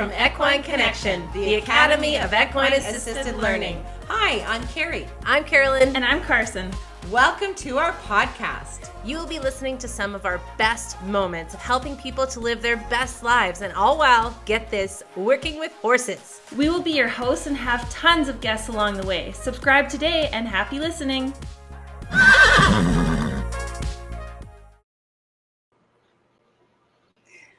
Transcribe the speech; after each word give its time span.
from 0.00 0.12
Equine 0.12 0.62
Connection, 0.62 1.28
the 1.34 1.56
Academy 1.56 2.16
of 2.16 2.32
Equine 2.32 2.72
Assisted 2.72 3.36
Learning. 3.36 3.84
Hi, 4.08 4.40
I'm 4.46 4.66
Carrie. 4.68 5.06
I'm 5.26 5.44
Carolyn. 5.44 5.94
And 5.94 6.02
I'm 6.02 6.22
Carson. 6.22 6.70
Welcome 7.10 7.54
to 7.56 7.76
our 7.76 7.92
podcast. 7.92 8.88
You 9.04 9.18
will 9.18 9.26
be 9.26 9.38
listening 9.38 9.76
to 9.76 9.86
some 9.86 10.14
of 10.14 10.24
our 10.24 10.40
best 10.56 10.98
moments 11.02 11.52
of 11.52 11.60
helping 11.60 11.98
people 11.98 12.26
to 12.28 12.40
live 12.40 12.62
their 12.62 12.78
best 12.88 13.22
lives, 13.22 13.60
and 13.60 13.74
all 13.74 13.98
while, 13.98 14.34
get 14.46 14.70
this, 14.70 15.02
working 15.16 15.58
with 15.58 15.72
horses. 15.82 16.40
We 16.56 16.70
will 16.70 16.80
be 16.80 16.92
your 16.92 17.08
hosts 17.08 17.46
and 17.46 17.54
have 17.58 17.86
tons 17.90 18.28
of 18.28 18.40
guests 18.40 18.70
along 18.70 18.96
the 18.96 19.06
way. 19.06 19.32
Subscribe 19.32 19.90
today 19.90 20.30
and 20.32 20.48
happy 20.48 20.78
listening. 20.78 21.34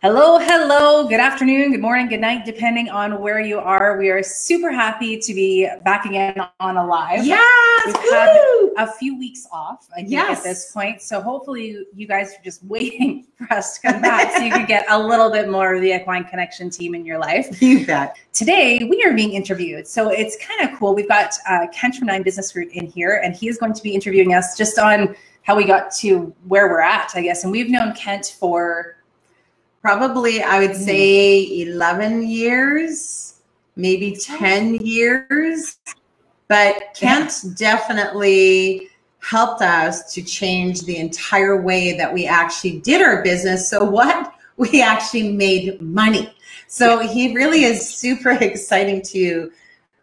Hello, 0.03 0.39
hello, 0.39 1.07
good 1.07 1.19
afternoon, 1.19 1.73
good 1.73 1.79
morning, 1.79 2.07
good 2.07 2.21
night, 2.21 2.43
depending 2.43 2.89
on 2.89 3.21
where 3.21 3.39
you 3.39 3.59
are. 3.59 3.99
We 3.99 4.09
are 4.09 4.23
super 4.23 4.71
happy 4.71 5.19
to 5.19 5.33
be 5.35 5.69
back 5.85 6.05
again 6.05 6.41
on 6.59 6.77
a 6.77 6.83
live. 6.83 7.23
Yes, 7.23 7.85
We've 7.85 7.95
woo! 7.95 8.73
had 8.75 8.87
a 8.89 8.91
few 8.93 9.15
weeks 9.15 9.45
off, 9.51 9.87
I 9.93 9.97
think, 9.97 10.09
Yes. 10.09 10.39
at 10.39 10.43
this 10.43 10.71
point. 10.71 11.03
So 11.03 11.21
hopefully 11.21 11.85
you 11.93 12.07
guys 12.07 12.31
are 12.33 12.43
just 12.43 12.63
waiting 12.65 13.27
for 13.37 13.53
us 13.53 13.77
to 13.77 13.91
come 13.91 14.01
back 14.01 14.35
so 14.35 14.41
you 14.41 14.49
can 14.49 14.65
get 14.65 14.87
a 14.89 14.97
little 14.97 15.29
bit 15.29 15.49
more 15.51 15.75
of 15.75 15.81
the 15.81 15.93
Equine 15.93 16.23
Connection 16.23 16.71
team 16.71 16.95
in 16.95 17.05
your 17.05 17.19
life. 17.19 17.61
You 17.61 17.85
bet. 17.85 18.17
Today 18.33 18.79
we 18.89 19.03
are 19.03 19.13
being 19.13 19.33
interviewed. 19.33 19.85
So 19.87 20.09
it's 20.09 20.35
kind 20.43 20.67
of 20.67 20.79
cool. 20.79 20.95
We've 20.95 21.07
got 21.07 21.35
uh, 21.47 21.67
Kent 21.71 21.97
from 21.97 22.07
Nine 22.07 22.23
Business 22.23 22.51
Group 22.51 22.71
in 22.75 22.87
here, 22.87 23.21
and 23.23 23.35
he 23.35 23.47
is 23.47 23.59
going 23.59 23.73
to 23.73 23.83
be 23.83 23.93
interviewing 23.93 24.33
us 24.33 24.57
just 24.57 24.79
on 24.79 25.15
how 25.43 25.55
we 25.55 25.63
got 25.63 25.91
to 25.97 26.33
where 26.47 26.69
we're 26.69 26.81
at, 26.81 27.11
I 27.13 27.21
guess. 27.21 27.43
And 27.43 27.51
we've 27.51 27.69
known 27.69 27.93
Kent 27.93 28.35
for 28.39 28.95
Probably, 29.81 30.43
I 30.43 30.59
would 30.59 30.71
mm-hmm. 30.71 30.83
say 30.83 31.61
11 31.61 32.27
years, 32.27 33.41
maybe 33.75 34.15
10 34.15 34.75
years. 34.75 35.77
But 36.47 36.93
Kent 36.95 37.45
definitely 37.55 38.89
helped 39.19 39.61
us 39.61 40.13
to 40.13 40.21
change 40.21 40.81
the 40.81 40.97
entire 40.97 41.61
way 41.61 41.97
that 41.97 42.13
we 42.13 42.27
actually 42.27 42.79
did 42.79 43.01
our 43.01 43.23
business. 43.23 43.69
So, 43.69 43.83
what? 43.83 44.33
We 44.57 44.83
actually 44.83 45.31
made 45.31 45.81
money. 45.81 46.35
So, 46.67 46.99
he 46.99 47.33
really 47.33 47.63
is 47.63 47.89
super 47.89 48.31
exciting 48.41 49.01
to 49.03 49.51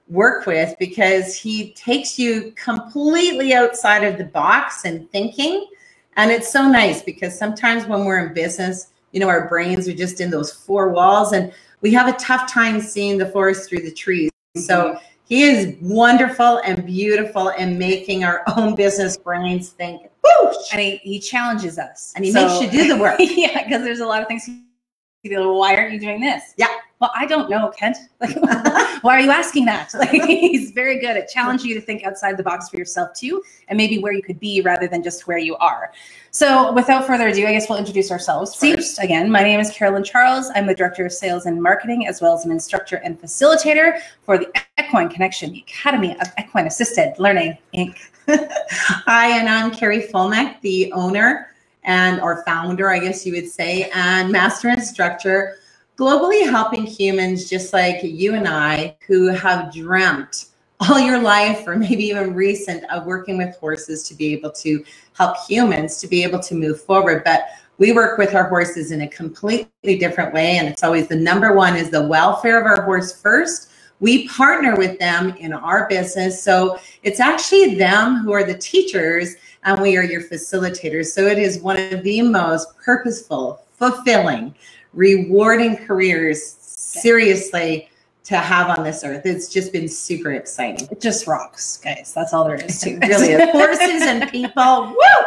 work 0.09 0.47
with 0.47 0.75
because 0.81 1.37
he 1.37 1.73
takes 1.75 2.19
you 2.19 2.53
completely 2.57 3.55
outside 3.55 4.03
of 4.05 4.19
the 4.19 4.25
box 4.25 4.85
and 4.85 5.09
thinking. 5.11 5.69
And 6.17 6.31
it's 6.31 6.51
so 6.51 6.67
nice 6.67 7.03
because 7.03 7.39
sometimes 7.39 7.87
when 7.87 8.05
we're 8.05 8.27
in 8.27 8.35
business, 8.35 8.89
you 9.13 9.21
know, 9.21 9.29
our 9.29 9.49
brains 9.49 9.89
are 9.89 9.95
just 9.95 10.21
in 10.21 10.31
those 10.31 10.53
four 10.53 10.91
walls 10.91 11.33
and 11.33 11.53
we 11.81 11.93
have 11.93 12.09
a 12.09 12.19
tough 12.19 12.51
time 12.51 12.81
seeing 12.81 13.19
the 13.19 13.27
forest 13.27 13.69
through 13.69 13.83
the 13.83 13.93
trees. 13.93 14.31
Mm-hmm. 14.57 14.63
So 14.63 14.99
he 15.25 15.43
is 15.43 15.77
wonderful 15.81 16.59
and 16.65 16.85
beautiful 16.85 17.51
and 17.51 17.79
making 17.79 18.25
our 18.25 18.43
own 18.57 18.75
business 18.75 19.17
brains 19.17 19.71
think, 19.71 20.03
whoosh, 20.25 20.57
and 20.73 20.81
he, 20.81 20.97
he 20.97 21.21
challenges 21.21 21.79
us 21.79 22.13
and 22.17 22.25
he 22.25 22.33
So- 22.33 22.47
makes 22.47 22.61
you 22.61 22.71
do 22.71 22.89
the 22.89 23.01
work. 23.01 23.17
yeah, 23.21 23.63
because 23.65 23.83
there's 23.83 24.01
a 24.01 24.07
lot 24.07 24.23
of 24.23 24.29
things. 24.29 24.47
He'd 24.47 25.31
be 25.31 25.37
like, 25.37 25.59
why 25.59 25.77
aren't 25.77 25.93
you 25.93 26.01
doing 26.01 26.21
this? 26.21 26.55
Yeah. 26.57 26.69
Well, 27.01 27.13
I 27.15 27.27
don't 27.27 27.49
know, 27.49 27.73
Kent. 27.77 27.97
Like, 28.21 28.35
why 29.03 29.17
are 29.17 29.21
you 29.21 29.31
asking 29.31 29.65
that? 29.67 29.93
Like, 29.95 30.11
he's 30.11 30.73
very 30.73 30.99
good 30.99 31.17
at 31.17 31.29
challenging 31.29 31.69
you 31.69 31.75
to 31.77 31.81
think 31.81 32.05
outside 32.05 32.37
the 32.37 32.43
box 32.43 32.69
for 32.69 32.77
yourself 32.77 33.15
too, 33.15 33.43
and 33.69 33.77
maybe 33.77 33.99
where 33.99 34.13
you 34.13 34.23
could 34.23 34.41
be 34.41 34.61
rather 34.61 34.89
than 34.89 35.05
just 35.05 35.29
where 35.29 35.39
you 35.39 35.57
are. 35.57 35.93
So, 36.33 36.73
without 36.73 37.07
further 37.07 37.29
ado, 37.29 37.47
I 37.47 37.53
guess 37.53 37.69
we'll 37.69 37.79
introduce 37.79 38.11
ourselves 38.11 38.55
first. 38.55 38.99
Again, 39.01 39.31
my 39.31 39.43
name 39.43 39.61
is 39.61 39.71
Carolyn 39.71 40.03
Charles. 40.03 40.51
I'm 40.55 40.67
the 40.67 40.75
director 40.75 41.07
of 41.07 41.13
sales 41.13 41.47
and 41.47 41.63
marketing, 41.63 42.09
as 42.09 42.21
well 42.21 42.35
as 42.35 42.45
an 42.45 42.51
instructor 42.51 42.97
and 42.97 43.21
facilitator 43.21 44.01
for 44.23 44.37
the 44.37 44.49
Equine 44.81 45.09
Connection, 45.09 45.53
the 45.53 45.61
Academy 45.61 46.19
of 46.21 46.29
Equine 46.39 46.67
Assisted 46.67 47.15
Learning 47.19 47.57
Inc. 47.75 47.97
Hi, 48.29 49.39
and 49.39 49.49
I'm 49.49 49.71
Carrie 49.71 50.09
Fulmeck, 50.09 50.61
the 50.61 50.93
owner 50.93 51.49
and 51.85 52.21
or 52.21 52.43
founder, 52.45 52.91
I 52.91 52.99
guess 52.99 53.25
you 53.25 53.33
would 53.33 53.49
say, 53.49 53.91
and 53.95 54.31
master 54.31 54.69
instructor, 54.69 55.57
globally 55.99 56.49
helping 56.49 56.87
humans 56.87 57.51
just 57.51 57.73
like 57.73 57.99
you 58.03 58.35
and 58.35 58.47
I 58.47 58.97
who 59.07 59.27
have 59.27 59.73
dreamt 59.73 60.47
all 60.81 61.01
your 61.01 61.21
life 61.21 61.67
or 61.67 61.77
maybe 61.77 62.05
even 62.05 62.35
recent 62.35 62.89
of 62.91 63.05
working 63.05 63.37
with 63.37 63.57
horses 63.57 64.05
to 64.05 64.15
be 64.15 64.33
able 64.33 64.53
to 64.53 64.85
help 65.15 65.37
humans 65.49 66.01
to 66.01 66.07
be 66.07 66.23
able 66.23 66.39
to 66.39 66.55
move 66.55 66.81
forward. 66.81 67.25
But 67.25 67.47
we 67.79 67.93
work 67.93 68.17
with 68.17 68.35
our 68.37 68.49
horses 68.49 68.93
in 68.93 69.03
a 69.03 69.09
completely 69.09 69.99
different 69.99 70.33
way. 70.33 70.59
And 70.59 70.69
it's 70.69 70.85
always 70.85 71.09
the 71.09 71.17
number 71.17 71.53
one 71.53 71.75
is 71.77 71.91
the 71.91 72.07
welfare 72.07 72.61
of 72.61 72.67
our 72.67 72.85
horse 72.85 73.21
first. 73.21 73.71
We 73.99 74.29
partner 74.29 74.77
with 74.77 75.01
them 75.01 75.31
in 75.31 75.53
our 75.53 75.89
business. 75.89 76.41
So 76.41 76.79
it's 77.03 77.19
actually 77.19 77.75
them 77.75 78.19
who 78.19 78.33
are 78.33 78.45
the 78.45 78.57
teachers 78.57 79.35
and 79.65 79.81
we 79.81 79.97
are 79.97 80.05
your 80.05 80.23
facilitators. 80.23 81.07
So 81.07 81.27
it 81.27 81.39
is 81.39 81.59
one 81.59 81.77
of 81.77 82.05
the 82.05 82.23
most 82.23 82.77
purposeful, 82.79 83.65
fulfilling, 83.73 84.55
rewarding 84.95 85.77
careers, 85.77 86.43
seriously, 86.43 87.91
to 88.25 88.37
have 88.37 88.77
on 88.79 88.85
this 88.85 89.05
earth. 89.05 89.25
It's 89.25 89.49
just 89.49 89.73
been 89.73 89.89
super 89.89 90.33
exciting. 90.33 90.87
It 90.91 91.01
just 91.01 91.27
rocks, 91.27 91.79
guys. 91.79 92.13
That's 92.15 92.33
all 92.35 92.45
there 92.45 92.57
is 92.57 92.79
to 92.81 92.91
It 92.91 93.01
really 93.09 93.29
is. 93.33 93.51
Horses 93.51 94.03
and 94.03 94.29
people, 94.31 94.89
woo! 94.89 95.25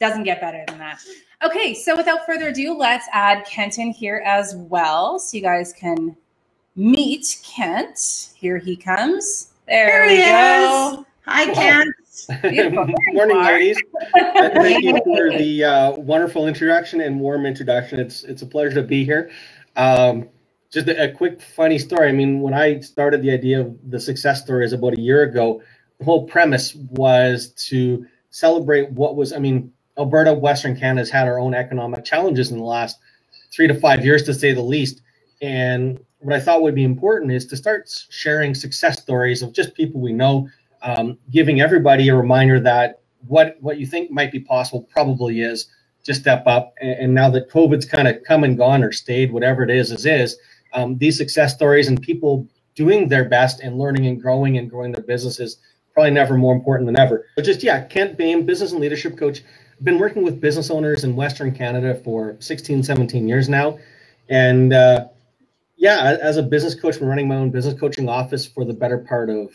Doesn't 0.00 0.24
get 0.24 0.40
better 0.40 0.64
than 0.68 0.78
that. 0.78 1.00
Okay, 1.44 1.74
so 1.74 1.96
without 1.96 2.24
further 2.24 2.48
ado, 2.48 2.74
let's 2.76 3.06
add 3.12 3.44
Kent 3.46 3.78
in 3.78 3.90
here 3.90 4.22
as 4.24 4.56
well 4.56 5.18
so 5.18 5.36
you 5.36 5.42
guys 5.42 5.72
can 5.72 6.16
meet 6.76 7.38
Kent. 7.44 8.30
Here 8.34 8.58
he 8.58 8.76
comes. 8.76 9.52
There, 9.66 10.08
There 10.08 10.08
he 10.08 10.16
go. 10.18 11.00
is. 11.00 11.06
Hi, 11.26 11.52
Ken. 11.52 11.92
Morning, 13.12 13.42
ladies. 13.42 13.78
Thank 14.14 14.84
you 14.84 14.98
for 15.04 15.30
the 15.30 15.64
uh, 15.64 15.92
wonderful 15.92 16.48
introduction 16.48 17.00
and 17.00 17.20
warm 17.20 17.46
introduction. 17.46 18.00
It's 18.00 18.24
it's 18.24 18.42
a 18.42 18.46
pleasure 18.46 18.74
to 18.76 18.82
be 18.82 19.04
here. 19.04 19.30
Um, 19.76 20.28
just 20.72 20.88
a, 20.88 21.04
a 21.04 21.12
quick 21.12 21.40
funny 21.40 21.78
story. 21.78 22.08
I 22.08 22.12
mean, 22.12 22.40
when 22.40 22.54
I 22.54 22.80
started 22.80 23.22
the 23.22 23.30
idea 23.30 23.60
of 23.60 23.76
the 23.90 24.00
success 24.00 24.42
stories 24.42 24.72
about 24.72 24.98
a 24.98 25.00
year 25.00 25.22
ago, 25.22 25.62
the 25.98 26.04
whole 26.04 26.26
premise 26.26 26.74
was 26.74 27.52
to 27.68 28.06
celebrate 28.30 28.90
what 28.92 29.16
was. 29.16 29.32
I 29.32 29.38
mean, 29.38 29.72
Alberta, 29.98 30.34
Western 30.34 30.76
Canada 30.76 31.00
has 31.02 31.10
had 31.10 31.28
our 31.28 31.38
own 31.38 31.54
economic 31.54 32.04
challenges 32.04 32.50
in 32.50 32.58
the 32.58 32.64
last 32.64 32.98
three 33.52 33.68
to 33.68 33.74
five 33.74 34.04
years, 34.04 34.24
to 34.24 34.34
say 34.34 34.52
the 34.52 34.62
least. 34.62 35.02
And 35.40 36.00
what 36.20 36.34
I 36.34 36.40
thought 36.40 36.62
would 36.62 36.74
be 36.74 36.84
important 36.84 37.32
is 37.32 37.46
to 37.46 37.56
start 37.56 37.88
sharing 38.10 38.54
success 38.54 39.00
stories 39.00 39.42
of 39.42 39.52
just 39.52 39.74
people 39.74 40.00
we 40.00 40.12
know, 40.12 40.48
um, 40.82 41.18
giving 41.30 41.60
everybody 41.60 42.08
a 42.08 42.14
reminder 42.14 42.60
that 42.60 43.00
what 43.26 43.56
what 43.60 43.78
you 43.78 43.86
think 43.86 44.10
might 44.10 44.32
be 44.32 44.40
possible 44.40 44.82
probably 44.82 45.40
is. 45.40 45.68
Just 46.04 46.20
step 46.20 46.44
up. 46.46 46.74
And, 46.80 46.90
and 46.92 47.14
now 47.14 47.28
that 47.30 47.50
COVID's 47.50 47.84
kind 47.84 48.08
of 48.08 48.22
come 48.24 48.44
and 48.44 48.56
gone 48.56 48.82
or 48.82 48.92
stayed, 48.92 49.32
whatever 49.32 49.62
it 49.62 49.70
is, 49.70 49.90
is 49.90 50.06
is 50.06 50.38
um, 50.72 50.96
these 50.98 51.18
success 51.18 51.54
stories 51.54 51.88
and 51.88 52.00
people 52.00 52.46
doing 52.74 53.08
their 53.08 53.24
best 53.24 53.60
and 53.60 53.78
learning 53.78 54.06
and 54.06 54.22
growing 54.22 54.56
and 54.56 54.70
growing 54.70 54.92
their 54.92 55.02
businesses 55.02 55.58
probably 55.92 56.12
never 56.12 56.38
more 56.38 56.54
important 56.54 56.86
than 56.86 56.98
ever. 56.98 57.26
But 57.34 57.44
just 57.44 57.62
yeah, 57.62 57.82
Kent 57.82 58.16
Bain, 58.16 58.46
business 58.46 58.72
and 58.72 58.80
leadership 58.80 59.18
coach. 59.18 59.42
Been 59.82 59.98
working 59.98 60.22
with 60.22 60.40
business 60.40 60.70
owners 60.70 61.04
in 61.04 61.14
Western 61.14 61.54
Canada 61.54 62.00
for 62.02 62.36
16, 62.40 62.82
17 62.82 63.28
years 63.28 63.48
now, 63.48 63.78
and 64.28 64.72
uh, 64.72 65.06
yeah, 65.76 66.16
as 66.20 66.36
a 66.36 66.42
business 66.42 66.74
coach, 66.74 67.00
I'm 67.00 67.06
running 67.06 67.28
my 67.28 67.36
own 67.36 67.50
business 67.50 67.78
coaching 67.78 68.08
office 68.08 68.44
for 68.44 68.64
the 68.64 68.72
better 68.72 68.98
part 68.98 69.30
of 69.30 69.52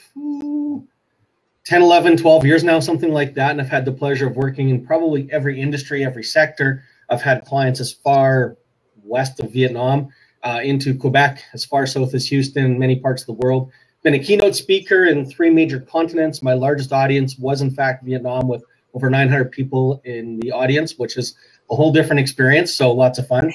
10, 1.65 1.81
11, 1.81 2.17
12 2.17 2.45
years 2.45 2.63
now, 2.63 2.79
something 2.79 3.11
like 3.11 3.33
that. 3.35 3.51
And 3.51 3.61
I've 3.61 3.69
had 3.69 3.85
the 3.85 3.91
pleasure 3.91 4.27
of 4.27 4.35
working 4.35 4.69
in 4.69 4.85
probably 4.85 5.29
every 5.31 5.59
industry, 5.59 6.05
every 6.05 6.23
sector. 6.23 6.83
I've 7.09 7.21
had 7.21 7.45
clients 7.45 7.79
as 7.79 7.91
far 7.91 8.57
west 9.03 9.39
of 9.39 9.51
Vietnam 9.51 10.09
uh, 10.43 10.59
into 10.63 10.97
Quebec, 10.97 11.41
as 11.53 11.63
far 11.63 11.85
south 11.85 12.13
as 12.13 12.27
Houston, 12.27 12.77
many 12.77 12.97
parts 12.99 13.23
of 13.23 13.27
the 13.27 13.45
world. 13.45 13.71
Been 14.01 14.15
a 14.15 14.19
keynote 14.19 14.55
speaker 14.55 15.05
in 15.05 15.25
three 15.25 15.49
major 15.49 15.79
continents. 15.79 16.41
My 16.41 16.53
largest 16.53 16.91
audience 16.91 17.37
was, 17.37 17.61
in 17.61 17.71
fact, 17.71 18.03
Vietnam 18.03 18.47
with 18.47 18.63
over 18.93 19.09
900 19.09 19.51
people 19.51 20.01
in 20.03 20.39
the 20.41 20.51
audience, 20.51 20.97
which 20.97 21.17
is 21.17 21.35
a 21.71 21.75
whole 21.75 21.91
different 21.91 22.19
experience. 22.19 22.73
So 22.73 22.91
lots 22.91 23.19
of 23.19 23.27
fun 23.27 23.53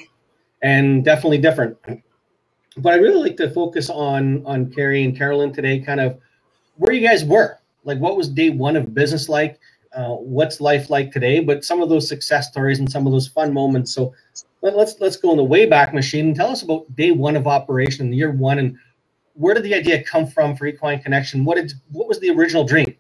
and 0.63 1.05
definitely 1.05 1.39
different 1.39 1.77
but 2.79 2.93
I 2.93 2.97
really 2.97 3.21
like 3.21 3.37
to 3.39 3.51
focus 3.51 3.91
on 3.91 4.45
on 4.47 4.71
Carrie 4.73 5.05
and 5.05 5.17
Carolyn 5.17 5.53
today, 5.53 5.81
kind 5.81 6.01
of 6.01 6.19
where 6.77 6.93
you 6.93 7.07
guys 7.07 7.25
were. 7.25 7.59
Like, 7.89 7.99
what 8.01 8.19
was 8.19 8.29
day 8.29 8.51
one 8.51 8.77
of 8.77 8.95
business 8.95 9.31
like? 9.31 9.59
Uh, 9.95 10.11
what's 10.17 10.61
life 10.61 10.91
like 10.91 11.11
today? 11.11 11.41
But 11.41 11.65
some 11.65 11.81
of 11.81 11.89
those 11.89 12.07
success 12.07 12.51
stories 12.51 12.81
and 12.81 12.93
some 12.93 13.07
of 13.07 13.13
those 13.13 13.27
fun 13.27 13.51
moments. 13.51 13.95
So 13.95 14.15
let, 14.61 14.77
let's 14.77 15.01
let's 15.01 15.17
go 15.17 15.31
in 15.31 15.39
the 15.39 15.43
wayback 15.43 15.95
machine 15.95 16.27
and 16.27 16.37
tell 16.37 16.51
us 16.51 16.61
about 16.61 16.95
day 16.97 17.13
one 17.13 17.35
of 17.35 17.47
operation, 17.47 18.13
year 18.13 18.31
one, 18.31 18.59
and 18.59 18.77
where 19.33 19.55
did 19.55 19.63
the 19.63 19.75
idea 19.75 20.05
come 20.05 20.27
from 20.27 20.55
for 20.55 20.67
Equine 20.67 21.01
Connection? 21.01 21.47
What 21.47 21.55
did 21.55 21.73
what 21.91 22.09
was 22.09 22.21
the 22.21 22.29
original 22.29 22.63
dream? 22.63 22.95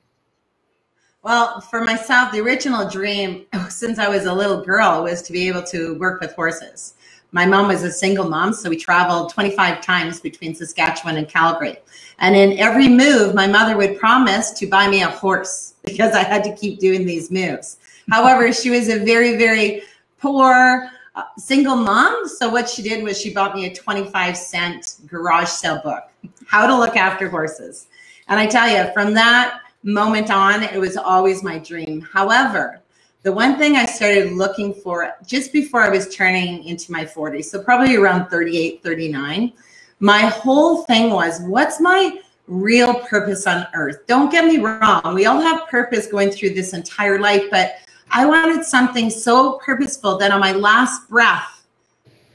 Well, 1.22 1.60
for 1.60 1.84
myself, 1.84 2.32
the 2.32 2.40
original 2.40 2.88
dream 2.88 3.44
since 3.68 3.98
I 3.98 4.08
was 4.08 4.24
a 4.24 4.32
little 4.32 4.64
girl 4.64 5.02
was 5.02 5.20
to 5.20 5.34
be 5.34 5.48
able 5.48 5.64
to 5.64 5.98
work 5.98 6.22
with 6.22 6.32
horses. 6.32 6.94
My 7.32 7.44
mom 7.44 7.68
was 7.68 7.82
a 7.82 7.92
single 7.92 8.28
mom, 8.28 8.54
so 8.54 8.70
we 8.70 8.76
traveled 8.76 9.30
25 9.32 9.82
times 9.82 10.20
between 10.20 10.54
Saskatchewan 10.54 11.16
and 11.16 11.28
Calgary. 11.28 11.76
And 12.20 12.34
in 12.34 12.58
every 12.58 12.88
move, 12.88 13.34
my 13.34 13.46
mother 13.46 13.76
would 13.76 13.98
promise 13.98 14.52
to 14.52 14.66
buy 14.66 14.88
me 14.88 15.02
a 15.02 15.08
horse 15.08 15.74
because 15.84 16.14
I 16.14 16.22
had 16.22 16.42
to 16.44 16.56
keep 16.56 16.78
doing 16.78 17.04
these 17.04 17.30
moves. 17.30 17.78
However, 18.10 18.52
she 18.52 18.70
was 18.70 18.88
a 18.88 19.04
very, 19.04 19.36
very 19.36 19.82
poor 20.20 20.90
uh, 21.14 21.22
single 21.36 21.76
mom. 21.76 22.26
So 22.28 22.48
what 22.48 22.68
she 22.68 22.82
did 22.82 23.04
was 23.04 23.20
she 23.20 23.32
bought 23.34 23.54
me 23.54 23.66
a 23.66 23.74
25 23.74 24.36
cent 24.36 24.96
garage 25.06 25.48
sale 25.48 25.82
book, 25.82 26.04
How 26.46 26.66
to 26.66 26.76
Look 26.76 26.96
After 26.96 27.28
Horses. 27.28 27.88
And 28.28 28.40
I 28.40 28.46
tell 28.46 28.68
you, 28.68 28.90
from 28.92 29.12
that 29.14 29.60
moment 29.82 30.30
on, 30.30 30.62
it 30.62 30.78
was 30.78 30.96
always 30.96 31.42
my 31.42 31.58
dream. 31.58 32.00
However, 32.00 32.80
the 33.22 33.32
one 33.32 33.58
thing 33.58 33.76
I 33.76 33.84
started 33.84 34.32
looking 34.32 34.72
for 34.72 35.16
just 35.26 35.52
before 35.52 35.82
I 35.82 35.88
was 35.88 36.14
turning 36.14 36.64
into 36.64 36.92
my 36.92 37.04
40s, 37.04 37.46
so 37.46 37.62
probably 37.62 37.96
around 37.96 38.28
38, 38.28 38.82
39, 38.82 39.52
my 40.00 40.20
whole 40.20 40.84
thing 40.84 41.10
was 41.10 41.40
what's 41.42 41.80
my 41.80 42.20
real 42.46 42.94
purpose 42.94 43.46
on 43.46 43.66
earth? 43.74 44.06
Don't 44.06 44.30
get 44.30 44.44
me 44.44 44.58
wrong, 44.58 45.14
we 45.14 45.26
all 45.26 45.40
have 45.40 45.68
purpose 45.68 46.06
going 46.06 46.30
through 46.30 46.50
this 46.50 46.74
entire 46.74 47.18
life, 47.18 47.44
but 47.50 47.76
I 48.10 48.24
wanted 48.24 48.64
something 48.64 49.10
so 49.10 49.58
purposeful 49.58 50.16
that 50.18 50.30
on 50.30 50.40
my 50.40 50.52
last 50.52 51.08
breath, 51.08 51.66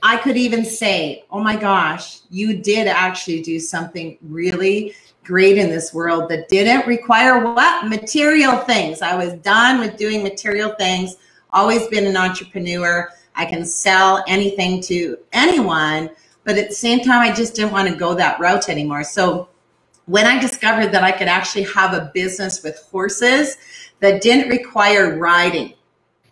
I 0.03 0.18
could 0.18 0.36
even 0.36 0.65
say, 0.65 1.24
oh 1.31 1.39
my 1.39 1.56
gosh, 1.56 2.19
you 2.29 2.57
did 2.57 2.88
actually 2.88 3.41
do 3.41 3.57
something 3.57 4.18
really 4.21 4.94
great 5.23 5.57
in 5.57 5.69
this 5.69 5.93
world 5.93 6.29
that 6.29 6.49
didn't 6.49 6.87
require 6.87 7.53
what? 7.53 7.87
Material 7.87 8.57
things. 8.57 9.01
I 9.01 9.15
was 9.15 9.33
done 9.41 9.79
with 9.79 9.97
doing 9.97 10.23
material 10.23 10.75
things, 10.77 11.15
always 11.51 11.87
been 11.87 12.05
an 12.05 12.17
entrepreneur. 12.17 13.09
I 13.35 13.45
can 13.45 13.65
sell 13.65 14.23
anything 14.27 14.81
to 14.83 15.17
anyone, 15.31 16.09
but 16.43 16.57
at 16.57 16.69
the 16.69 16.75
same 16.75 16.99
time, 16.99 17.21
I 17.21 17.33
just 17.33 17.55
didn't 17.55 17.71
want 17.71 17.89
to 17.89 17.95
go 17.95 18.13
that 18.15 18.39
route 18.39 18.69
anymore. 18.69 19.03
So 19.03 19.49
when 20.05 20.25
I 20.25 20.39
discovered 20.39 20.91
that 20.91 21.03
I 21.03 21.11
could 21.11 21.27
actually 21.27 21.63
have 21.63 21.93
a 21.93 22.11
business 22.13 22.61
with 22.63 22.77
horses 22.91 23.57
that 24.01 24.21
didn't 24.21 24.49
require 24.49 25.17
riding 25.17 25.73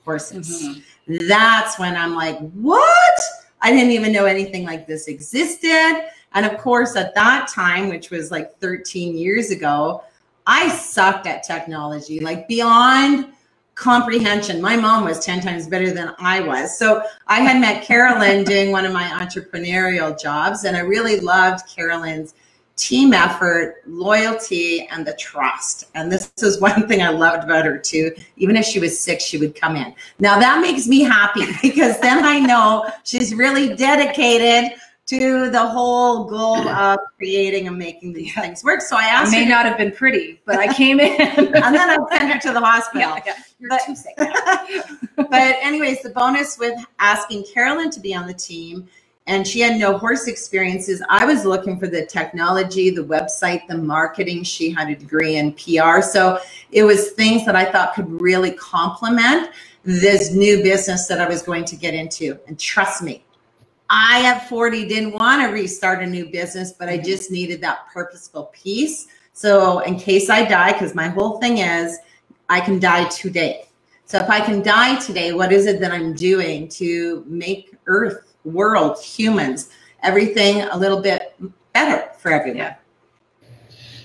horses, 0.04 0.64
mm-hmm. 1.08 1.28
that's 1.28 1.80
when 1.80 1.96
I'm 1.96 2.14
like, 2.14 2.38
what? 2.52 3.20
I 3.62 3.72
didn't 3.72 3.92
even 3.92 4.12
know 4.12 4.26
anything 4.26 4.66
like 4.66 4.88
this 4.88 5.08
existed. 5.08 6.10
And 6.34 6.46
of 6.46 6.58
course, 6.58 6.96
at 6.96 7.14
that 7.16 7.48
time, 7.48 7.90
which 7.90 8.10
was 8.10 8.32
like 8.32 8.58
13 8.60 9.18
years 9.18 9.52
ago, 9.52 10.04
I 10.48 10.70
sucked 10.70 11.28
at 11.28 11.44
technology, 11.44 12.20
like 12.20 12.48
beyond 12.48 13.34
comprehension. 13.76 14.62
My 14.62 14.76
mom 14.76 15.06
was 15.06 15.24
10 15.26 15.42
times 15.42 15.68
better 15.68 15.92
than 15.92 16.14
I 16.20 16.42
was. 16.42 16.78
So 16.78 17.04
I 17.28 17.42
had 17.42 17.60
met 17.60 17.84
Carolyn 17.84 18.44
doing 18.46 18.72
one 18.72 18.86
of 18.86 18.94
my 18.94 19.04
entrepreneurial 19.04 20.20
jobs, 20.20 20.64
and 20.64 20.76
I 20.76 20.82
really 20.82 21.20
loved 21.20 21.68
Carolyn's 21.68 22.34
team 22.76 23.14
effort, 23.14 23.84
loyalty, 23.86 24.88
and 24.88 25.06
the 25.06 25.14
trust. 25.14 25.90
And 25.94 26.12
this 26.12 26.32
is 26.42 26.60
one 26.60 26.88
thing 26.88 27.02
I 27.02 27.10
loved 27.10 27.44
about 27.44 27.66
her 27.66 27.78
too. 27.78 28.12
Even 28.38 28.56
if 28.56 28.66
she 28.66 28.80
was 28.80 29.00
sick, 29.00 29.20
she 29.20 29.38
would 29.38 29.56
come 29.56 29.76
in. 29.76 29.94
Now 30.20 30.40
that 30.40 30.62
makes 30.62 30.88
me 30.88 31.02
happy 31.02 31.46
because 31.62 32.00
then 32.00 32.26
I 32.26 32.40
know 32.40 32.90
she's 33.04 33.36
really 33.36 33.76
dedicated 33.76 34.78
to 35.12 35.50
the 35.50 35.68
whole 35.68 36.24
goal 36.24 36.70
of 36.70 36.98
creating 37.18 37.68
and 37.68 37.78
making 37.78 38.14
these 38.14 38.34
things 38.34 38.64
work. 38.64 38.80
So 38.80 38.96
I 38.96 39.04
asked. 39.04 39.34
It 39.34 39.40
may 39.40 39.44
her, 39.44 39.50
not 39.50 39.66
have 39.66 39.78
been 39.78 39.92
pretty, 39.92 40.40
but 40.46 40.58
I 40.58 40.74
came 40.74 41.02
in, 41.02 41.20
and 41.22 41.54
then 41.54 41.90
I 41.90 41.98
sent 42.10 42.32
her 42.32 42.40
to 42.40 42.54
the 42.54 42.62
hospital. 42.62 43.02
Yeah, 43.02 43.20
yeah. 43.26 43.34
You're 43.60 43.70
but, 43.70 43.82
too 43.86 43.94
sick. 43.94 44.16
but 45.18 45.28
anyways, 45.62 46.02
the 46.02 46.12
bonus 46.12 46.58
with 46.58 46.80
asking 47.00 47.44
Carolyn 47.54 47.92
to 47.92 48.00
be 48.00 48.16
on 48.16 48.26
the 48.26 48.34
team, 48.34 48.88
and 49.28 49.46
she 49.46 49.60
had 49.60 49.78
no 49.78 49.98
horse 49.98 50.30
experiences. 50.30 51.04
I 51.10 51.26
was 51.26 51.44
looking 51.44 51.78
for 51.78 51.88
the 51.88 52.06
technology, 52.06 52.90
the 52.90 53.04
website, 53.04 53.68
the 53.68 53.78
marketing. 53.78 54.44
She 54.44 54.72
had 54.72 54.90
a 54.90 54.96
degree 54.96 55.36
in 55.36 55.52
PR, 55.52 56.02
so 56.02 56.40
it 56.72 56.84
was 56.84 57.12
things 57.12 57.46
that 57.46 57.58
I 57.58 57.70
thought 57.70 57.96
could 57.96 58.10
really 58.22 58.52
complement 58.52 59.50
this 59.84 60.32
new 60.32 60.64
business 60.64 61.08
that 61.08 61.20
I 61.20 61.28
was 61.28 61.42
going 61.42 61.66
to 61.66 61.76
get 61.76 61.94
into. 61.94 62.40
And 62.48 62.58
trust 62.58 63.04
me, 63.04 63.26
I 63.94 64.26
at 64.26 64.48
40 64.48 64.88
didn't 64.88 65.12
want 65.12 65.42
to 65.42 65.50
restart 65.50 66.02
a 66.02 66.08
new 66.08 66.28
business, 66.30 66.72
but 66.72 66.88
I 66.88 66.98
just 66.98 67.30
needed 67.30 67.60
that 67.60 67.88
purposeful 67.94 68.46
piece. 68.54 69.08
So 69.34 69.80
in 69.80 70.00
case 70.00 70.30
I 70.30 70.46
die, 70.46 70.72
because 70.72 70.96
my 70.96 71.10
whole 71.10 71.40
thing 71.40 71.58
is 71.58 72.00
I 72.48 72.62
can 72.62 72.80
die 72.80 73.10
today. 73.10 73.66
So 74.06 74.18
if 74.18 74.30
I 74.30 74.40
can 74.40 74.62
die 74.62 74.98
today, 75.00 75.34
what 75.34 75.52
is 75.52 75.66
it 75.66 75.82
that 75.82 75.92
I'm 75.92 76.14
doing 76.14 76.70
to 76.70 77.26
make 77.28 77.76
Earth, 77.86 78.34
world, 78.46 78.98
humans, 79.04 79.70
everything 80.04 80.62
a 80.62 80.78
little 80.78 81.02
bit 81.02 81.36
better 81.74 82.14
for 82.18 82.32
everyone? 82.32 82.58
Yeah 82.58 82.76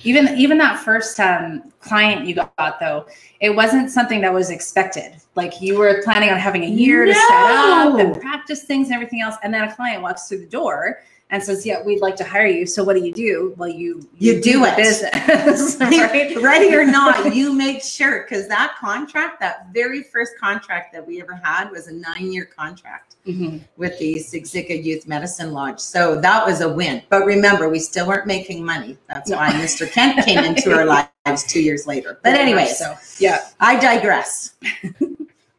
even 0.06 0.28
even 0.38 0.56
that 0.56 0.78
first 0.78 1.18
um, 1.18 1.72
client 1.80 2.26
you 2.26 2.34
got 2.34 2.80
though 2.80 3.04
it 3.40 3.50
wasn't 3.50 3.90
something 3.90 4.20
that 4.20 4.32
was 4.32 4.50
expected 4.50 5.16
like 5.34 5.60
you 5.60 5.76
were 5.76 6.00
planning 6.04 6.30
on 6.30 6.38
having 6.38 6.62
a 6.64 6.68
year 6.68 7.04
no. 7.04 7.12
to 7.12 7.18
set 7.18 7.30
up 7.32 7.98
and 7.98 8.20
practice 8.20 8.62
things 8.62 8.86
and 8.86 8.94
everything 8.94 9.20
else 9.20 9.34
and 9.42 9.52
then 9.52 9.68
a 9.68 9.74
client 9.74 10.02
walks 10.02 10.28
through 10.28 10.38
the 10.38 10.46
door 10.46 11.00
and 11.30 11.42
says, 11.42 11.66
"Yeah, 11.66 11.82
we'd 11.82 12.00
like 12.00 12.16
to 12.16 12.24
hire 12.24 12.46
you." 12.46 12.66
So 12.66 12.84
what 12.84 12.96
do 12.96 13.04
you 13.04 13.12
do? 13.12 13.54
Well, 13.56 13.68
you 13.68 14.08
you, 14.16 14.34
you 14.34 14.42
do, 14.42 14.52
do 14.52 14.64
it, 14.64 14.76
business, 14.76 15.76
right? 15.80 16.36
ready 16.40 16.74
or 16.74 16.84
not. 16.98 17.34
You 17.34 17.52
make 17.52 17.82
sure 17.82 18.22
because 18.22 18.48
that 18.48 18.76
contract, 18.78 19.40
that 19.40 19.68
very 19.72 20.02
first 20.02 20.38
contract 20.38 20.92
that 20.92 21.06
we 21.06 21.20
ever 21.20 21.34
had, 21.34 21.70
was 21.70 21.88
a 21.88 21.92
nine-year 21.92 22.46
contract 22.46 23.16
mm-hmm. 23.26 23.58
with 23.76 23.98
the 23.98 24.14
Siksika 24.14 24.82
Youth 24.82 25.06
Medicine 25.06 25.52
Lodge. 25.52 25.80
So 25.80 26.20
that 26.20 26.46
was 26.46 26.60
a 26.60 26.68
win. 26.68 27.02
But 27.08 27.24
remember, 27.24 27.68
we 27.68 27.78
still 27.78 28.06
weren't 28.06 28.26
making 28.26 28.64
money. 28.64 28.96
That's 29.08 29.30
no. 29.30 29.36
why 29.36 29.50
Mr. 29.52 29.90
Kent 29.90 30.24
came 30.24 30.38
into 30.38 30.72
our 30.72 30.84
lives 30.84 31.44
two 31.44 31.62
years 31.62 31.86
later. 31.86 32.18
But 32.22 32.34
anyway, 32.34 32.66
so 32.66 32.94
yeah, 33.18 33.48
I 33.60 33.78
digress. 33.78 34.54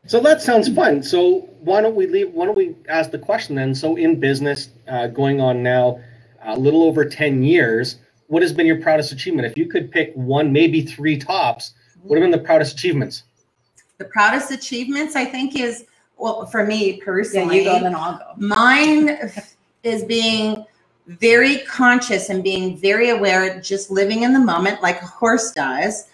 So 0.07 0.21
that 0.21 0.42
sounds 0.42 0.74
fun. 0.74 1.04
So 1.04 1.50
why 1.59 1.81
don't 1.81 1.95
we 1.95 2.07
leave? 2.07 2.31
Why 2.31 2.45
don't 2.45 2.56
we 2.56 2.75
ask 2.88 3.12
the 3.12 3.19
question 3.19 3.56
then? 3.56 3.75
So 3.75 3.98
in 3.98 4.19
business, 4.19 4.69
uh, 4.88 5.07
going 5.07 5.42
on 5.42 5.62
now 5.62 6.00
a 6.44 6.57
little 6.57 6.83
over 6.83 7.04
ten 7.04 7.44
years, 7.44 7.98
what 8.27 8.42
has 8.42 8.54
been 8.54 8.65
your 8.65 8.81
proudest 8.81 9.12
achievement? 9.12 9.48
If 9.48 9.57
you 9.57 9.65
could 9.68 9.92
pick 9.92 10.13
one, 10.15 10.54
maybe 10.54 10.81
three 10.81 11.18
tops, 11.18 11.74
what 12.04 12.15
have 12.15 12.24
been 12.24 12.31
the 12.31 12.45
proudest 12.45 12.73
achievements? 12.73 13.23
The 13.97 14.06
proudest 14.06 14.52
achievements, 14.52 15.18
I 15.18 15.26
think, 15.26 15.59
is 15.59 15.85
well 16.18 16.45
for 16.45 16.66
me 16.66 17.02
personally. 17.02 17.64
Yeah, 17.66 17.73
you 17.73 17.80
go, 17.80 17.83
then 17.83 17.95
I'll 17.95 18.18
go. 18.18 18.33
Mine 18.37 19.19
is 19.83 20.06
being 20.06 20.66
very 21.07 21.59
conscious 21.59 22.30
and 22.30 22.44
being 22.44 22.78
very 22.78 23.09
aware, 23.09 23.59
just 23.59 23.92
living 23.92 24.23
in 24.23 24.31
the 24.31 24.40
moment, 24.40 24.81
like 24.81 25.02
a 25.02 25.06
horse 25.06 25.52
does 25.52 26.07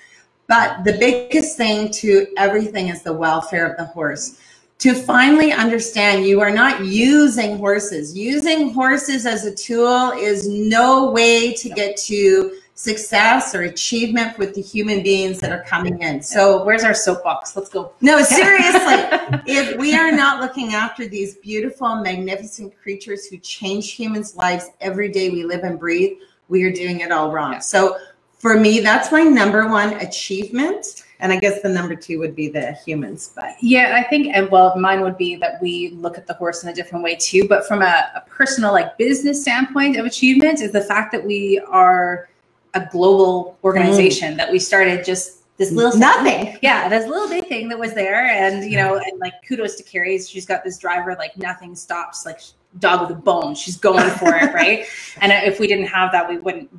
but 0.48 0.84
the 0.84 0.94
biggest 0.94 1.58
thing 1.58 1.92
to 1.92 2.28
everything 2.38 2.90
is 2.90 3.04
the 3.04 3.14
welfare 3.14 3.66
of 3.66 3.78
the 3.78 3.86
horse. 3.86 4.40
To 4.80 4.94
finally 4.94 5.54
understand 5.54 6.26
you 6.26 6.42
are 6.42 6.52
not 6.52 6.84
using 6.86 7.58
horses. 7.58 8.18
Using 8.18 8.74
horses 8.74 9.26
as 9.26 9.46
a 9.46 9.56
tool 9.56 10.12
is 10.12 10.48
no 10.48 11.12
way 11.12 11.54
to 11.54 11.70
get 11.70 11.96
to 11.98 12.58
success 12.76 13.54
or 13.54 13.62
achievement 13.62 14.38
with 14.38 14.56
the 14.56 14.62
human 14.62 15.04
beings 15.04 15.40
that 15.40 15.52
are 15.52 15.64
coming 15.64 16.02
in. 16.02 16.22
So 16.22 16.64
where's 16.66 16.84
our 16.84 16.94
soapbox? 16.94 17.56
Let's 17.56 17.70
go. 17.70 17.94
No, 18.02 18.22
seriously. 18.24 19.42
if 19.46 19.78
we 19.78 19.96
are 19.96 20.12
not 20.12 20.42
looking 20.42 20.74
after 20.74 21.08
these 21.08 21.36
beautiful, 21.36 21.96
magnificent 21.98 22.78
creatures 22.78 23.28
who 23.28 23.38
change 23.38 23.94
humans' 23.94 24.36
lives 24.36 24.72
every 24.82 25.10
day 25.10 25.30
we 25.30 25.44
live 25.44 25.64
and 25.64 25.80
breathe, 25.80 26.18
we 26.50 26.64
are 26.64 26.72
doing 26.72 27.02
it 27.02 27.12
all 27.12 27.32
wrong. 27.32 27.62
So 27.62 27.98
for 28.44 28.60
me, 28.60 28.82
that's 28.82 29.10
my 29.10 29.24
number 29.24 29.70
one 29.70 29.94
achievement. 30.02 31.06
And 31.22 31.32
I 31.32 31.40
guess 31.40 31.62
the 31.62 31.70
number 31.70 31.96
two 31.96 32.20
would 32.20 32.36
be 32.36 32.50
the 32.50 32.74
humans. 32.74 33.32
But 33.34 33.56
yeah, 33.62 33.94
I 33.96 34.04
think, 34.10 34.36
and 34.36 34.52
well, 34.52 34.78
mine 34.78 35.00
would 35.00 35.18
be 35.18 35.38
that 35.38 35.62
we 35.62 35.92
look 35.92 36.18
at 36.18 36.28
the 36.28 36.34
horse 36.34 36.62
in 36.62 36.68
a 36.68 36.74
different 36.74 37.06
way 37.06 37.16
too. 37.16 37.48
But 37.48 37.66
from 37.66 37.82
a, 37.82 38.12
a 38.16 38.22
personal, 38.28 38.74
like 38.74 38.98
business 38.98 39.42
standpoint 39.42 39.96
of 39.96 40.06
achievement, 40.06 40.60
is 40.60 40.74
the 40.74 40.82
fact 40.82 41.14
that 41.14 41.26
we 41.26 41.62
are 41.70 42.28
a 42.74 42.86
global 42.92 43.58
organization, 43.64 44.34
mm. 44.34 44.38
that 44.38 44.52
we 44.52 44.60
started 44.60 45.06
just 45.06 45.44
this 45.56 45.72
little 45.72 45.98
nothing. 45.98 46.48
Thing. 46.48 46.60
Yeah, 46.62 46.90
this 46.90 47.08
little 47.08 47.30
big 47.30 47.48
thing 47.48 47.70
that 47.70 47.80
was 47.80 47.94
there. 47.94 48.26
And, 48.26 48.70
you 48.70 48.76
know, 48.76 48.98
and 48.98 49.20
like 49.22 49.36
kudos 49.48 49.78
to 49.78 49.84
Carrie. 49.84 50.20
She's 50.20 50.46
got 50.46 50.66
this 50.66 50.78
driver, 50.78 51.16
like 51.18 51.38
nothing 51.38 51.78
stops, 51.78 52.26
like 52.26 52.42
dog 52.80 53.08
with 53.08 53.18
a 53.18 53.22
bone. 53.22 53.56
She's 53.56 53.78
going 53.78 54.10
for 54.10 54.36
it, 54.36 54.54
right? 54.54 54.86
And 55.22 55.32
if 55.32 55.62
we 55.62 55.68
didn't 55.68 55.88
have 55.88 56.12
that, 56.12 56.28
we 56.28 56.40
wouldn't 56.40 56.70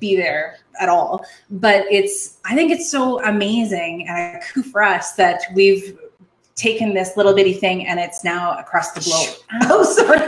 be 0.00 0.16
there 0.16 0.56
at 0.80 0.88
all. 0.88 1.24
But 1.50 1.84
it's, 1.90 2.38
I 2.44 2.54
think 2.54 2.72
it's 2.72 2.90
so 2.90 3.22
amazing 3.24 4.08
and 4.08 4.36
a 4.36 4.40
coup 4.40 4.62
for 4.62 4.82
us 4.82 5.12
that 5.12 5.42
we've 5.54 5.98
taken 6.60 6.92
this 6.92 7.16
little 7.16 7.34
bitty 7.34 7.54
thing 7.54 7.86
and 7.86 7.98
it's 7.98 8.22
now 8.22 8.58
across 8.58 8.92
the 8.92 9.00
globe. 9.00 9.36
Oh, 9.72 9.82
sorry. 9.82 10.18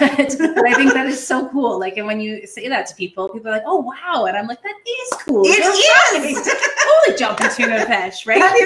but, 0.00 0.54
but, 0.54 0.66
I 0.66 0.74
think 0.74 0.92
that 0.92 1.06
is 1.06 1.24
so 1.26 1.48
cool. 1.48 1.78
Like, 1.78 1.96
and 1.96 2.06
when 2.06 2.20
you 2.20 2.46
say 2.46 2.68
that 2.68 2.86
to 2.86 2.94
people, 2.94 3.28
people 3.28 3.48
are 3.48 3.52
like, 3.52 3.62
"Oh, 3.66 3.76
wow!" 3.76 4.26
And 4.26 4.36
I'm 4.36 4.46
like, 4.46 4.62
"That 4.62 4.74
is 4.86 5.12
cool. 5.24 5.42
It 5.44 5.58
is 5.58 6.36
totally 6.84 7.18
jumping 7.18 7.48
tuna 7.54 7.86
fish, 7.86 8.26
right?" 8.26 8.40
That 8.40 8.56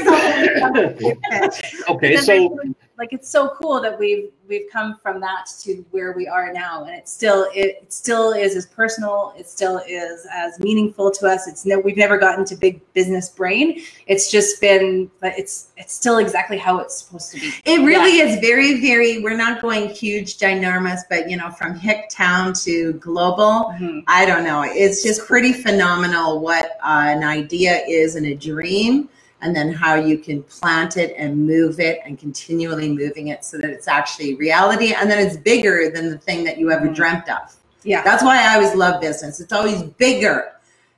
is 1.51 1.63
okay, 1.89 2.17
so 2.17 2.59
like 2.97 3.13
it's 3.13 3.29
so 3.29 3.49
cool 3.61 3.81
that 3.81 3.99
we've 3.99 4.31
we've 4.47 4.71
come 4.71 4.99
from 5.03 5.21
that 5.21 5.47
to 5.61 5.85
where 5.91 6.13
we 6.13 6.29
are 6.29 6.53
now, 6.53 6.85
and 6.85 6.95
it 6.95 7.09
still 7.09 7.49
it, 7.55 7.79
it 7.83 7.93
still 7.93 8.33
is 8.33 8.55
as 8.57 8.67
personal. 8.67 9.35
It 9.37 9.49
still 9.49 9.83
is 9.87 10.27
as 10.33 10.59
meaningful 10.61 11.11
to 11.13 11.27
us. 11.27 11.49
It's 11.49 11.67
no 11.67 11.79
we've 11.79 11.97
never 11.97 12.17
gotten 12.19 12.45
to 12.47 12.57
big 12.57 12.81
business 12.93 13.29
brain. 13.29 13.83
It's 14.07 14.31
just 14.31 14.61
been, 14.61 15.11
but 15.21 15.37
it's 15.39 15.69
it's 15.77 15.93
still 15.93 16.19
exactly 16.19 16.59
how 16.59 16.79
it's 16.79 16.99
supposed 17.03 17.33
to 17.33 17.41
be. 17.41 17.53
It 17.65 17.79
really 17.85 18.19
is 18.19 18.39
very, 18.41 18.81
very. 18.81 19.21
We're 19.23 19.37
not 19.37 19.61
going 19.61 19.89
huge, 19.89 20.39
ginormous, 20.39 21.01
but 21.09 21.29
you 21.29 21.37
know, 21.37 21.51
from 21.51 21.75
hick 21.75 22.09
town 22.11 22.53
to 22.65 22.93
global. 22.95 23.75
Mhm. 23.79 24.05
I 24.07 24.25
don't 24.27 24.45
know. 24.45 24.63
It's 24.63 25.03
just 25.03 25.27
pretty 25.27 25.53
phenomenal 25.53 26.41
what 26.41 26.79
uh, 26.83 27.05
an 27.07 27.25
idea 27.25 27.83
is 27.89 28.15
and 28.15 28.27
a 28.27 28.35
dream, 28.35 29.09
and 29.45 29.55
then 29.55 29.71
how 29.71 29.95
you 29.95 30.17
can 30.19 30.43
plant 30.45 30.97
it 30.97 31.15
and 31.19 31.47
move 31.47 31.79
it 31.79 32.01
and 32.07 32.19
continually 32.19 32.89
moving 32.89 33.29
it 33.29 33.45
so 33.45 33.59
that 33.59 33.69
it's 33.71 33.87
actually 33.87 34.35
reality, 34.37 34.95
and 34.95 35.09
then 35.11 35.25
it's 35.25 35.37
bigger 35.37 35.91
than 35.91 36.09
the 36.11 36.17
thing 36.19 36.43
that 36.45 36.59
you 36.59 36.73
ever 36.73 36.89
Mhm. 36.89 36.95
dreamt 36.95 37.29
of. 37.29 37.55
Yeah. 37.85 38.03
That's 38.03 38.23
why 38.25 38.43
I 38.43 38.55
always 38.55 38.75
love 38.75 39.03
business. 39.03 39.41
It's 39.41 39.53
always 39.53 39.83
bigger 39.83 40.53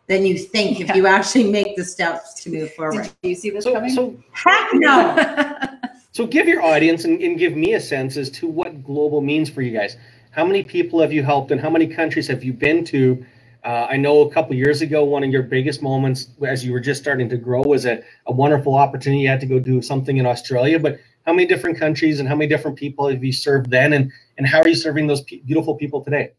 than 0.07 0.25
you 0.25 0.39
think 0.39 0.81
if 0.81 0.95
you 0.95 1.09
actually 1.09 1.51
make 1.51 1.75
the 1.75 1.85
steps 1.85 2.35
to 2.45 2.51
move 2.51 2.73
forward. 2.75 3.11
Did 3.23 3.29
you 3.31 3.35
see 3.35 3.51
this 3.51 3.65
So, 3.65 3.73
coming? 3.75 3.91
so, 3.91 4.15
Heck 4.31 4.69
no. 4.75 5.57
so 6.13 6.25
give 6.25 6.47
your 6.47 6.63
audience 6.63 7.05
and, 7.05 7.21
and 7.21 7.37
give 7.37 7.57
me 7.57 7.75
a 7.75 7.81
sense 7.81 8.17
as 8.17 8.31
to 8.39 8.47
what 8.47 8.85
global 8.85 9.21
means 9.21 9.51
for 9.51 9.61
you 9.63 9.73
guys. 9.77 9.97
How 10.31 10.45
many 10.47 10.63
people 10.63 11.01
have 11.01 11.13
you 11.13 11.25
helped, 11.25 11.51
and 11.51 11.61
how 11.61 11.71
many 11.71 11.89
countries 11.89 12.29
have 12.29 12.45
you 12.45 12.53
been 12.53 12.85
to? 12.85 13.25
Uh, 13.67 13.85
I 13.91 13.97
know 13.97 14.21
a 14.21 14.31
couple 14.31 14.55
years 14.55 14.81
ago, 14.81 15.03
one 15.03 15.25
of 15.25 15.31
your 15.31 15.43
biggest 15.43 15.83
moments 15.83 16.29
as 16.47 16.65
you 16.65 16.73
were 16.73 16.79
just 16.79 17.03
starting 17.03 17.29
to 17.31 17.37
grow 17.37 17.63
was 17.63 17.85
a, 17.85 18.01
a 18.27 18.33
wonderful 18.33 18.77
opportunity. 18.77 19.23
You 19.23 19.29
had 19.29 19.41
to 19.41 19.47
go 19.47 19.59
do 19.59 19.83
something 19.83 20.19
in 20.19 20.25
Australia, 20.25 20.79
but 20.79 21.01
how 21.27 21.33
many 21.33 21.49
different 21.49 21.77
countries 21.77 22.21
and 22.21 22.29
how 22.29 22.37
many 22.37 22.49
different 22.49 22.79
people 22.79 23.09
have 23.09 23.25
you 23.25 23.33
served 23.33 23.69
then, 23.69 23.93
and 23.93 24.13
and 24.39 24.47
how 24.47 24.61
are 24.61 24.69
you 24.69 24.77
serving 24.77 25.09
those 25.09 25.23
pe- 25.23 25.39
beautiful 25.39 25.75
people 25.75 26.01
today? 26.01 26.31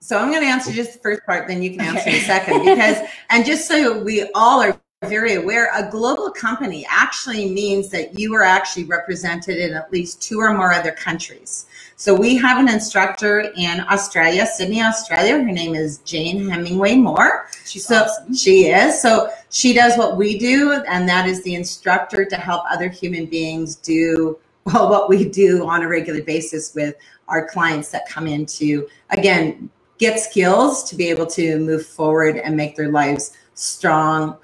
So 0.00 0.18
I'm 0.18 0.32
going 0.32 0.42
to 0.42 0.48
answer 0.48 0.72
just 0.72 0.94
the 0.94 0.98
first 0.98 1.24
part, 1.24 1.46
then 1.46 1.62
you 1.62 1.70
can 1.70 1.82
answer 1.82 2.00
Okay. 2.00 2.18
the 2.18 2.24
second. 2.24 2.64
Because, 2.64 3.08
and 3.30 3.46
just 3.46 3.68
so 3.68 4.02
we 4.02 4.28
all 4.34 4.60
are 4.60 4.76
very 5.04 5.34
aware, 5.34 5.70
a 5.72 5.88
global 5.88 6.32
company 6.32 6.84
actually 6.90 7.48
means 7.48 7.90
that 7.90 8.18
you 8.18 8.34
are 8.34 8.42
actually 8.42 8.84
represented 8.84 9.58
in 9.58 9.72
at 9.72 9.92
least 9.92 10.20
two 10.20 10.40
or 10.40 10.52
more 10.52 10.72
other 10.72 10.90
countries. 10.90 11.66
So 12.00 12.14
we 12.14 12.36
have 12.36 12.58
an 12.58 12.68
instructor 12.68 13.52
in 13.56 13.80
Australia, 13.90 14.46
Sydney, 14.46 14.80
Australia. 14.80 15.32
Her 15.32 15.50
name 15.50 15.74
is 15.74 15.98
Jane 15.98 16.48
Hemingway 16.48 16.94
Moore. 16.94 17.48
She's 17.66 17.86
so 17.86 18.04
awesome. 18.04 18.36
she 18.36 18.66
is. 18.66 19.02
So 19.02 19.30
she 19.50 19.74
does 19.74 19.98
what 19.98 20.16
we 20.16 20.38
do, 20.38 20.80
and 20.86 21.08
that 21.08 21.26
is 21.26 21.42
the 21.42 21.56
instructor 21.56 22.24
to 22.24 22.36
help 22.36 22.62
other 22.70 22.88
human 22.88 23.26
beings 23.26 23.74
do 23.74 24.38
well 24.64 24.88
what 24.88 25.08
we 25.08 25.28
do 25.28 25.66
on 25.66 25.82
a 25.82 25.88
regular 25.88 26.22
basis 26.22 26.72
with 26.72 26.94
our 27.26 27.48
clients 27.48 27.90
that 27.90 28.08
come 28.08 28.28
in 28.28 28.46
to 28.46 28.88
again 29.10 29.68
get 29.98 30.20
skills 30.20 30.88
to 30.90 30.94
be 30.94 31.08
able 31.08 31.26
to 31.26 31.58
move 31.58 31.84
forward 31.84 32.36
and 32.36 32.56
make 32.56 32.76
their 32.76 32.92
lives 32.92 33.32
strong 33.54 34.36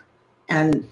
and 0.49 0.89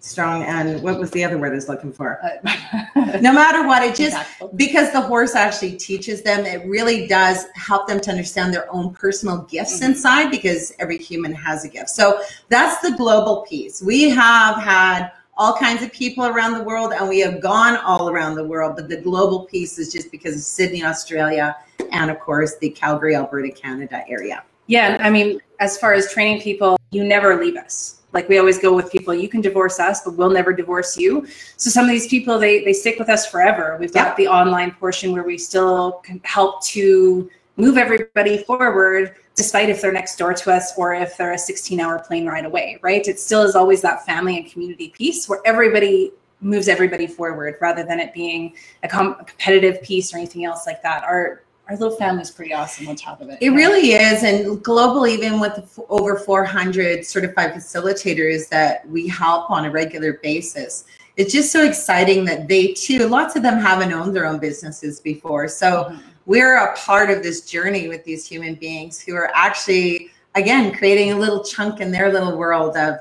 strong 0.00 0.42
and 0.44 0.82
what 0.82 0.98
was 0.98 1.10
the 1.10 1.22
other 1.24 1.38
word 1.38 1.52
I 1.52 1.54
was 1.56 1.68
looking 1.68 1.92
for? 1.92 2.18
Uh, 2.24 3.16
No 3.20 3.32
matter 3.32 3.66
what, 3.66 3.82
it 3.82 3.94
just 3.94 4.16
because 4.56 4.92
the 4.92 5.00
horse 5.00 5.34
actually 5.34 5.76
teaches 5.76 6.22
them, 6.22 6.46
it 6.46 6.64
really 6.66 7.06
does 7.06 7.46
help 7.54 7.86
them 7.86 8.00
to 8.00 8.10
understand 8.10 8.52
their 8.52 8.72
own 8.72 8.92
personal 8.94 9.38
gifts 9.42 9.80
Mhm. 9.80 9.84
inside 9.86 10.30
because 10.30 10.72
every 10.78 10.98
human 10.98 11.32
has 11.32 11.64
a 11.64 11.68
gift. 11.68 11.90
So 11.90 12.20
that's 12.48 12.80
the 12.80 12.96
global 12.96 13.44
piece. 13.48 13.82
We 13.82 14.08
have 14.10 14.56
had 14.56 15.10
all 15.36 15.54
kinds 15.54 15.82
of 15.82 15.92
people 15.92 16.26
around 16.26 16.54
the 16.54 16.62
world 16.62 16.92
and 16.92 17.08
we 17.08 17.18
have 17.20 17.40
gone 17.40 17.76
all 17.78 18.10
around 18.10 18.34
the 18.34 18.44
world, 18.44 18.76
but 18.76 18.88
the 18.88 18.96
global 18.96 19.44
piece 19.46 19.78
is 19.78 19.90
just 19.92 20.10
because 20.10 20.34
of 20.36 20.42
Sydney, 20.42 20.84
Australia, 20.84 21.56
and 21.92 22.10
of 22.10 22.20
course 22.20 22.56
the 22.58 22.70
Calgary, 22.70 23.16
Alberta, 23.16 23.50
Canada 23.50 24.02
area. 24.08 24.42
Yeah, 24.66 24.94
and 24.94 25.02
I 25.02 25.10
mean, 25.10 25.40
as 25.58 25.78
far 25.78 25.94
as 25.94 26.12
training 26.12 26.42
people, 26.42 26.76
you 26.90 27.04
never 27.04 27.42
leave 27.42 27.56
us. 27.56 27.99
Like 28.12 28.28
we 28.28 28.38
always 28.38 28.58
go 28.58 28.74
with 28.74 28.90
people, 28.90 29.14
you 29.14 29.28
can 29.28 29.40
divorce 29.40 29.78
us, 29.78 30.02
but 30.04 30.14
we'll 30.16 30.30
never 30.30 30.52
divorce 30.52 30.96
you. 30.96 31.26
So 31.56 31.70
some 31.70 31.84
of 31.84 31.90
these 31.90 32.08
people, 32.08 32.38
they 32.38 32.64
they 32.64 32.72
stick 32.72 32.98
with 32.98 33.08
us 33.08 33.26
forever. 33.26 33.76
We've 33.80 33.92
got 33.92 34.08
Yeah. 34.08 34.14
the 34.16 34.28
online 34.28 34.72
portion 34.72 35.12
where 35.12 35.22
we 35.22 35.38
still 35.38 36.00
can 36.04 36.20
help 36.24 36.62
to 36.66 37.30
move 37.56 37.76
everybody 37.76 38.38
forward, 38.38 39.14
despite 39.36 39.68
if 39.68 39.80
they're 39.80 39.92
next 39.92 40.16
door 40.16 40.32
to 40.34 40.52
us 40.52 40.72
or 40.76 40.94
if 40.94 41.16
they're 41.16 41.32
a 41.34 41.36
16-hour 41.36 42.00
plane 42.00 42.26
ride 42.26 42.46
away. 42.46 42.78
Right? 42.82 43.06
It 43.06 43.20
still 43.20 43.42
is 43.42 43.54
always 43.54 43.80
that 43.82 44.04
family 44.06 44.38
and 44.38 44.50
community 44.50 44.88
piece 44.96 45.28
where 45.28 45.40
everybody 45.44 46.12
moves 46.40 46.68
everybody 46.68 47.06
forward 47.06 47.56
rather 47.60 47.84
than 47.84 48.00
it 48.00 48.14
being 48.14 48.54
a, 48.82 48.88
com- 48.88 49.14
a 49.20 49.24
competitive 49.24 49.82
piece 49.82 50.12
or 50.14 50.16
anything 50.16 50.46
else 50.46 50.66
like 50.66 50.82
that. 50.82 51.04
Our 51.04 51.42
our 51.70 51.76
little 51.76 51.96
family's 51.96 52.32
pretty 52.32 52.52
awesome 52.52 52.88
on 52.88 52.96
top 52.96 53.20
of 53.20 53.30
it. 53.30 53.38
It 53.40 53.50
really 53.50 53.92
is. 53.92 54.24
And 54.24 54.62
global, 54.62 55.06
even 55.06 55.38
with 55.38 55.78
over 55.88 56.18
400 56.18 57.06
certified 57.06 57.52
facilitators 57.52 58.48
that 58.48 58.88
we 58.88 59.06
help 59.06 59.50
on 59.50 59.64
a 59.66 59.70
regular 59.70 60.14
basis, 60.14 60.84
it's 61.16 61.32
just 61.32 61.52
so 61.52 61.64
exciting 61.64 62.24
that 62.24 62.48
they 62.48 62.72
too, 62.72 63.06
lots 63.06 63.36
of 63.36 63.44
them 63.44 63.58
haven't 63.58 63.92
owned 63.92 64.16
their 64.16 64.26
own 64.26 64.40
businesses 64.40 65.00
before. 65.00 65.46
So 65.46 65.84
Mhm. 65.84 66.00
we're 66.26 66.56
a 66.56 66.74
part 66.76 67.08
of 67.08 67.22
this 67.22 67.42
journey 67.42 67.86
with 67.86 68.02
these 68.02 68.26
human 68.26 68.54
beings 68.56 69.00
who 69.00 69.14
are 69.14 69.30
actually, 69.32 70.10
again, 70.34 70.72
creating 70.72 71.12
a 71.12 71.16
little 71.16 71.44
chunk 71.44 71.80
in 71.80 71.92
their 71.92 72.12
little 72.12 72.36
world 72.36 72.76
of, 72.76 72.96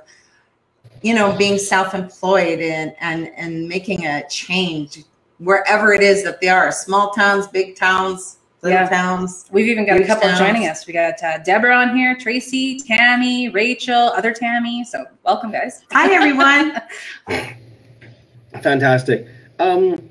you 1.02 1.16
know, 1.16 1.32
being 1.32 1.58
self-employed 1.58 2.60
and 2.60 2.94
and 3.00 3.32
and 3.36 3.68
making 3.68 4.06
a 4.06 4.28
change 4.30 5.00
wherever 5.40 5.92
it 5.94 6.04
is 6.04 6.24
that 6.24 6.40
they 6.42 6.50
are, 6.50 6.72
small 6.72 7.12
towns, 7.12 7.48
big 7.48 7.76
towns, 7.76 8.39
little 8.62 8.78
Yeah. 8.80 8.90
towns. 8.90 9.46
We've 9.52 9.68
even 9.68 9.86
got 9.86 10.00
a 10.02 10.06
couple 10.06 10.28
towns. 10.28 10.40
joining 10.40 10.68
us. 10.68 10.86
We 10.86 10.94
got 10.94 11.22
uh, 11.24 11.38
Deborah 11.40 11.76
on 11.76 11.96
here, 11.96 12.16
Tracy, 12.16 12.80
Tammy, 12.80 13.50
Rachel, 13.50 14.12
other 14.16 14.34
Tammy. 14.34 14.84
So 14.84 15.06
welcome, 15.24 15.52
guys. 15.52 15.84
Hi, 15.92 16.12
everyone. 16.14 16.82
Fantastic. 18.62 19.28
Um, 19.60 20.10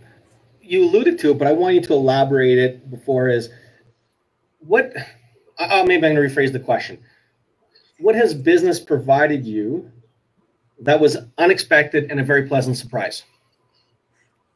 you 0.63 0.85
alluded 0.85 1.19
to 1.21 1.31
it, 1.31 1.39
but 1.39 1.47
I 1.49 1.53
want 1.53 1.75
you 1.75 1.81
to 1.83 1.93
elaborate 1.95 2.59
it 2.59 2.91
before. 2.91 3.29
Is 3.29 3.49
what? 4.61 4.93
Uh, 5.59 5.85
maybe 5.87 6.07
I'm 6.07 6.15
going 6.15 6.29
to 6.29 6.35
rephrase 6.35 6.53
the 6.53 6.61
question. 6.61 6.99
What 7.99 8.15
has 8.15 8.33
business 8.33 8.79
provided 8.79 9.45
you 9.45 9.91
that 10.81 11.01
was 11.01 11.17
unexpected 11.39 12.11
and 12.11 12.21
a 12.21 12.23
very 12.25 12.47
pleasant 12.47 12.77
surprise? 12.77 13.25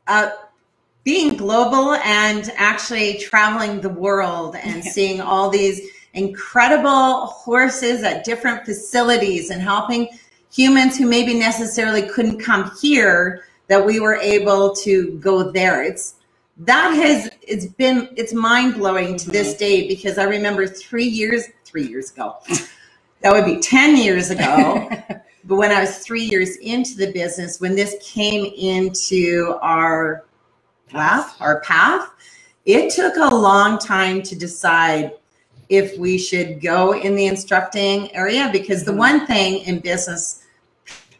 uh, 0.06 0.30
being 1.04 1.36
global 1.36 1.94
and 1.94 2.52
actually 2.56 3.18
traveling 3.18 3.80
the 3.80 3.88
world 3.88 4.56
and 4.56 4.84
Yeah. 4.84 4.90
seeing 4.90 5.20
all 5.20 5.50
these 5.50 5.80
incredible 6.14 7.26
horses 7.26 8.02
at 8.02 8.24
different 8.24 8.64
facilities 8.64 9.50
and 9.50 9.60
helping 9.62 10.08
humans 10.52 10.96
who 10.98 11.06
maybe 11.06 11.34
necessarily 11.34 12.02
couldn't 12.02 12.38
come 12.38 12.70
here 12.80 13.44
that 13.68 13.84
we 13.84 13.98
were 13.98 14.16
able 14.16 14.74
to 14.76 15.12
go 15.20 15.50
there 15.50 15.82
it's 15.82 16.16
that 16.58 16.90
has 16.90 17.30
it's 17.40 17.64
been 17.64 18.10
it's 18.16 18.34
mind-blowing 18.34 19.16
to 19.16 19.30
this 19.30 19.54
day 19.54 19.88
because 19.88 20.18
i 20.18 20.24
remember 20.24 20.66
three 20.66 21.06
years 21.06 21.46
three 21.64 21.88
years 21.88 22.12
ago 22.12 22.36
that 23.22 23.32
would 23.32 23.46
be 23.46 23.58
10 23.58 23.96
years 23.96 24.28
ago 24.28 24.90
but 25.44 25.56
when 25.56 25.72
I 25.72 25.80
was 25.80 25.98
three 25.98 26.22
years 26.22 26.56
into 26.58 26.96
the 26.96 27.10
business, 27.12 27.60
when 27.60 27.74
this 27.74 27.96
came 28.00 28.44
into 28.56 29.58
our 29.60 30.24
path, 30.92 31.36
our 31.40 31.60
path, 31.60 32.10
it 32.64 32.92
took 32.94 33.16
a 33.16 33.34
long 33.34 33.78
time 33.78 34.22
to 34.22 34.36
decide 34.36 35.12
if 35.68 35.98
we 35.98 36.18
should 36.18 36.60
go 36.60 36.92
in 36.92 37.16
the 37.16 37.26
instructing 37.26 38.14
area 38.14 38.50
because 38.52 38.84
the 38.84 38.92
Mhm. 38.92 38.98
one 38.98 39.26
thing 39.26 39.60
in 39.60 39.78
business 39.80 40.40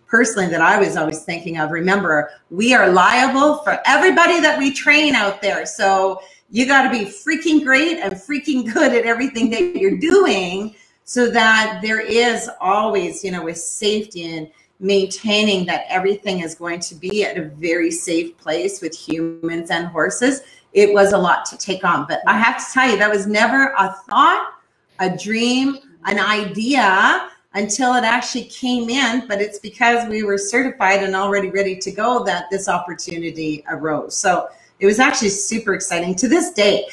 personally 0.07 0.49
that 0.51 0.61
I 0.61 0.79
was 0.79 0.97
always 0.97 1.23
thinking 1.25 1.57
of, 1.59 1.71
remember, 1.71 2.31
we 2.51 2.75
are 2.75 2.91
liable 2.91 3.59
for 3.59 3.81
everybody 3.87 4.41
that 4.41 4.59
we 4.59 4.71
train 4.71 5.15
out 5.15 5.41
there. 5.41 5.65
So 5.65 6.21
you 6.51 6.67
got 6.67 6.83
to 6.83 6.91
be 6.91 7.07
freaking 7.07 7.65
great 7.65 7.99
and 7.99 8.13
freaking 8.13 8.71
good 8.73 8.93
at 8.93 9.07
everything 9.07 9.49
that 9.51 9.75
you're 9.75 9.97
doing 9.97 10.75
so 11.05 11.31
that 11.31 11.81
there 11.83 12.01
is 12.01 12.51
always, 12.61 13.25
you 13.25 13.31
know, 13.31 13.43
with 13.43 13.57
safety 13.57 14.37
and 14.37 14.51
maintaining 14.83 15.65
that 15.67 15.85
everything 15.89 16.41
is 16.41 16.55
going 16.55 16.81
to 16.81 16.95
be 16.95 17.25
at 17.25 17.39
a 17.39 17.45
very 17.45 17.91
safe 17.91 18.37
place 18.37 18.83
with 18.83 18.95
humans 18.95 19.71
and 19.71 19.87
horses. 19.87 20.43
It 20.73 20.93
was 20.93 21.13
a 21.13 21.19
lot 21.19 21.47
to 21.47 21.57
take 21.57 21.85
on, 21.85 22.07
but 22.09 22.21
I 22.27 22.37
have 22.37 22.59
to 22.59 22.73
tell 22.73 22.91
you, 22.91 22.99
that 22.99 23.11
was 23.11 23.27
never 23.27 23.75
a 23.79 23.95
thought, 24.09 24.55
a 24.99 25.17
dream, 25.17 25.79
an 26.05 26.19
idea 26.19 27.31
until 27.55 27.95
it 27.95 28.05
actually 28.05 28.45
came 28.45 28.91
in. 28.91 29.29
But 29.29 29.41
it's 29.41 29.59
because 29.61 30.09
we 30.09 30.25
were 30.25 30.39
certified 30.39 31.03
and 31.03 31.15
already 31.15 31.51
ready 31.51 31.77
to 31.77 31.93
go 31.93 32.25
that 32.25 32.47
this 32.51 32.69
opportunity 32.69 33.65
arose. 33.69 34.17
So 34.17 34.49
it 34.81 34.87
was 34.87 34.99
actually 34.99 35.29
super 35.29 35.75
exciting 35.75 36.15
to 36.17 36.29
this 36.29 36.53
day. 36.53 36.89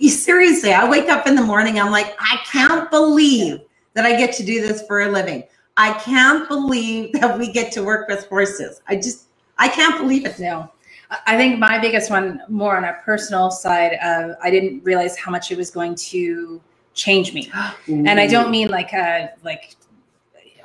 Seriously, 0.00 0.72
I 0.72 0.88
wake 0.88 1.08
up 1.08 1.26
in 1.26 1.34
the 1.34 1.42
morning, 1.42 1.78
I'm 1.78 1.90
like, 1.90 2.16
I 2.18 2.38
can't 2.44 2.90
believe 2.90 3.60
that 3.94 4.04
I 4.04 4.16
get 4.16 4.34
to 4.34 4.44
do 4.44 4.60
this 4.60 4.82
for 4.86 5.02
a 5.02 5.08
living. 5.08 5.44
I 5.80 5.94
can't 5.94 6.46
believe 6.46 7.12
that 7.20 7.38
we 7.38 7.50
get 7.50 7.72
to 7.72 7.82
work 7.82 8.08
with 8.08 8.26
horses. 8.28 8.82
I 8.86 8.96
just, 8.96 9.24
I 9.58 9.68
can't 9.68 9.98
believe 9.98 10.26
it. 10.26 10.38
No. 10.38 10.70
I 11.26 11.36
think 11.36 11.58
my 11.58 11.78
biggest 11.80 12.10
one, 12.10 12.42
more 12.48 12.76
on 12.76 12.84
a 12.84 12.92
personal 13.04 13.50
side, 13.50 13.98
uh, 14.00 14.34
I 14.40 14.50
didn't 14.50 14.84
realize 14.84 15.18
how 15.18 15.32
much 15.32 15.50
it 15.50 15.58
was 15.58 15.70
going 15.70 15.96
to 15.96 16.60
change 16.94 17.34
me, 17.34 17.50
and 17.88 18.20
I 18.20 18.28
don't 18.28 18.50
mean 18.50 18.68
like 18.68 18.94
uh, 18.94 19.26
like 19.42 19.74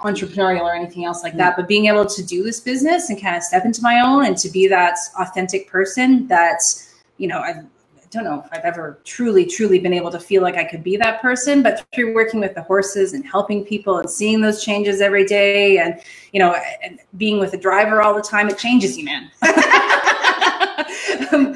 entrepreneurial 0.01 0.61
or 0.61 0.75
anything 0.75 1.03
else 1.03 1.23
like 1.23 1.35
that, 1.37 1.55
but 1.55 1.67
being 1.67 1.87
able 1.87 2.05
to 2.05 2.23
do 2.23 2.43
this 2.43 2.59
business 2.59 3.09
and 3.09 3.19
kind 3.19 3.35
of 3.35 3.41
step 3.41 3.65
into 3.65 3.81
my 3.81 4.01
own 4.01 4.25
and 4.25 4.37
to 4.37 4.49
be 4.49 4.67
that 4.67 4.99
authentic 5.19 5.67
person 5.67 6.27
that 6.27 6.61
you 7.17 7.27
know 7.27 7.39
I 7.39 7.63
don't 8.15 8.23
know 8.23 8.43
if 8.43 8.49
I've 8.51 8.65
ever 8.65 8.99
truly 9.03 9.45
truly 9.45 9.79
been 9.79 9.93
able 9.93 10.11
to 10.11 10.19
feel 10.19 10.41
like 10.41 10.55
I 10.55 10.63
could 10.63 10.83
be 10.83 10.97
that 10.97 11.21
person, 11.21 11.61
but 11.61 11.85
through 11.93 12.15
working 12.15 12.39
with 12.39 12.55
the 12.55 12.63
horses 12.63 13.13
and 13.13 13.25
helping 13.25 13.63
people 13.63 13.99
and 13.99 14.09
seeing 14.09 14.41
those 14.41 14.63
changes 14.63 15.01
every 15.01 15.25
day 15.25 15.77
and 15.77 16.01
you 16.31 16.39
know 16.39 16.55
and 16.83 16.99
being 17.17 17.39
with 17.39 17.51
the 17.51 17.57
driver 17.57 18.01
all 18.01 18.15
the 18.15 18.21
time, 18.21 18.49
it 18.49 18.57
changes 18.57 18.97
you, 18.97 19.05
man. 19.05 19.29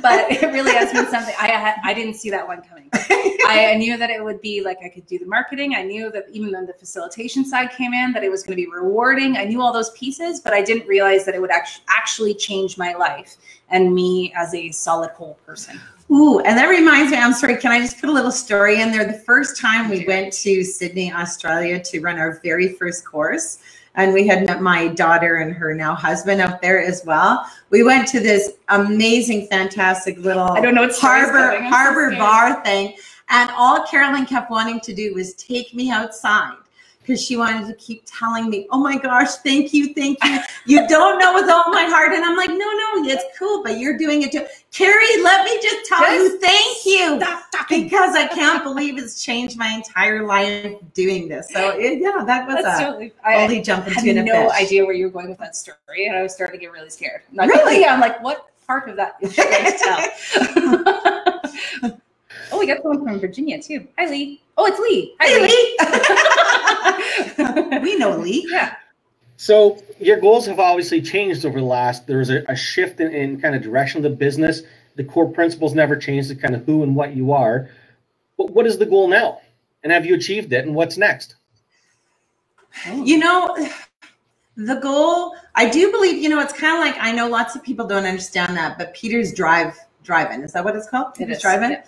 but 0.01 0.32
it 0.32 0.51
really 0.54 0.74
has 0.74 0.92
been 0.94 1.08
something 1.08 1.34
I 1.39 1.75
I 1.84 1.94
didn't 1.94 2.16
see 2.16 2.30
that 2.30 2.48
one 2.48 2.62
coming. 2.62 2.89
I, 2.94 3.72
I 3.72 3.78
knew 3.78 3.98
that 3.98 4.12
it 4.12 4.24
would 4.24 4.42
be 4.42 4.62
like 4.62 4.78
I 4.86 4.89
could 4.89 5.08
do 5.08 5.18
the 5.18 5.25
marketing. 5.25 5.74
I 5.75 5.82
knew 5.82 6.12
that 6.12 6.25
even 6.32 6.51
when 6.51 6.68
the 6.68 6.74
facilitation 6.74 7.44
side 7.44 7.72
came 7.72 7.94
in, 7.94 8.12
that 8.13 8.24
it 8.24 8.30
was 8.30 8.44
going 8.44 8.56
to 8.56 8.63
be 8.63 8.70
rewarding. 8.70 9.38
I 9.38 9.46
knew 9.46 9.60
all 9.62 9.74
those 9.74 9.89
pieces, 9.92 10.39
but 10.39 10.54
I 10.54 10.62
didn't 10.62 10.88
realize 10.88 11.25
that 11.25 11.34
it 11.34 11.42
would 11.42 11.50
actually 11.50 11.84
actually 11.89 12.34
change 12.34 12.78
my 12.78 12.94
life 12.94 13.38
and 13.70 13.94
me 13.94 14.34
as 14.36 14.54
a 14.54 14.72
solid 14.72 15.12
whole 15.12 15.36
person. 15.46 15.80
Ooh, 16.12 16.39
and 16.39 16.58
that 16.58 16.68
reminds 16.68 17.12
me, 17.12 17.18
I'm 17.18 17.34
sorry, 17.34 17.58
can 17.58 17.72
I 17.72 17.80
just 17.80 18.00
put 18.00 18.10
a 18.10 18.12
little 18.12 18.32
story 18.32 18.82
in 18.82 18.92
there? 18.92 19.06
The 19.06 19.20
first 19.20 19.62
time 19.62 19.89
we 19.89 20.06
went 20.08 20.34
to 20.34 20.63
Sydney, 20.63 21.13
Australia 21.13 21.80
to 21.84 22.00
run 22.00 22.18
our 22.18 22.39
very 22.44 22.70
first 22.70 23.06
course, 23.06 23.60
and 23.94 24.12
we 24.12 24.25
had 24.25 24.48
met 24.48 24.60
my 24.60 24.88
daughter 24.88 25.38
and 25.38 25.54
her 25.54 25.75
now 25.75 25.94
husband 25.94 26.42
up 26.42 26.63
there 26.63 26.82
as 26.82 27.06
well. 27.06 27.46
We 27.70 27.84
went 27.84 28.08
to 28.10 28.20
this 28.20 28.54
amazing, 28.70 29.48
fantastic 29.48 30.18
little 30.18 30.50
I 30.51 30.62
don't 30.62 30.74
know 30.74 30.89
harbor 30.92 31.58
so 31.58 31.63
harbor 31.70 32.16
bar 32.16 32.63
thing, 32.63 32.96
and 33.30 33.51
all 33.56 33.86
Carolyn 33.86 34.25
kept 34.25 34.50
wanting 34.50 34.80
to 34.80 34.94
do 34.96 35.13
was 35.13 35.36
take 35.36 35.75
me 35.75 35.92
outside 35.92 36.56
because 37.10 37.25
she 37.25 37.36
wanted 37.36 37.68
to 37.68 37.74
keep 37.74 38.04
telling 38.06 38.50
me, 38.50 38.68
"Oh 38.72 38.80
my 38.80 38.98
gosh, 38.98 39.36
thank 39.38 39.74
you, 39.74 39.94
thank 39.96 40.24
you. 40.24 40.39
You 40.66 40.88
don't 40.88 41.18
know 41.18 41.34
with 41.34 41.50
all 41.50 41.72
my 41.72 41.86
heart." 41.86 42.13
And 42.13 42.24
I'm 42.24 42.38
like, 42.38 42.50
"No, 42.50 42.56
no, 42.56 43.10
it's 43.10 43.25
cool, 43.38 43.63
but 43.63 43.80
you're 43.80 43.98
doing 43.98 44.22
it 44.22 44.32
too." 44.32 44.46
Carrie, 44.72 45.22
let 45.24 45.44
me 45.46 45.60
just 45.62 45.89
tell 45.89 46.13
you, 46.13 46.39
thank 46.39 46.86
you 46.86 47.20
because 47.70 48.16
I 48.16 48.28
can't 48.28 48.63
believe 48.63 48.98
it's 48.98 49.24
changed 49.24 49.58
my 49.58 49.70
entire 49.70 50.25
life 50.25 50.75
doing 50.94 51.28
this. 51.28 51.50
So 51.51 51.78
it, 51.78 52.00
yeah, 52.00 52.24
that 52.25 52.48
was 52.48 52.63
That's 52.63 52.80
a 52.80 52.84
totally. 52.84 53.13
I, 53.24 53.44
only 53.44 53.62
jump 53.62 53.86
I 53.86 53.89
into 53.89 54.13
had 54.13 54.25
no 54.25 54.50
fish. 54.50 54.62
idea 54.66 54.86
where 54.86 54.94
you 54.94 55.06
were 55.06 55.12
going 55.12 55.30
with 55.30 55.38
that 55.39 55.56
story, 55.56 56.08
and 56.08 56.16
I 56.16 56.22
was 56.24 56.34
starting 56.34 56.60
to 56.60 56.66
get 56.66 56.72
really 56.72 56.89
scared. 56.89 57.22
Not 57.32 57.48
Really? 57.48 57.82
Yeah, 57.82 57.94
I'm 57.94 58.00
like, 58.00 58.22
what 58.24 58.50
part 58.68 58.89
of 58.89 58.96
that 58.98 59.16
is 59.22 59.34
she 59.34 59.44
going 59.44 59.66
to 59.66 59.78
tell? 61.82 62.00
oh, 62.51 62.60
we 62.60 62.68
got 62.68 62.82
someone 62.82 63.04
from 63.04 63.20
Virginia 63.20 63.62
too. 63.62 63.88
Hi, 63.98 64.06
Lee. 64.10 64.42
Oh, 64.58 64.66
it's 64.66 64.80
Lee. 64.80 65.16
Hi, 65.22 65.28
Hey, 65.28 65.42
Lee. 65.48 65.78
we 67.83 67.98
know 67.98 68.17
Lee. 68.17 68.48
yeah. 68.50 68.75
So 69.38 69.81
your 70.00 70.19
goals 70.19 70.45
have 70.48 70.59
obviously 70.59 71.01
changed 71.01 71.45
over 71.45 71.59
the 71.59 71.65
last. 71.65 72.07
There 72.07 72.17
was 72.17 72.29
a, 72.29 72.43
a 72.50 72.55
shift 72.55 73.00
in, 73.00 73.13
in 73.13 73.41
kind 73.41 73.55
of 73.55 73.62
direction 73.62 73.98
of 74.00 74.03
the 74.03 74.15
business. 74.17 74.62
The 74.95 75.03
core 75.05 75.29
principles 75.29 75.74
never 75.74 75.95
changed. 75.95 76.29
The 76.29 76.36
kind 76.36 76.55
of 76.55 76.65
who 76.65 76.83
and 76.83 76.95
what 76.95 77.15
you 77.15 77.31
are. 77.31 77.69
But 78.38 78.51
what 78.51 78.67
is 78.67 78.77
the 78.77 78.86
goal 78.86 79.07
now? 79.07 79.41
And 79.83 79.93
have 79.93 80.05
you 80.05 80.15
achieved 80.15 80.51
it? 80.53 80.65
And 80.65 80.75
what's 80.75 80.98
next? 80.98 81.36
You 82.93 83.17
know, 83.19 83.55
the 84.57 84.75
goal, 84.75 85.36
I 85.55 85.69
do 85.69 85.91
believe, 85.91 86.21
you 86.21 86.29
know, 86.29 86.39
it's 86.41 86.53
kind 86.53 86.75
of 86.77 86.79
like 86.79 87.01
I 87.01 87.12
know 87.13 87.27
lots 87.29 87.55
of 87.55 87.63
people 87.63 87.87
don't 87.87 88.05
understand 88.05 88.57
that, 88.57 88.77
but 88.77 88.94
Peter's 88.94 89.33
Drive 89.33 89.77
Drive-In, 90.03 90.44
is 90.44 90.53
that 90.53 90.63
what 90.65 90.75
it's 90.75 90.89
called? 90.89 91.13
Peter's 91.15 91.37
is, 91.37 91.42
Drive-In? 91.42 91.72
yeah. 91.72 91.83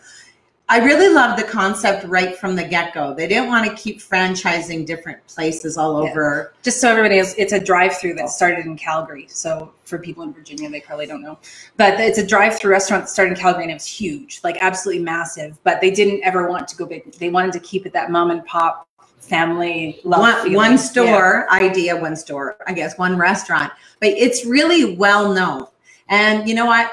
I 0.71 0.77
really 0.77 1.13
love 1.13 1.37
the 1.37 1.43
concept 1.43 2.05
right 2.05 2.37
from 2.37 2.55
the 2.55 2.63
get-go. 2.63 3.13
They 3.13 3.27
didn't 3.27 3.49
want 3.49 3.69
to 3.69 3.75
keep 3.75 3.99
franchising 3.99 4.85
different 4.85 5.19
places 5.27 5.77
all 5.77 6.01
Yeah. 6.01 6.09
over. 6.11 6.53
Just 6.63 6.79
so 6.79 6.89
everybody 6.89 7.17
knows, 7.17 7.35
it's 7.37 7.51
a 7.51 7.59
drive-through 7.59 8.13
that 8.13 8.29
started 8.29 8.65
in 8.65 8.77
Calgary. 8.77 9.27
So 9.29 9.73
for 9.83 9.97
people 9.97 10.23
in 10.23 10.31
Virginia, 10.31 10.69
they 10.69 10.79
probably 10.79 11.07
don't 11.07 11.21
know, 11.21 11.39
but 11.75 11.99
it's 11.99 12.19
a 12.19 12.25
drive-through 12.25 12.71
restaurant 12.71 13.03
that 13.03 13.09
started 13.09 13.31
in 13.31 13.37
Calgary, 13.37 13.63
and 13.63 13.71
it 13.71 13.75
was 13.75 13.85
huge, 13.85 14.39
like 14.45 14.59
absolutely 14.61 15.03
massive. 15.03 15.57
But 15.65 15.81
they 15.81 15.91
didn't 15.91 16.23
ever 16.23 16.47
want 16.47 16.69
to 16.69 16.77
go 16.77 16.85
big. 16.85 17.11
They 17.15 17.27
wanted 17.27 17.51
to 17.51 17.59
keep 17.59 17.85
it 17.85 17.91
that 17.91 18.09
mom 18.09 18.31
and 18.31 18.45
pop 18.45 18.87
family. 19.19 19.99
One, 20.03 20.21
one 20.53 20.71
Yeah. 20.71 20.75
store 20.77 21.47
idea, 21.51 21.97
one 21.97 22.15
store, 22.15 22.55
I 22.65 22.71
guess, 22.71 22.97
one 22.97 23.17
restaurant, 23.17 23.73
but 23.99 24.11
it's 24.11 24.45
really 24.45 24.95
well 24.95 25.33
known. 25.33 25.67
And 26.07 26.47
you 26.47 26.55
know 26.55 26.65
what? 26.65 26.89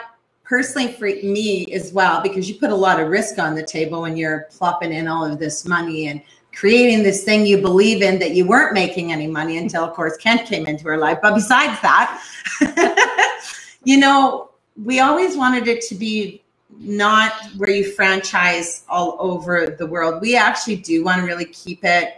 Personally, 0.49 0.93
for 0.93 1.05
me 1.05 1.67
as 1.73 1.93
well, 1.93 2.23
because 2.23 2.49
you 2.49 2.55
put 2.55 2.71
a 2.71 2.75
lot 2.75 2.99
of 2.99 3.09
risk 3.09 3.39
on 3.39 3.55
the 3.55 3.63
table 3.63 4.01
when 4.01 4.17
you're 4.17 4.49
plopping 4.51 4.95
in 4.95 5.07
all 5.07 5.23
of 5.23 5.39
this 5.39 5.67
money 5.67 6.09
and 6.09 6.23
creating 6.55 7.03
this 7.03 7.23
thing 7.23 7.45
you 7.45 7.61
believe 7.61 8.01
in 8.01 8.19
that 8.19 8.31
you 8.31 8.47
weren't 8.47 8.73
making 8.73 9.13
any 9.13 9.27
money 9.27 9.59
until, 9.59 9.85
of 9.85 9.93
course, 9.93 10.17
Kent 10.17 10.47
came 10.47 10.67
into 10.67 10.85
her 10.85 10.97
life. 10.97 11.19
But 11.21 11.35
besides 11.35 11.79
that, 11.83 12.25
you 13.85 13.99
know, 13.99 14.49
we 14.83 15.01
always 15.01 15.37
wanted 15.37 15.69
it 15.69 15.83
to 15.83 15.95
be 15.95 16.43
not 16.79 17.33
where 17.59 17.71
you 17.71 17.93
franchise 17.93 18.85
all 18.89 19.17
over 19.19 19.77
the 19.79 19.87
world. 19.87 20.23
We 20.23 20.35
actually 20.35 20.77
do 20.77 21.05
want 21.05 21.21
to 21.21 21.27
really 21.27 21.47
keep 21.47 21.81
it 21.85 22.15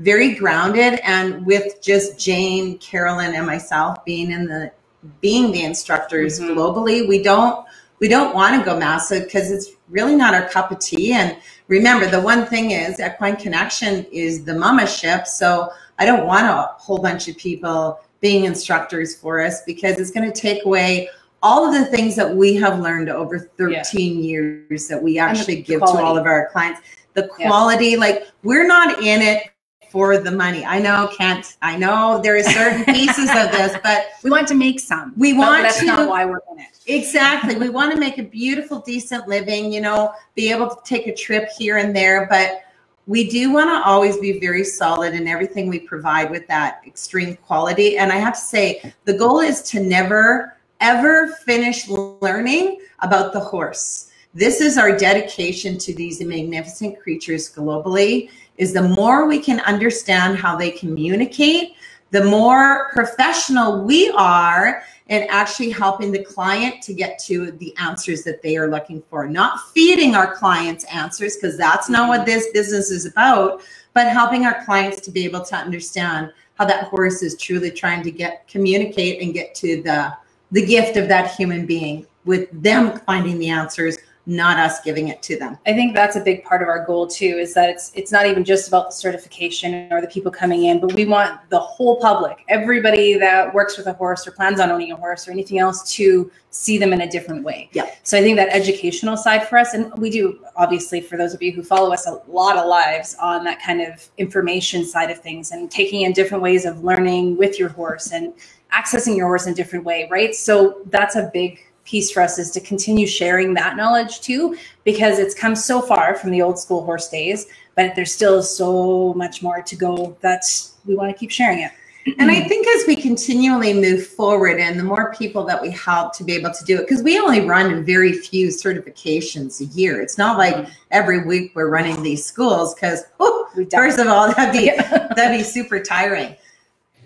very 0.00 0.34
grounded 0.34 1.00
and 1.04 1.46
with 1.46 1.80
just 1.80 2.18
Jane, 2.18 2.78
Carolyn, 2.78 3.34
and 3.34 3.46
myself 3.46 4.04
being 4.04 4.32
in 4.32 4.46
the 4.46 4.72
being 5.20 5.52
the 5.52 5.62
instructors 5.62 6.40
Mhm. 6.40 6.54
globally, 6.54 7.08
we 7.08 7.22
don't 7.22 7.64
we 8.00 8.06
don't 8.06 8.32
want 8.32 8.56
to 8.56 8.64
go 8.64 8.78
massive 8.78 9.24
because 9.24 9.50
it's 9.50 9.70
really 9.88 10.14
not 10.14 10.32
our 10.32 10.48
cup 10.48 10.70
of 10.70 10.78
tea. 10.78 11.14
And 11.14 11.36
remember, 11.66 12.06
the 12.06 12.20
one 12.20 12.46
thing 12.46 12.70
is 12.70 13.00
Equine 13.00 13.34
Connection 13.34 14.06
is 14.12 14.44
the 14.44 14.54
mama 14.54 14.86
ship. 14.86 15.26
So 15.26 15.70
I 15.98 16.06
don't 16.06 16.24
want 16.24 16.46
a 16.46 16.70
whole 16.78 16.98
bunch 16.98 17.26
of 17.26 17.36
people 17.36 17.98
being 18.20 18.44
instructors 18.44 19.16
for 19.16 19.40
us 19.40 19.62
because 19.66 19.98
it's 19.98 20.12
going 20.12 20.30
to 20.30 20.40
take 20.40 20.64
away 20.64 21.08
all 21.42 21.66
of 21.66 21.74
the 21.74 21.86
things 21.86 22.14
that 22.14 22.36
we 22.36 22.54
have 22.54 22.78
learned 22.78 23.08
over 23.08 23.50
13 23.58 24.22
years 24.22 24.86
that 24.86 25.02
we 25.02 25.18
actually 25.18 25.62
give 25.62 25.80
to 25.80 25.86
all 25.86 26.16
of 26.16 26.24
our 26.24 26.48
clients. 26.52 26.80
The 27.14 27.28
Yeah. 27.38 27.48
quality, 27.48 27.96
like 27.96 28.28
we're 28.44 28.66
not 28.66 29.02
in 29.02 29.22
it 29.22 29.50
for 29.90 30.18
the 30.18 30.30
money. 30.30 30.64
I 30.64 30.78
know, 30.78 31.10
Kent. 31.16 31.56
I 31.62 31.76
know 31.76 32.20
there 32.22 32.36
are 32.36 32.42
certain 32.42 32.84
pieces 32.94 33.28
of 33.30 33.50
this, 33.52 33.76
but 33.82 34.06
We 34.22 34.30
want 34.30 34.48
to 34.48 34.54
make 34.54 34.80
some. 34.80 35.12
We 35.16 35.32
want 35.32 35.62
that's 35.62 35.80
to- 35.80 35.86
not 35.86 36.08
why 36.08 36.24
we're 36.24 36.40
in 36.52 36.60
it. 36.60 36.66
Exactly. 36.86 37.56
We 37.56 37.68
want 37.68 37.92
to 37.92 37.98
make 37.98 38.18
a 38.18 38.22
beautiful, 38.22 38.80
decent 38.80 39.28
living, 39.28 39.72
you 39.72 39.80
know, 39.80 40.12
be 40.34 40.50
able 40.50 40.68
to 40.68 40.76
take 40.84 41.06
a 41.06 41.14
trip 41.14 41.48
here 41.56 41.76
and 41.78 41.94
there, 41.94 42.26
but 42.30 42.62
we 43.06 43.28
do 43.28 43.50
want 43.52 43.70
to 43.70 43.88
always 43.88 44.18
be 44.18 44.38
very 44.38 44.64
solid 44.64 45.14
in 45.14 45.26
everything 45.28 45.68
we 45.68 45.80
provide 45.80 46.30
with 46.30 46.46
that 46.48 46.82
extreme 46.86 47.36
quality. 47.36 47.96
And 47.96 48.12
I 48.12 48.16
have 48.16 48.34
to 48.34 48.40
say, 48.40 48.92
the 49.04 49.16
goal 49.16 49.40
is 49.40 49.62
to 49.70 49.80
never, 49.80 50.56
ever 50.80 51.28
finish 51.46 51.88
learning 51.88 52.80
about 53.00 53.32
the 53.32 53.40
horse. 53.40 54.10
This 54.34 54.60
is 54.60 54.76
our 54.76 54.94
dedication 54.96 55.78
to 55.78 55.94
these 55.94 56.22
magnificent 56.22 57.00
creatures 57.00 57.50
globally 57.52 58.28
is 58.58 58.72
the 58.72 58.82
more 58.82 59.26
we 59.26 59.38
can 59.38 59.60
understand 59.60 60.36
how 60.36 60.56
they 60.56 60.70
communicate, 60.70 61.74
the 62.10 62.24
more 62.24 62.90
professional 62.92 63.82
we 63.82 64.10
are 64.10 64.82
in 65.08 65.26
actually 65.30 65.70
helping 65.70 66.12
the 66.12 66.22
client 66.22 66.82
to 66.82 66.92
get 66.92 67.18
to 67.18 67.52
the 67.52 67.74
answers 67.78 68.22
that 68.24 68.42
they 68.42 68.58
are 68.58 68.68
looking 68.68 69.02
for. 69.08 69.26
Not 69.26 69.58
feeding 69.72 70.14
our 70.14 70.34
clients 70.34 70.84
answers 70.92 71.36
because 71.36 71.56
that's 71.56 71.88
not 71.88 72.08
what 72.08 72.26
this 72.26 72.48
business 72.52 72.90
is 72.90 73.06
about 73.06 73.62
but 73.98 74.06
helping 74.06 74.46
our 74.46 74.64
clients 74.64 75.00
to 75.00 75.10
be 75.10 75.24
able 75.24 75.44
to 75.44 75.56
understand 75.56 76.32
how 76.54 76.64
that 76.64 76.84
horse 76.84 77.20
is 77.20 77.36
truly 77.36 77.68
trying 77.68 78.00
to 78.00 78.12
get 78.12 78.46
communicate 78.46 79.20
and 79.20 79.34
get 79.34 79.56
to 79.56 79.82
the 79.82 80.16
the 80.52 80.64
gift 80.64 80.96
of 80.96 81.08
that 81.08 81.34
human 81.34 81.66
being 81.66 82.06
with 82.24 82.48
them 82.62 83.00
finding 83.00 83.40
the 83.40 83.48
answers 83.48 83.98
not 84.28 84.58
us 84.58 84.80
giving 84.80 85.08
it 85.08 85.20
to 85.22 85.36
them 85.36 85.58
I 85.66 85.72
think 85.72 85.94
that's 85.94 86.16
a 86.16 86.20
big 86.20 86.44
part 86.44 86.62
of 86.62 86.68
our 86.68 86.84
goal 86.84 87.06
too, 87.06 87.38
is 87.38 87.54
that 87.54 87.68
it's 87.68 87.92
it's 87.94 88.12
not 88.12 88.26
even 88.26 88.44
just 88.44 88.68
about 88.68 88.86
the 88.88 88.92
certification 88.92 89.92
or 89.92 90.00
the 90.00 90.06
people 90.06 90.30
coming 90.30 90.64
in, 90.64 90.80
but 90.80 90.92
we 90.92 91.04
want 91.04 91.38
the 91.50 91.58
whole 91.58 92.00
public, 92.00 92.38
everybody 92.48 93.18
that 93.18 93.52
works 93.52 93.76
with 93.76 93.86
a 93.86 93.92
horse 93.92 94.26
or 94.26 94.32
plans 94.32 94.60
on 94.60 94.70
owning 94.70 94.92
a 94.92 94.96
horse 94.96 95.28
or 95.28 95.30
anything 95.30 95.58
else 95.58 95.92
to 95.92 96.30
see 96.50 96.78
them 96.78 96.92
in 96.92 97.02
a 97.02 97.10
different 97.10 97.44
way. 97.44 97.68
Yeah. 97.72 97.90
So 98.02 98.16
I 98.16 98.22
think 98.22 98.36
that 98.36 98.48
educational 98.48 99.16
side 99.16 99.46
for 99.46 99.58
us, 99.58 99.74
and 99.74 99.92
we 99.98 100.10
do 100.10 100.40
obviously 100.56 101.00
for 101.00 101.16
those 101.16 101.34
of 101.34 101.42
you 101.42 101.52
who 101.52 101.62
follow 101.62 101.92
us, 101.92 102.06
a 102.06 102.20
lot 102.28 102.56
of 102.56 102.66
lives 102.66 103.14
on 103.20 103.44
that 103.44 103.62
kind 103.62 103.80
of 103.82 104.08
information 104.16 104.84
side 104.84 105.10
of 105.10 105.18
things 105.18 105.50
and 105.50 105.70
taking 105.70 106.02
in 106.02 106.12
different 106.12 106.42
ways 106.42 106.64
of 106.64 106.82
learning 106.82 107.36
with 107.36 107.58
your 107.58 107.68
horse 107.68 108.12
and 108.12 108.32
accessing 108.72 109.16
your 109.16 109.26
horse 109.26 109.46
in 109.46 109.52
a 109.52 109.56
different 109.56 109.84
way, 109.84 110.08
right? 110.10 110.34
So 110.34 110.82
that's 110.86 111.16
a 111.16 111.30
big 111.32 111.60
piece 111.88 112.10
for 112.10 112.22
us 112.22 112.38
is 112.38 112.50
to 112.50 112.60
continue 112.60 113.06
sharing 113.06 113.54
that 113.54 113.76
knowledge 113.76 114.20
too 114.20 114.56
because 114.84 115.18
it's 115.18 115.34
come 115.34 115.56
so 115.56 115.80
far 115.80 116.14
from 116.14 116.30
the 116.30 116.42
old 116.42 116.58
school 116.58 116.84
horse 116.84 117.08
days, 117.08 117.46
but 117.74 117.94
there's 117.96 118.12
still 118.12 118.42
so 118.42 119.14
much 119.14 119.42
more 119.42 119.62
to 119.62 119.74
go 119.74 120.16
that 120.20 120.44
we 120.84 120.94
want 120.94 121.10
to 121.10 121.18
keep 121.18 121.30
sharing 121.30 121.60
it. 121.60 121.72
And 122.18 122.30
I 122.30 122.36
mm-hmm. 122.36 122.48
think 122.48 122.66
as 122.66 122.86
we 122.86 122.96
continually 122.96 123.74
move 123.74 124.06
forward 124.06 124.58
and 124.60 124.78
the 124.78 124.84
more 124.84 125.14
people 125.14 125.44
that 125.44 125.60
we 125.60 125.70
help 125.70 126.16
to 126.16 126.24
be 126.24 126.32
able 126.32 126.52
to 126.52 126.64
do 126.64 126.78
it, 126.78 126.82
because 126.82 127.02
we 127.02 127.18
only 127.18 127.40
run 127.40 127.84
very 127.84 128.12
few 128.12 128.48
certifications 128.48 129.60
a 129.60 129.66
year. 129.66 130.00
It's 130.00 130.16
not 130.16 130.38
like 130.38 130.68
every 130.90 131.24
week 131.24 131.52
we're 131.54 131.68
running 131.68 132.02
these 132.02 132.24
schools 132.24 132.74
because, 132.74 133.04
oh, 133.20 133.48
first 133.70 133.98
of 133.98 134.06
all, 134.06 134.32
that'd 134.32 134.58
be 134.58 134.70
that'd 135.14 135.38
be 135.38 135.44
super 135.44 135.80
tiring. 135.82 136.34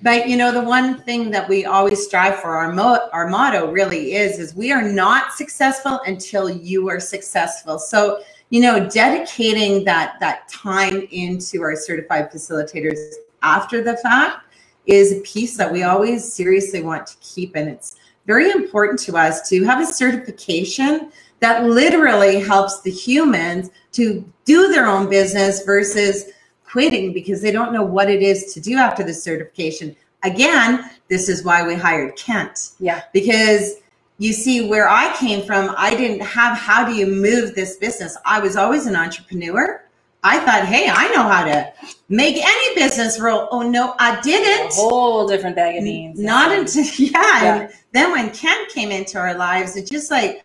But 0.03 0.29
you 0.29 0.37
know, 0.37 0.51
the 0.53 0.61
one 0.63 1.01
thing 1.03 1.31
that 1.31 1.49
we 1.49 1.65
always 1.65 2.05
strive 2.05 2.41
for, 2.41 2.57
our 2.57 2.73
mo- 2.73 3.09
our 3.13 3.29
motto 3.29 3.71
really 3.71 4.15
is, 4.15 4.39
is 4.39 4.55
we 4.55 4.73
are 4.73 4.83
not 4.83 5.33
successful 5.33 6.01
until 6.07 6.51
you 6.51 6.89
are 6.89 6.99
successful. 6.99 7.79
So, 7.79 8.23
you 8.51 8.61
know, 8.61 8.89
dedicating 8.89 9.85
that 9.85 10.19
that 10.19 10.49
time 10.49 11.07
into 11.13 11.63
our 11.63 11.77
certified 11.77 12.33
facilitators 12.33 12.99
after 13.43 13.83
the 13.83 13.97
fact 13.99 14.47
is 14.87 15.13
a 15.13 15.21
piece 15.21 15.57
that 15.57 15.73
we 15.73 15.85
always 15.85 16.31
seriously 16.31 16.83
want 16.83 17.07
to 17.07 17.17
keep, 17.21 17.55
and 17.55 17.69
it's 17.69 17.97
very 18.27 18.51
important 18.51 18.99
to 19.01 19.17
us 19.17 19.49
to 19.49 19.65
have 19.65 19.81
a 19.81 19.87
certification 19.87 21.13
that 21.39 21.65
literally 21.65 22.41
helps 22.41 22.81
the 22.83 22.91
humans 22.91 23.71
to 23.93 24.25
do 24.45 24.69
their 24.69 24.87
own 24.87 25.09
business 25.09 25.65
versus 25.65 26.27
quitting 26.73 27.13
because 27.13 27.43
they 27.43 27.53
don't 27.53 27.73
know 27.73 27.83
what 27.85 28.09
it 28.09 28.23
is 28.23 28.55
to 28.55 28.61
do 28.61 28.77
after 28.77 29.05
the 29.05 29.13
certification. 29.13 29.95
Again, 30.23 30.91
this 31.09 31.29
is 31.29 31.45
why 31.45 31.67
we 31.67 31.75
hired 31.75 32.17
Kent 32.17 32.71
Yeah. 32.81 33.03
because 33.13 33.75
you 34.19 34.33
see 34.33 34.69
where 34.69 34.89
I 34.89 35.15
came 35.17 35.45
from, 35.45 35.75
I 35.77 35.95
didn't 35.95 36.21
have 36.23 36.57
how 36.57 36.87
do 36.87 36.95
you 36.95 37.07
move 37.07 37.55
this 37.55 37.77
business. 37.77 38.17
I 38.25 38.41
was 38.41 38.57
always 38.57 38.87
an 38.87 38.97
entrepreneur. 38.97 39.85
I 40.25 40.39
thought, 40.39 40.65
hey, 40.65 40.89
I 40.89 41.09
know 41.09 41.25
how 41.25 41.45
to 41.45 41.73
make 42.09 42.37
any 42.37 42.75
business 42.77 43.21
roll. 43.21 43.49
Oh 43.51 43.63
no, 43.63 43.95
I 43.99 44.21
didn't. 44.21 44.73
whole 44.75 45.27
different 45.27 45.57
bag 45.57 45.77
of 45.77 45.85
beans. 45.85 46.19
Not 46.19 46.57
until 46.57 46.85
yeah. 46.99 47.11
Yeah. 47.13 47.61
And 47.63 47.73
then 47.93 48.13
when 48.13 48.31
Kent 48.31 48.71
came 48.71 48.93
into 48.93 49.19
our 49.19 49.35
lives, 49.35 49.77
it 49.77 49.89
just 49.91 50.11
like 50.11 50.45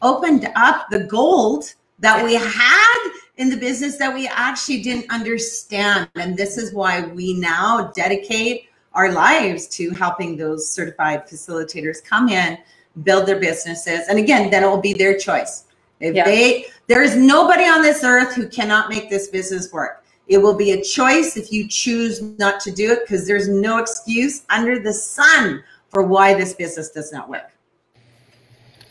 opened 0.00 0.48
up 0.54 0.86
the 0.90 1.00
gold 1.04 1.74
that 1.98 2.24
we 2.24 2.34
had 2.34 3.10
in 3.36 3.50
the 3.50 3.56
business 3.56 3.96
that 3.96 4.14
we 4.14 4.26
actually 4.28 4.82
didn't 4.82 5.10
understand. 5.10 6.08
And 6.14 6.36
this 6.36 6.56
is 6.56 6.72
why 6.72 7.02
we 7.06 7.34
now 7.34 7.92
dedicate 7.94 8.68
our 8.94 9.12
lives 9.12 9.66
to 9.68 9.90
helping 9.90 10.36
those 10.36 10.70
certified 10.70 11.28
facilitators 11.28 12.02
come 12.02 12.28
in, 12.28 12.58
build 13.02 13.26
their 13.26 13.38
businesses. 13.38 14.08
And 14.08 14.18
again, 14.18 14.50
then 14.50 14.64
it 14.64 14.66
will 14.66 14.80
be 14.80 14.94
their 14.94 15.18
choice. 15.18 15.64
If 16.00 16.14
Yeah. 16.14 16.24
they 16.24 16.66
there 16.88 17.02
is 17.02 17.16
nobody 17.16 17.64
on 17.64 17.82
this 17.82 18.04
earth 18.04 18.34
who 18.34 18.48
cannot 18.48 18.88
make 18.88 19.10
this 19.10 19.28
business 19.28 19.72
work. 19.72 20.04
It 20.28 20.38
will 20.38 20.54
be 20.54 20.72
a 20.72 20.82
choice 20.82 21.36
if 21.36 21.52
you 21.52 21.68
choose 21.68 22.22
not 22.38 22.60
to 22.60 22.70
do 22.70 22.92
it 22.92 23.00
because 23.02 23.26
there's 23.26 23.48
no 23.48 23.78
excuse 23.78 24.42
under 24.50 24.78
the 24.78 24.92
sun 24.92 25.62
for 25.88 26.02
why 26.02 26.34
this 26.34 26.52
business 26.54 26.90
does 26.90 27.12
not 27.12 27.28
work. 27.28 27.50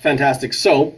Fantastic. 0.01 0.53
So, 0.53 0.95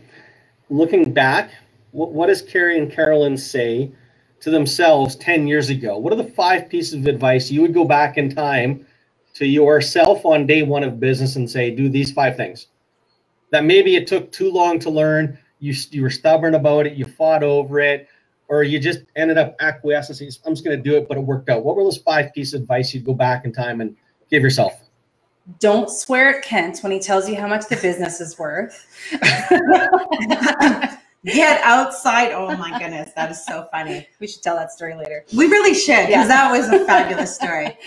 looking 0.69 1.13
back, 1.13 1.51
what, 1.97 2.13
what 2.13 2.27
does 2.27 2.43
Carrie 2.43 2.77
and 2.77 2.91
Carolyn 2.91 3.35
say 3.35 3.91
to 4.39 4.51
themselves 4.51 5.15
10 5.15 5.47
years 5.47 5.71
ago? 5.71 5.97
What 5.97 6.13
are 6.13 6.17
the 6.17 6.31
five 6.31 6.69
pieces 6.69 6.93
of 6.93 7.07
advice 7.07 7.49
you 7.49 7.63
would 7.63 7.73
go 7.73 7.85
back 7.85 8.19
in 8.19 8.29
time 8.29 8.85
to 9.33 9.47
yourself 9.47 10.23
on 10.23 10.45
day 10.45 10.61
one 10.61 10.83
of 10.83 10.99
business 10.99 11.37
and 11.37 11.49
say, 11.49 11.71
do 11.71 11.89
these 11.89 12.11
five 12.11 12.37
things? 12.37 12.67
That 13.49 13.65
maybe 13.65 13.95
it 13.95 14.05
took 14.05 14.31
too 14.31 14.51
long 14.51 14.77
to 14.79 14.91
learn, 14.91 15.39
you, 15.59 15.73
you 15.89 16.03
were 16.03 16.11
stubborn 16.11 16.53
about 16.53 16.85
it, 16.85 16.93
you 16.93 17.05
fought 17.05 17.41
over 17.41 17.79
it, 17.79 18.07
or 18.47 18.61
you 18.61 18.79
just 18.79 18.99
ended 19.15 19.39
up 19.39 19.55
acquiescing, 19.59 20.29
I'm 20.45 20.53
just 20.53 20.63
going 20.63 20.77
to 20.77 20.83
do 20.83 20.97
it, 20.97 21.07
but 21.07 21.17
it 21.17 21.21
worked 21.21 21.49
out. 21.49 21.65
What 21.65 21.75
were 21.75 21.83
those 21.83 21.97
five 21.97 22.31
pieces 22.31 22.53
of 22.53 22.61
advice 22.61 22.93
you'd 22.93 23.05
go 23.05 23.15
back 23.15 23.43
in 23.43 23.51
time 23.51 23.81
and 23.81 23.95
give 24.29 24.43
yourself? 24.43 24.73
Don't 25.59 25.89
swear 25.89 26.37
at 26.37 26.43
Kent 26.43 26.79
when 26.83 26.91
he 26.91 26.99
tells 26.99 27.27
you 27.27 27.37
how 27.37 27.47
much 27.47 27.67
the 27.69 27.77
business 27.77 28.21
is 28.21 28.37
worth. 28.37 28.85
Get 31.25 31.61
outside. 31.63 32.31
Oh 32.31 32.55
my 32.57 32.77
goodness, 32.79 33.11
that 33.15 33.31
is 33.31 33.45
so 33.45 33.67
funny. 33.71 34.07
we 34.19 34.27
should 34.27 34.43
tell 34.43 34.55
that 34.55 34.71
story 34.71 34.95
later. 34.95 35.25
We 35.35 35.47
really 35.47 35.73
should 35.73 36.09
Yeah. 36.09 36.23
because 36.23 36.27
that 36.27 36.51
was 36.51 36.69
a 36.69 36.85
fabulous 36.85 37.35
story. 37.41 37.77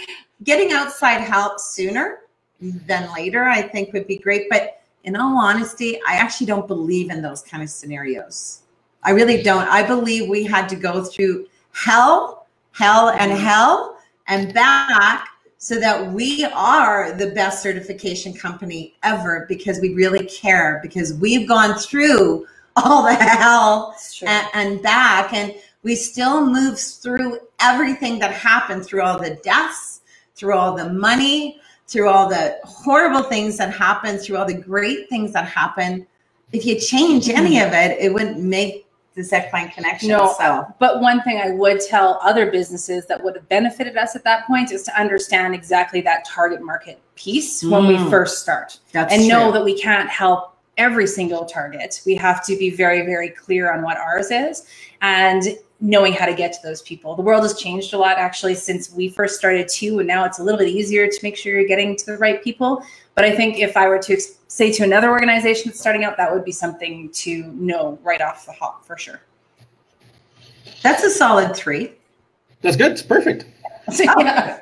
Getting 0.44 0.72
outside 0.72 1.20
help 1.20 1.60
sooner 1.60 2.20
than 2.60 3.12
later, 3.14 3.44
I 3.44 3.62
think, 3.62 3.92
would 3.92 4.06
be 4.06 4.18
great. 4.18 4.46
But 4.50 4.82
in 5.04 5.16
all 5.16 5.38
honesty, 5.38 6.00
I 6.06 6.14
actually 6.14 6.46
don't 6.46 6.66
believe 6.66 7.10
in 7.10 7.22
those 7.22 7.42
kind 7.42 7.62
of 7.62 7.70
scenarios. 7.70 8.60
I 9.02 9.12
really 9.12 9.42
don't. 9.42 9.66
I 9.68 9.82
believe 9.86 10.28
we 10.28 10.44
had 10.44 10.68
to 10.68 10.76
go 10.76 11.02
through 11.04 11.46
hell, 11.72 12.46
hell, 12.72 13.10
and 13.10 13.32
mm-hmm. 13.32 13.42
hell, 13.42 13.98
and 14.28 14.52
back 14.52 15.28
so 15.62 15.78
that 15.78 16.12
we 16.12 16.44
are 16.54 17.12
the 17.12 17.30
best 17.32 17.62
certification 17.62 18.32
company 18.32 18.94
ever 19.02 19.44
because 19.48 19.78
we 19.80 19.92
really 19.92 20.26
care 20.26 20.80
because 20.82 21.12
we've 21.14 21.46
gone 21.46 21.78
through 21.78 22.46
all 22.76 23.02
the 23.02 23.14
hell 23.14 23.94
and, 24.22 24.46
and 24.54 24.82
back. 24.82 25.32
And 25.32 25.54
we 25.82 25.94
still 25.94 26.44
move 26.46 26.78
through 26.78 27.38
everything 27.60 28.18
that 28.18 28.32
happened 28.32 28.84
through 28.84 29.02
all 29.02 29.18
the 29.18 29.36
deaths 29.42 30.00
through 30.34 30.54
all 30.54 30.74
the 30.74 30.88
money 30.90 31.60
through 31.86 32.08
all 32.08 32.28
the 32.28 32.56
horrible 32.64 33.22
things 33.22 33.56
that 33.58 33.72
happened 33.72 34.20
through 34.20 34.36
all 34.36 34.46
the 34.46 34.54
great 34.54 35.08
things 35.08 35.32
that 35.32 35.44
happened. 35.46 36.06
If 36.52 36.64
you 36.64 36.78
change 36.78 37.28
any 37.28 37.60
of 37.60 37.72
it 37.72 37.98
it 37.98 38.12
wouldn't 38.12 38.38
make 38.40 38.86
this 39.14 39.32
equine 39.32 39.68
connection 39.70 40.08
No. 40.10 40.34
so. 40.38 40.66
But 40.78 41.00
one 41.00 41.20
thing 41.22 41.38
I 41.38 41.50
would 41.50 41.80
tell 41.80 42.18
other 42.22 42.50
businesses 42.50 43.06
that 43.06 43.22
would 43.22 43.34
have 43.34 43.48
benefited 43.48 43.96
us 43.96 44.14
at 44.16 44.24
that 44.24 44.46
point 44.46 44.70
is 44.72 44.82
to 44.84 44.98
understand 44.98 45.54
exactly 45.54 46.00
that 46.02 46.24
target 46.24 46.62
market 46.62 47.00
piece 47.16 47.62
when 47.62 47.86
we 47.86 47.96
Mm. 47.96 48.08
first 48.08 48.40
start. 48.40 48.78
That's 48.92 49.12
and 49.12 49.26
know 49.28 49.50
that 49.52 49.64
we 49.64 49.78
can't 49.78 50.08
help 50.08 50.49
every 50.76 51.06
single 51.06 51.44
target. 51.44 52.00
We 52.06 52.14
have 52.16 52.44
to 52.46 52.56
be 52.56 52.70
very, 52.70 53.02
very 53.02 53.28
clear 53.30 53.72
on 53.72 53.82
what 53.82 53.98
ours 53.98 54.30
is 54.30 54.66
and 55.02 55.44
knowing 55.80 56.12
how 56.12 56.26
to 56.26 56.34
get 56.34 56.52
to 56.52 56.58
those 56.62 56.82
people. 56.82 57.14
The 57.14 57.22
world 57.22 57.42
has 57.42 57.58
changed 57.58 57.94
a 57.94 57.98
lot 57.98 58.18
actually 58.18 58.54
since 58.54 58.92
we 58.92 59.08
first 59.08 59.38
started 59.38 59.68
too, 59.68 59.98
and 59.98 60.06
now 60.06 60.24
it's 60.24 60.38
a 60.38 60.42
little 60.42 60.58
bit 60.58 60.68
easier 60.68 61.06
to 61.08 61.18
make 61.22 61.36
sure 61.36 61.54
you're 61.54 61.66
getting 61.66 61.96
to 61.96 62.06
the 62.06 62.18
right 62.18 62.42
people. 62.42 62.82
But 63.14 63.24
I 63.24 63.34
think 63.34 63.58
if 63.58 63.76
I 63.76 63.88
were 63.88 63.98
to 64.00 64.20
say 64.48 64.72
to 64.72 64.84
another 64.84 65.10
organization 65.10 65.70
that's 65.70 65.80
starting 65.80 66.04
out, 66.04 66.16
that 66.16 66.32
would 66.32 66.44
be 66.44 66.52
something 66.52 67.10
to 67.12 67.44
know 67.52 67.98
right 68.02 68.20
off 68.20 68.46
the 68.46 68.52
hop 68.52 68.84
for 68.84 68.98
sure. 68.98 69.20
that's 70.82 71.02
a 71.02 71.10
solid 71.10 71.54
three 71.54 71.92
That's 72.62 72.76
good. 72.76 72.92
It's 72.92 73.02
perfect. 73.02 73.46
yeah. 73.98 74.60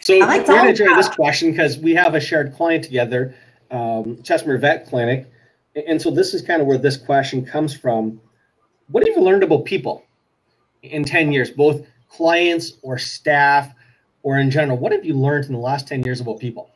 So 0.00 0.14
I 0.14 0.26
like 0.26 0.46
we're 0.46 0.54
going 0.54 0.74
to 0.74 0.82
enjoy 0.82 0.94
this 0.96 1.08
question 1.08 1.50
because 1.50 1.78
we 1.78 1.94
have 1.94 2.14
a 2.14 2.20
shared 2.20 2.54
client 2.54 2.84
together, 2.84 3.34
um, 3.70 4.16
Chestermere 4.22 4.60
Vet 4.60 4.88
Clinic, 4.88 5.26
and 5.86 6.00
so 6.00 6.10
this 6.10 6.34
is 6.34 6.42
kind 6.42 6.60
of 6.60 6.66
where 6.66 6.78
this 6.78 6.96
question 6.96 7.44
comes 7.44 7.76
from. 7.76 8.20
What 8.88 9.06
have 9.06 9.16
you 9.16 9.22
learned 9.22 9.42
about 9.42 9.64
people 9.64 10.04
in 10.82 11.04
ten 11.04 11.32
years, 11.32 11.50
both 11.50 11.86
clients 12.08 12.74
or 12.82 12.98
staff, 12.98 13.74
or 14.22 14.38
in 14.38 14.50
general? 14.50 14.78
What 14.78 14.92
have 14.92 15.04
you 15.04 15.14
learned 15.14 15.46
in 15.46 15.52
the 15.52 15.58
last 15.58 15.86
ten 15.86 16.02
years 16.02 16.20
about 16.20 16.38
people? 16.40 16.70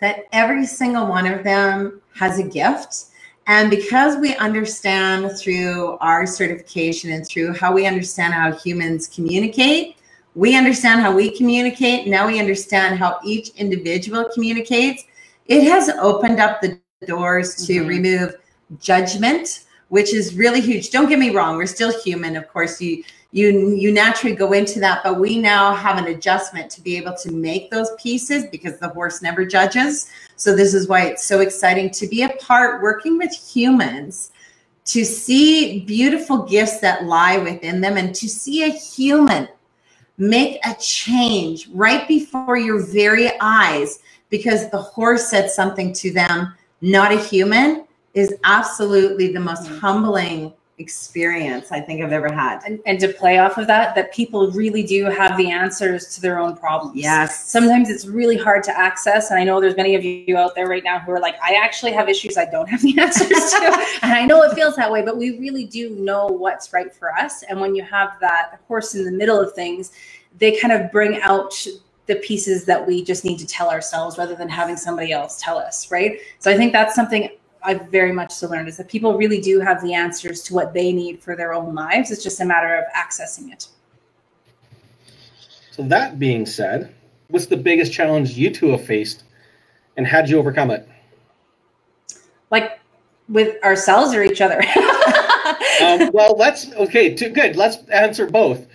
that 0.00 0.24
every 0.32 0.66
single 0.66 1.06
one 1.06 1.26
of 1.26 1.44
them 1.44 2.00
has 2.14 2.38
a 2.38 2.42
gift. 2.42 3.06
And 3.46 3.70
because 3.70 4.16
we 4.16 4.34
understand 4.36 5.38
through 5.38 5.98
our 6.00 6.26
certification 6.26 7.12
and 7.12 7.26
through 7.26 7.54
how 7.54 7.72
we 7.72 7.86
understand 7.86 8.32
how 8.34 8.52
humans 8.52 9.06
communicate, 9.08 9.96
we 10.34 10.56
understand 10.56 11.00
how 11.00 11.14
we 11.14 11.36
communicate. 11.36 12.06
Now 12.06 12.26
we 12.26 12.38
understand 12.38 12.98
how 12.98 13.18
each 13.24 13.50
individual 13.56 14.28
communicates. 14.32 15.04
It 15.46 15.64
has 15.64 15.90
opened 16.00 16.38
up 16.38 16.60
the 16.60 16.79
doors 17.06 17.54
to 17.66 17.82
Mhm. 17.82 17.88
remove 17.88 18.34
judgment, 18.80 19.60
which 19.88 20.12
is 20.12 20.34
really 20.34 20.60
huge. 20.60 20.90
Don't 20.90 21.08
get 21.08 21.18
me 21.18 21.30
wrong, 21.30 21.56
we're 21.56 21.66
still 21.66 21.92
human. 22.02 22.36
Of 22.36 22.48
course, 22.48 22.80
you 22.80 23.02
you 23.32 23.76
you 23.76 23.92
naturally 23.92 24.34
go 24.34 24.52
into 24.52 24.80
that 24.80 25.04
but 25.04 25.20
we 25.20 25.38
now 25.38 25.72
have 25.72 25.98
an 25.98 26.06
adjustment 26.06 26.68
to 26.68 26.80
be 26.80 26.96
able 26.96 27.14
to 27.14 27.30
make 27.30 27.70
those 27.70 27.88
pieces 27.96 28.42
because 28.50 28.76
the 28.78 28.88
horse 28.88 29.22
never 29.22 29.44
judges 29.44 30.08
so 30.34 30.56
this 30.56 30.74
is 30.74 30.88
why 30.88 31.02
it's 31.02 31.24
so 31.24 31.38
exciting 31.38 31.88
to 31.90 32.08
be 32.08 32.22
a 32.24 32.28
part 32.40 32.82
working 32.82 33.16
with 33.16 33.30
humans 33.30 34.32
to 34.84 35.04
see 35.04 35.78
beautiful 35.82 36.38
gifts 36.38 36.80
that 36.80 37.04
lie 37.04 37.38
within 37.38 37.80
them 37.80 37.96
and 37.96 38.16
to 38.16 38.28
see 38.28 38.64
a 38.64 38.68
human 38.70 39.46
make 40.18 40.58
a 40.66 40.74
change 40.80 41.68
right 41.72 42.08
before 42.08 42.56
your 42.58 42.80
very 42.84 43.30
eyes 43.40 44.00
because 44.28 44.68
the 44.70 44.82
horse 44.82 45.30
said 45.30 45.48
something 45.48 45.92
to 45.92 46.10
them 46.10 46.52
not 46.80 47.12
a 47.12 47.18
human 47.18 47.84
is 48.14 48.34
absolutely 48.44 49.32
the 49.32 49.40
most 49.40 49.64
Mhm. 49.68 49.78
humbling 49.78 50.52
experience 50.78 51.70
I 51.70 51.78
think 51.80 52.02
I've 52.02 52.12
ever 52.12 52.32
had. 52.32 52.60
And, 52.64 52.80
and 52.86 52.98
to 53.00 53.08
play 53.08 53.36
off 53.38 53.58
of 53.58 53.66
that, 53.66 53.94
that 53.94 54.14
people 54.14 54.50
really 54.52 54.82
do 54.82 55.04
have 55.04 55.36
the 55.36 55.50
answers 55.50 56.14
to 56.14 56.22
their 56.22 56.38
own 56.38 56.56
problems. 56.56 56.96
Yes. 56.96 57.44
Sometimes 57.50 57.90
it's 57.90 58.06
really 58.06 58.38
hard 58.38 58.62
to 58.64 58.78
access. 58.78 59.30
And 59.30 59.38
I 59.38 59.44
know 59.44 59.60
there's 59.60 59.76
many 59.76 59.94
of 59.94 60.02
you 60.02 60.38
out 60.38 60.54
there 60.54 60.66
right 60.68 60.82
now 60.82 60.98
who 60.98 61.12
are 61.12 61.20
like, 61.20 61.36
I 61.42 61.52
actually 61.62 61.92
have 61.92 62.08
issues 62.08 62.38
I 62.38 62.46
don't 62.46 62.66
have 62.66 62.80
the 62.80 62.98
answers 62.98 63.28
to. 63.28 63.86
and 64.02 64.12
I 64.14 64.24
know 64.24 64.42
it 64.42 64.54
feels 64.54 64.74
that 64.76 64.90
way, 64.90 65.02
but 65.02 65.18
we 65.18 65.38
really 65.38 65.66
do 65.66 65.90
know 65.90 66.26
what's 66.28 66.72
right 66.72 66.92
for 66.92 67.12
us. 67.14 67.42
And 67.42 67.60
when 67.60 67.74
you 67.74 67.82
have 67.82 68.12
that 68.22 68.60
horse 68.66 68.94
in 68.94 69.04
the 69.04 69.12
middle 69.12 69.38
of 69.38 69.52
things, 69.52 69.92
they 70.38 70.56
kind 70.56 70.72
of 70.72 70.90
bring 70.90 71.20
out 71.20 71.54
the 72.10 72.16
pieces 72.16 72.64
that 72.64 72.84
we 72.84 73.04
just 73.04 73.24
need 73.24 73.38
to 73.38 73.46
tell 73.46 73.70
ourselves 73.70 74.18
rather 74.18 74.34
than 74.34 74.48
having 74.48 74.76
somebody 74.76 75.12
else 75.12 75.40
tell 75.40 75.56
us, 75.56 75.92
right? 75.92 76.18
So 76.40 76.50
I 76.50 76.56
think 76.56 76.72
that's 76.72 76.92
something 76.92 77.30
I've 77.62 77.88
very 77.88 78.10
much 78.10 78.32
so 78.32 78.48
learned 78.48 78.66
is 78.66 78.78
that 78.78 78.88
people 78.88 79.16
really 79.16 79.40
do 79.40 79.60
have 79.60 79.80
the 79.80 79.94
answers 79.94 80.42
to 80.42 80.54
what 80.54 80.74
they 80.74 80.92
need 80.92 81.22
for 81.22 81.36
their 81.36 81.52
own 81.52 81.72
lives. 81.72 82.10
It's 82.10 82.24
just 82.24 82.40
a 82.40 82.44
matter 82.44 82.74
of 82.74 82.84
accessing 82.96 83.52
it. 83.52 83.68
So 85.70 85.84
that 85.84 86.18
being 86.18 86.46
said, 86.46 86.92
what's 87.28 87.46
the 87.46 87.56
biggest 87.56 87.92
challenge 87.92 88.32
you 88.32 88.50
two 88.50 88.70
have 88.70 88.84
faced, 88.84 89.22
and 89.96 90.04
how 90.04 90.20
did 90.20 90.30
you 90.30 90.38
overcome 90.40 90.72
it? 90.72 90.88
Like 92.50 92.80
with 93.28 93.62
ourselves 93.62 94.12
or 94.14 94.24
each 94.24 94.40
other. 94.40 94.60
um, 95.80 96.10
well, 96.12 96.36
let's 96.36 96.72
okay. 96.72 97.14
Too 97.14 97.28
good. 97.28 97.54
Let's 97.54 97.76
answer 97.88 98.26
both. 98.26 98.66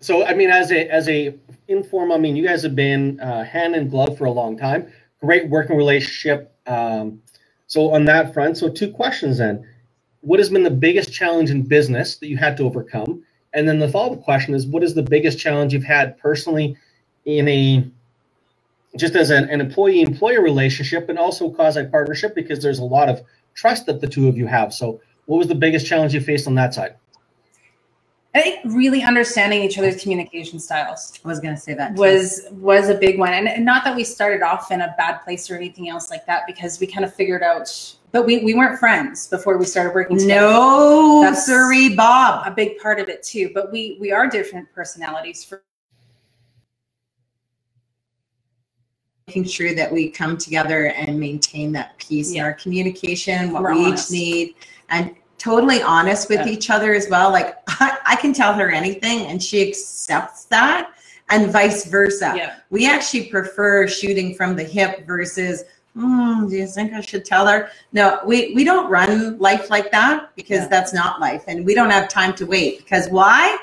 So, 0.00 0.24
I 0.24 0.34
mean, 0.34 0.50
as 0.50 0.70
a 0.70 0.88
as 0.88 1.08
a 1.08 1.34
informal, 1.66 2.16
I 2.16 2.20
mean, 2.20 2.36
you 2.36 2.46
guys 2.46 2.62
have 2.62 2.76
been 2.76 3.18
uh, 3.20 3.44
hand 3.44 3.74
in 3.74 3.88
glove 3.88 4.16
for 4.16 4.26
a 4.26 4.30
long 4.30 4.56
time. 4.56 4.92
Great 5.20 5.48
working 5.48 5.76
relationship. 5.76 6.52
Um, 6.66 7.20
so, 7.66 7.92
on 7.92 8.04
that 8.04 8.32
front, 8.32 8.56
so 8.56 8.68
two 8.68 8.92
questions 8.92 9.38
then: 9.38 9.66
What 10.20 10.38
has 10.38 10.50
been 10.50 10.62
the 10.62 10.70
biggest 10.70 11.12
challenge 11.12 11.50
in 11.50 11.62
business 11.62 12.16
that 12.18 12.28
you 12.28 12.36
had 12.36 12.56
to 12.58 12.64
overcome? 12.64 13.24
And 13.54 13.68
then 13.68 13.80
the 13.80 13.88
follow 13.88 14.14
up 14.14 14.22
question 14.22 14.54
is: 14.54 14.66
What 14.66 14.84
is 14.84 14.94
the 14.94 15.02
biggest 15.02 15.38
challenge 15.38 15.72
you've 15.72 15.84
had 15.84 16.16
personally 16.18 16.76
in 17.24 17.48
a 17.48 17.84
just 18.96 19.16
as 19.16 19.30
an, 19.30 19.48
an 19.50 19.60
employee 19.60 20.00
employer 20.00 20.42
relationship 20.42 21.08
and 21.08 21.18
also 21.18 21.50
quasi 21.50 21.84
partnership 21.86 22.34
because 22.34 22.62
there's 22.62 22.78
a 22.78 22.84
lot 22.84 23.08
of 23.08 23.22
trust 23.54 23.86
that 23.86 24.00
the 24.00 24.06
two 24.06 24.28
of 24.28 24.36
you 24.36 24.46
have. 24.46 24.72
So, 24.72 25.00
what 25.26 25.38
was 25.38 25.48
the 25.48 25.54
biggest 25.56 25.86
challenge 25.86 26.14
you 26.14 26.20
faced 26.20 26.46
on 26.46 26.54
that 26.54 26.72
side? 26.72 26.94
I 28.34 28.42
think 28.42 28.60
really 28.66 29.02
understanding 29.02 29.62
each 29.62 29.78
other's 29.78 30.02
communication 30.02 30.58
styles. 30.58 31.18
I 31.24 31.28
was 31.28 31.40
going 31.40 31.54
to 31.54 31.60
say 31.60 31.74
that 31.74 31.96
too. 31.96 32.00
was 32.00 32.46
was 32.52 32.90
a 32.90 32.94
big 32.94 33.18
one, 33.18 33.32
and, 33.32 33.48
and 33.48 33.64
not 33.64 33.84
that 33.84 33.96
we 33.96 34.04
started 34.04 34.42
off 34.42 34.70
in 34.70 34.82
a 34.82 34.94
bad 34.98 35.22
place 35.24 35.50
or 35.50 35.56
anything 35.56 35.88
else 35.88 36.10
like 36.10 36.26
that, 36.26 36.42
because 36.46 36.78
we 36.78 36.86
kind 36.86 37.04
of 37.04 37.14
figured 37.14 37.42
out. 37.42 37.94
But 38.10 38.24
we, 38.24 38.38
we 38.38 38.54
weren't 38.54 38.78
friends 38.78 39.26
before 39.26 39.58
we 39.58 39.66
started 39.66 39.94
working 39.94 40.18
together. 40.18 40.40
No, 40.40 41.20
That's 41.22 41.44
sorry, 41.46 41.94
Bob. 41.94 42.46
A 42.46 42.50
big 42.50 42.78
part 42.78 43.00
of 43.00 43.08
it 43.08 43.22
too. 43.22 43.50
But 43.54 43.72
we 43.72 43.98
we 44.00 44.12
are 44.12 44.28
different 44.28 44.70
personalities. 44.72 45.44
For 45.44 45.62
making 49.26 49.44
sure 49.44 49.74
that 49.74 49.92
we 49.92 50.08
come 50.08 50.38
together 50.38 50.86
and 50.86 51.20
maintain 51.20 51.70
that 51.72 51.98
peace 51.98 52.32
yeah. 52.32 52.40
in 52.40 52.44
our 52.46 52.54
communication, 52.54 53.52
what 53.52 53.62
We're 53.62 53.74
we 53.74 53.84
honest. 53.86 54.10
each 54.10 54.18
need, 54.18 54.54
and 54.88 55.14
totally 55.38 55.82
honest 55.82 56.28
with 56.28 56.40
yeah. 56.40 56.52
each 56.52 56.70
other 56.70 56.94
as 56.94 57.08
well. 57.08 57.30
Like 57.30 57.56
I, 57.68 57.98
I, 58.04 58.16
can 58.16 58.32
tell 58.32 58.52
her 58.54 58.70
anything 58.70 59.26
and 59.26 59.42
she 59.42 59.66
accepts 59.66 60.44
that, 60.46 60.92
and 61.30 61.50
vice 61.50 61.86
versa. 61.86 62.34
Yeah. 62.36 62.56
We 62.70 62.88
actually 62.88 63.26
prefer 63.26 63.86
shooting 63.86 64.34
from 64.34 64.56
the 64.56 64.64
hip 64.64 65.06
versus. 65.06 65.64
Mm, 65.96 66.48
do 66.48 66.56
you 66.56 66.66
think 66.66 66.92
I 66.92 67.00
should 67.00 67.24
tell 67.24 67.46
her? 67.46 67.70
No, 67.92 68.20
we, 68.24 68.54
we 68.54 68.62
don't 68.62 68.88
run 68.88 69.36
life 69.38 69.68
like 69.68 69.90
that 69.90 70.30
because 70.36 70.60
yeah. 70.60 70.68
that's 70.68 70.92
not 70.92 71.20
life. 71.20 71.44
And 71.48 71.66
we 71.66 71.74
don't 71.74 71.90
have 71.90 72.08
time 72.08 72.34
to 72.34 72.46
wait 72.46 72.78
because 72.78 73.08
why? 73.08 73.56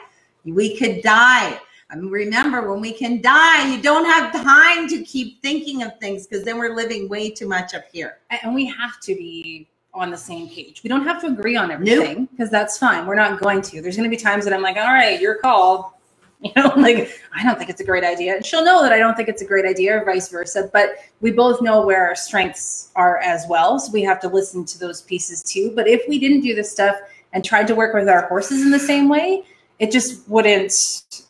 We 0.43 0.77
could 0.77 1.01
die 1.01 1.59
I 1.89 1.95
mean, 1.95 2.09
remember, 2.09 2.69
when 2.69 2.81
we 2.81 2.91
can 2.91 3.21
die, 3.21 3.73
you 3.73 3.81
don't 3.81 4.05
have 4.05 4.33
time 4.33 4.88
to 4.89 5.03
keep 5.03 5.41
thinking 5.41 5.83
of 5.83 5.97
things 5.99 6.25
because 6.25 6.43
then 6.43 6.57
we're 6.57 6.75
living 6.75 7.07
way 7.07 7.29
too 7.29 7.47
much 7.47 7.73
up 7.75 7.83
here. 7.91 8.17
And 8.41 8.55
we 8.55 8.65
have 8.65 8.99
to 9.01 9.15
be 9.15 9.67
on 9.95 10.12
the 10.12 10.17
same 10.17 10.49
page. 10.49 10.84
We 10.84 10.89
don't 10.89 11.05
have 11.05 11.21
to 11.21 11.27
agree 11.27 11.55
on 11.55 11.71
everything 11.71 12.25
because 12.25 12.51
nope. 12.51 12.51
that's 12.51 12.77
fine. 12.77 13.08
We're 13.08 13.15
not 13.15 13.39
going 13.39 13.62
to. 13.63 13.81
There's 13.81 13.95
going 13.95 14.10
to 14.10 14.15
be 14.15 14.21
times 14.21 14.43
that 14.43 14.53
I'm 14.53 14.62
like, 14.62 14.75
all 14.75 14.93
right, 14.93 15.19
your 15.19 15.36
call. 15.36 15.93
You 16.43 16.51
know, 16.58 16.73
like 16.75 17.10
I 17.34 17.43
don't 17.43 17.58
think 17.58 17.71
it's 17.71 17.81
a 17.81 17.84
great 17.86 18.03
idea. 18.03 18.36
And 18.36 18.45
she'll 18.45 18.63
know 18.63 18.84
that 18.84 18.91
I 18.91 18.99
don't 18.99 19.15
think 19.15 19.29
it's 19.29 19.41
a 19.41 19.45
great 19.45 19.65
idea, 19.65 19.97
or 19.97 20.05
vice 20.05 20.29
versa. 20.29 20.69
But 20.71 20.97
we 21.21 21.31
both 21.31 21.60
know 21.60 21.84
where 21.84 22.05
our 22.05 22.13
strengths 22.13 22.91
are 22.95 23.17
as 23.19 23.45
well. 23.49 23.79
So 23.79 23.91
we 23.91 24.03
have 24.03 24.19
to 24.19 24.27
listen 24.27 24.63
to 24.65 24.77
those 24.77 25.01
pieces 25.01 25.41
too. 25.41 25.71
But 25.73 25.88
if 25.88 26.03
we 26.08 26.19
didn't 26.19 26.41
do 26.41 26.53
this 26.53 26.69
stuff 26.69 26.97
and 27.34 27.43
tried 27.43 27.65
to 27.67 27.73
work 27.73 27.95
with 27.95 28.08
our 28.08 28.27
horses 28.27 28.62
in 28.62 28.69
the 28.69 28.77
same 28.77 29.10
way, 29.10 29.43
it 29.79 29.91
just 29.91 30.27
wouldn't 30.27 31.25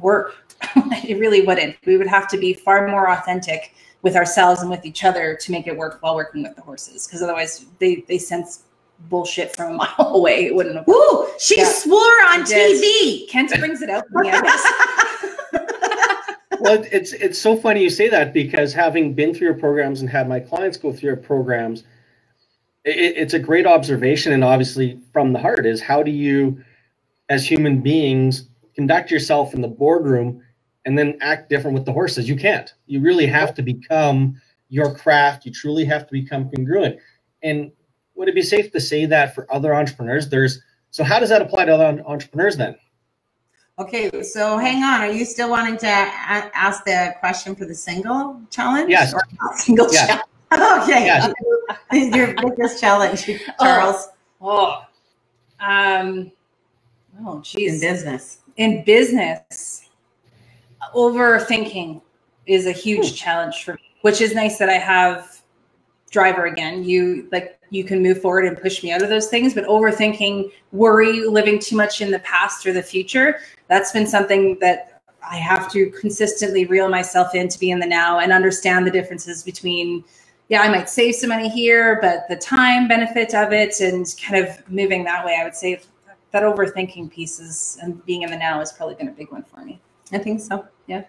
work. 0.00 0.34
it 0.76 1.18
really 1.20 1.42
wouldn't. 1.42 1.76
We 1.86 1.96
would 1.96 2.08
have 2.08 2.26
to 2.28 2.38
be 2.38 2.54
far 2.54 2.88
more 2.88 3.10
authentic 3.10 3.74
with 4.02 4.16
ourselves 4.16 4.60
and 4.60 4.70
with 4.70 4.84
each 4.84 5.04
other 5.04 5.36
to 5.40 5.52
make 5.52 5.66
it 5.66 5.76
work 5.76 5.98
while 6.00 6.14
working 6.14 6.42
with 6.42 6.54
the 6.54 6.62
horses, 6.62 7.06
because 7.06 7.22
otherwise 7.22 7.66
they 7.78 8.04
they 8.08 8.18
sense 8.18 8.64
bullshit 9.08 9.54
from 9.54 9.74
a 9.74 9.76
mile 9.76 9.94
away. 10.14 10.46
It 10.46 10.54
wouldn't 10.54 10.76
have. 10.76 10.88
Ooh, 10.88 11.28
she 11.38 11.58
yeah. 11.58 11.68
swore 11.68 12.00
on 12.00 12.44
TV. 12.44 13.28
Kent 13.28 13.50
brings 13.58 13.82
it 13.82 13.90
out. 13.90 14.04
well, 16.60 16.84
it's 16.92 17.12
it's 17.12 17.38
so 17.38 17.56
funny 17.56 17.82
you 17.82 17.90
say 17.90 18.08
that 18.08 18.32
because 18.32 18.72
having 18.72 19.14
been 19.14 19.34
through 19.34 19.48
your 19.48 19.58
programs 19.58 20.00
and 20.00 20.10
had 20.10 20.28
my 20.28 20.40
clients 20.40 20.76
go 20.76 20.92
through 20.92 21.08
your 21.08 21.16
programs, 21.16 21.84
it, 22.84 23.16
it's 23.16 23.34
a 23.34 23.38
great 23.38 23.66
observation, 23.66 24.32
and 24.32 24.44
obviously 24.44 25.00
from 25.12 25.32
the 25.32 25.38
heart 25.38 25.66
is 25.66 25.80
how 25.80 26.02
do 26.02 26.10
you, 26.10 26.62
as 27.28 27.46
human 27.46 27.80
beings, 27.80 28.48
conduct 28.74 29.10
yourself 29.10 29.54
in 29.54 29.60
the 29.60 29.68
boardroom 29.68 30.42
and 30.88 30.96
then 30.96 31.18
act 31.20 31.50
different 31.50 31.74
with 31.74 31.84
the 31.84 31.92
horses. 31.92 32.26
You 32.30 32.34
can't. 32.34 32.72
You 32.86 33.00
really 33.00 33.26
have 33.26 33.52
to 33.56 33.62
become 33.62 34.40
your 34.70 34.94
craft. 34.94 35.44
You 35.44 35.52
truly 35.52 35.84
have 35.84 36.06
to 36.06 36.12
become 36.12 36.50
congruent. 36.50 36.98
And 37.42 37.70
would 38.14 38.26
it 38.26 38.34
be 38.34 38.40
safe 38.40 38.72
to 38.72 38.80
say 38.80 39.04
that 39.04 39.34
for 39.34 39.46
other 39.52 39.74
entrepreneurs, 39.74 40.30
there's 40.30 40.62
so 40.90 41.04
how 41.04 41.20
does 41.20 41.28
that 41.28 41.42
apply 41.42 41.66
to 41.66 41.74
other 41.74 42.02
entrepreneurs 42.06 42.56
then? 42.56 42.74
Okay, 43.78 44.22
so 44.22 44.56
hang 44.56 44.82
on. 44.82 45.02
Are 45.02 45.12
you 45.12 45.26
still 45.26 45.50
wanting 45.50 45.76
to 45.76 45.86
a- 45.86 46.50
ask 46.56 46.82
the 46.84 47.14
question 47.20 47.54
for 47.54 47.66
the 47.66 47.74
single 47.74 48.40
challenge? 48.48 48.88
Yes. 48.88 49.12
Or 49.12 49.20
single 49.56 49.92
yes. 49.92 50.06
challenge. 50.06 50.24
Okay. 50.50 51.04
Yes. 51.04 51.30
Your 52.16 52.34
biggest 52.34 52.80
challenge, 52.80 53.26
Charles. 53.60 54.08
Oh. 54.40 54.86
oh. 55.60 55.66
Um. 55.66 56.32
Oh, 57.22 57.42
geez. 57.42 57.74
In 57.74 57.80
business 57.80 58.38
in 58.58 58.84
business, 58.84 59.87
overthinking 60.94 62.00
is 62.46 62.66
a 62.66 62.72
huge 62.72 63.10
hmm. 63.10 63.14
challenge 63.14 63.64
for 63.64 63.74
me, 63.74 63.80
which 64.02 64.20
is 64.20 64.34
nice 64.34 64.58
that 64.58 64.68
I 64.68 64.78
have 64.78 65.42
driver 66.10 66.46
again. 66.46 66.84
You 66.84 67.28
like 67.32 67.58
you 67.70 67.84
can 67.84 68.02
move 68.02 68.22
forward 68.22 68.46
and 68.46 68.56
push 68.56 68.82
me 68.82 68.92
out 68.92 69.02
of 69.02 69.08
those 69.08 69.28
things, 69.28 69.54
but 69.54 69.64
overthinking, 69.64 70.50
worry, 70.72 71.20
living 71.26 71.58
too 71.58 71.76
much 71.76 72.00
in 72.00 72.10
the 72.10 72.18
past 72.20 72.66
or 72.66 72.72
the 72.72 72.82
future, 72.82 73.40
that's 73.68 73.92
been 73.92 74.06
something 74.06 74.58
that 74.60 75.02
I 75.22 75.36
have 75.36 75.70
to 75.72 75.90
consistently 75.90 76.64
reel 76.64 76.88
myself 76.88 77.34
in 77.34 77.48
to 77.48 77.58
be 77.58 77.70
in 77.70 77.78
the 77.78 77.86
now 77.86 78.20
and 78.20 78.32
understand 78.32 78.86
the 78.86 78.90
differences 78.90 79.42
between 79.42 80.04
yeah, 80.48 80.62
I 80.62 80.68
might 80.70 80.88
save 80.88 81.14
some 81.14 81.28
money 81.28 81.50
here, 81.50 81.98
but 82.00 82.26
the 82.28 82.36
time 82.36 82.88
benefit 82.88 83.34
of 83.34 83.52
it 83.52 83.80
and 83.80 84.06
kind 84.26 84.46
of 84.46 84.70
moving 84.70 85.04
that 85.04 85.24
way, 85.24 85.36
I 85.38 85.44
would 85.44 85.54
say 85.54 85.78
that 86.30 86.42
overthinking 86.42 87.10
pieces 87.10 87.78
and 87.82 88.02
being 88.06 88.22
in 88.22 88.30
the 88.30 88.36
now 88.36 88.58
has 88.58 88.72
probably 88.72 88.94
been 88.94 89.08
a 89.08 89.12
big 89.12 89.30
one 89.30 89.42
for 89.42 89.60
me. 89.60 89.78
I 90.10 90.16
think 90.16 90.40
so. 90.40 90.66
Yeah. 90.88 91.04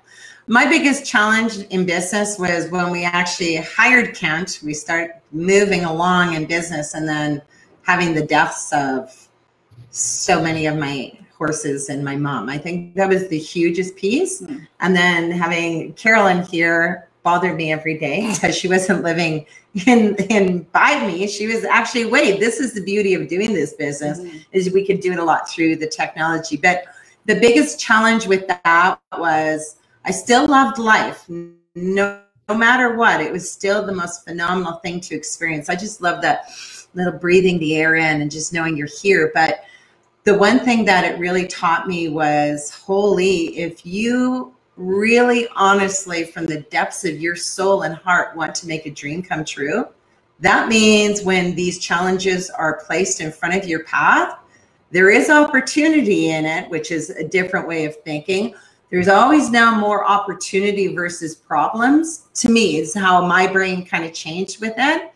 My 0.47 0.65
biggest 0.65 1.05
challenge 1.05 1.59
in 1.69 1.85
business 1.85 2.37
was 2.37 2.69
when 2.69 2.91
we 2.91 3.05
actually 3.05 3.55
hired 3.57 4.13
Kent. 4.13 4.59
We 4.63 4.73
start 4.73 5.11
moving 5.31 5.85
along 5.85 6.33
in 6.33 6.45
business 6.45 6.93
and 6.95 7.07
then 7.07 7.41
having 7.83 8.13
the 8.13 8.25
deaths 8.25 8.71
of 8.73 9.27
so 9.89 10.41
many 10.41 10.65
of 10.65 10.77
my 10.77 11.17
horses 11.37 11.87
and 11.87 12.03
my 12.03 12.17
mom. 12.17 12.49
I 12.49 12.57
think 12.57 12.93
that 12.95 13.07
was 13.07 13.29
the 13.29 13.39
hugest 13.39 13.95
piece. 13.95 14.41
Mm. 14.41 14.67
And 14.81 14.95
then 14.95 15.31
having 15.31 15.93
Carolyn 15.93 16.43
here 16.43 17.07
bothered 17.23 17.55
me 17.55 17.71
every 17.71 17.97
day 17.97 18.29
because 18.33 18.57
she 18.57 18.67
wasn't 18.67 19.03
living 19.03 19.45
in 19.85 20.15
in 20.29 20.63
by 20.73 21.05
me. 21.07 21.27
She 21.27 21.47
was 21.47 21.63
actually 21.63 22.05
wait. 22.05 22.39
This 22.39 22.59
is 22.59 22.73
the 22.73 22.83
beauty 22.83 23.13
of 23.13 23.29
doing 23.29 23.53
this 23.53 23.73
business 23.73 24.19
mm-hmm. 24.19 24.37
is 24.51 24.73
we 24.73 24.85
could 24.85 24.99
do 24.99 25.13
it 25.13 25.19
a 25.19 25.23
lot 25.23 25.49
through 25.49 25.77
the 25.77 25.87
technology. 25.87 26.57
But 26.57 26.83
the 27.29 27.39
biggest 27.39 27.79
challenge 27.79 28.25
with 28.25 28.47
that 28.47 28.99
was 29.19 29.75
I 30.03 30.09
still 30.09 30.47
loved 30.47 30.79
life. 30.79 31.29
No, 31.75 32.21
no 32.49 32.55
matter 32.55 32.95
what, 32.95 33.21
it 33.21 33.31
was 33.31 33.49
still 33.49 33.85
the 33.85 33.93
most 33.93 34.25
phenomenal 34.25 34.79
thing 34.79 34.99
to 35.01 35.15
experience. 35.15 35.69
I 35.69 35.75
just 35.75 36.01
love 36.01 36.23
that 36.23 36.49
little 36.95 37.13
breathing 37.13 37.59
the 37.59 37.75
air 37.75 37.93
in 37.93 38.23
and 38.23 38.31
just 38.31 38.51
knowing 38.51 38.75
you're 38.75 38.87
here. 38.99 39.29
But 39.31 39.63
the 40.23 40.35
one 40.39 40.61
thing 40.61 40.85
that 40.85 41.05
it 41.05 41.19
really 41.19 41.45
taught 41.45 41.87
me 41.87 42.09
was 42.09 42.71
holy, 42.71 43.59
if 43.59 43.85
you 43.85 44.55
really 44.75 45.47
honestly 45.55 46.23
from 46.23 46.47
the 46.47 46.61
depths 46.61 47.05
of 47.05 47.19
your 47.19 47.35
soul 47.35 47.83
and 47.83 47.93
heart 47.93 48.35
want 48.35 48.55
to 48.55 48.67
make 48.67 48.87
a 48.87 48.91
dream 48.91 49.21
come 49.21 49.45
true, 49.45 49.85
that 50.39 50.67
means 50.67 51.21
when 51.21 51.53
these 51.53 51.77
challenges 51.77 52.49
are 52.49 52.81
placed 52.87 53.21
in 53.21 53.31
front 53.31 53.53
of 53.53 53.69
your 53.69 53.83
path, 53.83 54.35
there 54.91 55.09
is 55.09 55.29
opportunity 55.29 56.29
in 56.29 56.45
it, 56.45 56.69
which 56.69 56.91
is 56.91 57.09
a 57.11 57.23
different 57.23 57.67
way 57.67 57.85
of 57.85 57.95
thinking. 57.97 58.55
There's 58.89 59.07
always 59.07 59.51
now 59.51 59.77
more 59.79 60.03
opportunity 60.03 60.87
versus 60.95 61.35
problems. 61.35 62.27
To 62.35 62.49
me, 62.49 62.77
is 62.77 62.95
how 62.95 63.25
my 63.25 63.45
brain 63.45 63.85
kind 63.85 64.03
of 64.03 64.13
changed 64.13 64.61
with 64.61 64.73
it. 64.77 65.11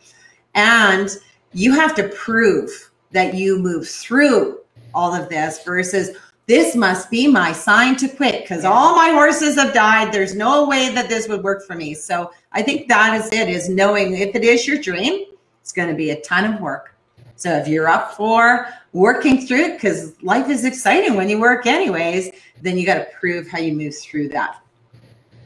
And 0.53 1.09
you 1.53 1.73
have 1.73 1.95
to 1.95 2.09
prove 2.09 2.91
that 3.11 3.33
you 3.33 3.57
move 3.57 3.87
through 3.87 4.59
all 4.93 5.13
of 5.13 5.29
this 5.29 5.63
versus 5.63 6.15
this 6.45 6.75
must 6.75 7.09
be 7.09 7.25
my 7.27 7.53
sign 7.53 7.95
to 7.95 8.09
quit 8.09 8.43
because 8.43 8.65
all 8.65 8.95
my 8.95 9.09
horses 9.09 9.55
have 9.55 9.73
died. 9.73 10.11
There's 10.11 10.35
no 10.35 10.67
way 10.67 10.93
that 10.93 11.07
this 11.07 11.27
would 11.27 11.41
work 11.41 11.65
for 11.65 11.75
me. 11.75 11.93
So 11.93 12.31
I 12.51 12.61
think 12.61 12.89
that 12.89 13.15
is 13.15 13.31
it 13.31 13.49
is 13.49 13.69
knowing 13.69 14.13
if 14.17 14.35
it 14.35 14.43
is 14.43 14.67
your 14.67 14.77
dream, 14.77 15.25
it's 15.61 15.71
going 15.71 15.87
to 15.87 15.95
be 15.95 16.09
a 16.11 16.21
ton 16.21 16.53
of 16.53 16.59
work. 16.59 16.95
So 17.37 17.55
if 17.55 17.67
you're 17.67 17.87
up 17.87 18.13
for 18.15 18.67
working 18.93 19.45
through 19.45 19.61
it, 19.61 19.73
because 19.73 20.21
life 20.23 20.49
is 20.49 20.63
exciting 20.63 21.15
when 21.15 21.27
you 21.27 21.39
work 21.39 21.65
anyways, 21.65 22.29
then 22.61 22.77
you 22.77 22.85
got 22.85 22.95
to 22.95 23.07
prove 23.19 23.47
how 23.47 23.57
you 23.59 23.73
move 23.73 23.95
through 23.97 24.29
that. 24.29 24.61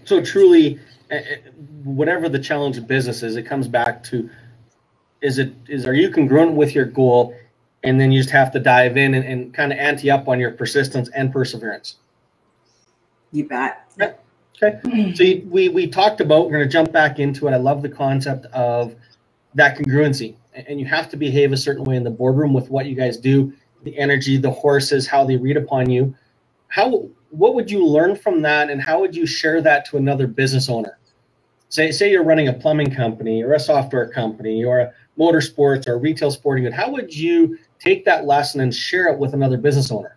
So 0.05 0.21
truly, 0.21 0.79
whatever 1.83 2.29
the 2.29 2.39
challenge 2.39 2.77
of 2.77 2.87
business 2.87 3.23
is, 3.23 3.35
it 3.35 3.43
comes 3.43 3.67
back 3.67 4.03
to 4.05 4.29
is 5.21 5.39
it 5.39 5.53
is 5.67 5.87
are 5.87 5.93
you 5.93 6.11
congruent 6.11 6.53
with 6.53 6.75
your 6.75 6.85
goal? 6.85 7.35
And 7.83 7.99
then 7.99 8.11
you 8.11 8.19
just 8.19 8.31
have 8.31 8.51
to 8.51 8.59
dive 8.59 8.97
in 8.97 9.13
and, 9.13 9.23
and 9.23 9.53
kind 9.53 9.71
of 9.71 9.77
ante 9.77 10.09
up 10.09 10.27
on 10.27 10.39
your 10.39 10.51
persistence 10.51 11.09
and 11.09 11.31
perseverance. 11.31 11.95
You 13.31 13.47
bet. 13.47 13.85
Yeah. 13.99 14.13
okay. 14.61 15.13
So 15.13 15.23
you, 15.23 15.47
we 15.49 15.69
we 15.69 15.87
talked 15.87 16.21
about 16.21 16.45
we're 16.45 16.57
going 16.57 16.67
to 16.67 16.71
jump 16.71 16.91
back 16.91 17.19
into 17.19 17.47
it. 17.47 17.51
I 17.51 17.57
love 17.57 17.81
the 17.81 17.89
concept 17.89 18.45
of 18.47 18.95
that 19.55 19.77
congruency 19.77 20.35
and 20.67 20.79
you 20.79 20.85
have 20.85 21.09
to 21.09 21.17
behave 21.17 21.51
a 21.51 21.57
certain 21.57 21.83
way 21.83 21.95
in 21.95 22.03
the 22.03 22.09
boardroom 22.09 22.53
with 22.53 22.69
what 22.69 22.85
you 22.87 22.95
guys 22.95 23.17
do 23.17 23.53
the 23.83 23.97
energy 23.97 24.37
the 24.37 24.49
horses 24.49 25.07
how 25.07 25.23
they 25.23 25.37
read 25.37 25.57
upon 25.57 25.89
you. 25.89 26.13
How 26.67 27.09
what 27.29 27.55
would 27.55 27.69
you 27.69 27.85
learn 27.85 28.15
from 28.15 28.41
that 28.41 28.69
and 28.69 28.81
how 28.81 28.99
would 28.99 29.15
you 29.15 29.25
share 29.25 29.61
that 29.61 29.85
to 29.85 29.97
another 29.97 30.27
business 30.27 30.69
owner? 30.69 30.97
Say 31.69 31.91
say 31.91 32.11
you're 32.11 32.23
running 32.23 32.47
a 32.47 32.53
plumbing 32.53 32.91
company 32.91 33.43
or 33.43 33.53
a 33.53 33.59
software 33.59 34.09
company 34.09 34.63
or 34.63 34.79
a 34.79 34.93
motorsports 35.17 35.87
or 35.87 35.97
retail 35.99 36.31
sporting 36.31 36.63
good. 36.63 36.73
How 36.73 36.89
would 36.89 37.15
you 37.15 37.57
take 37.79 38.05
that 38.05 38.25
lesson 38.25 38.61
and 38.61 38.73
share 38.73 39.07
it 39.07 39.17
with 39.17 39.33
another 39.33 39.57
business 39.57 39.91
owner 39.91 40.16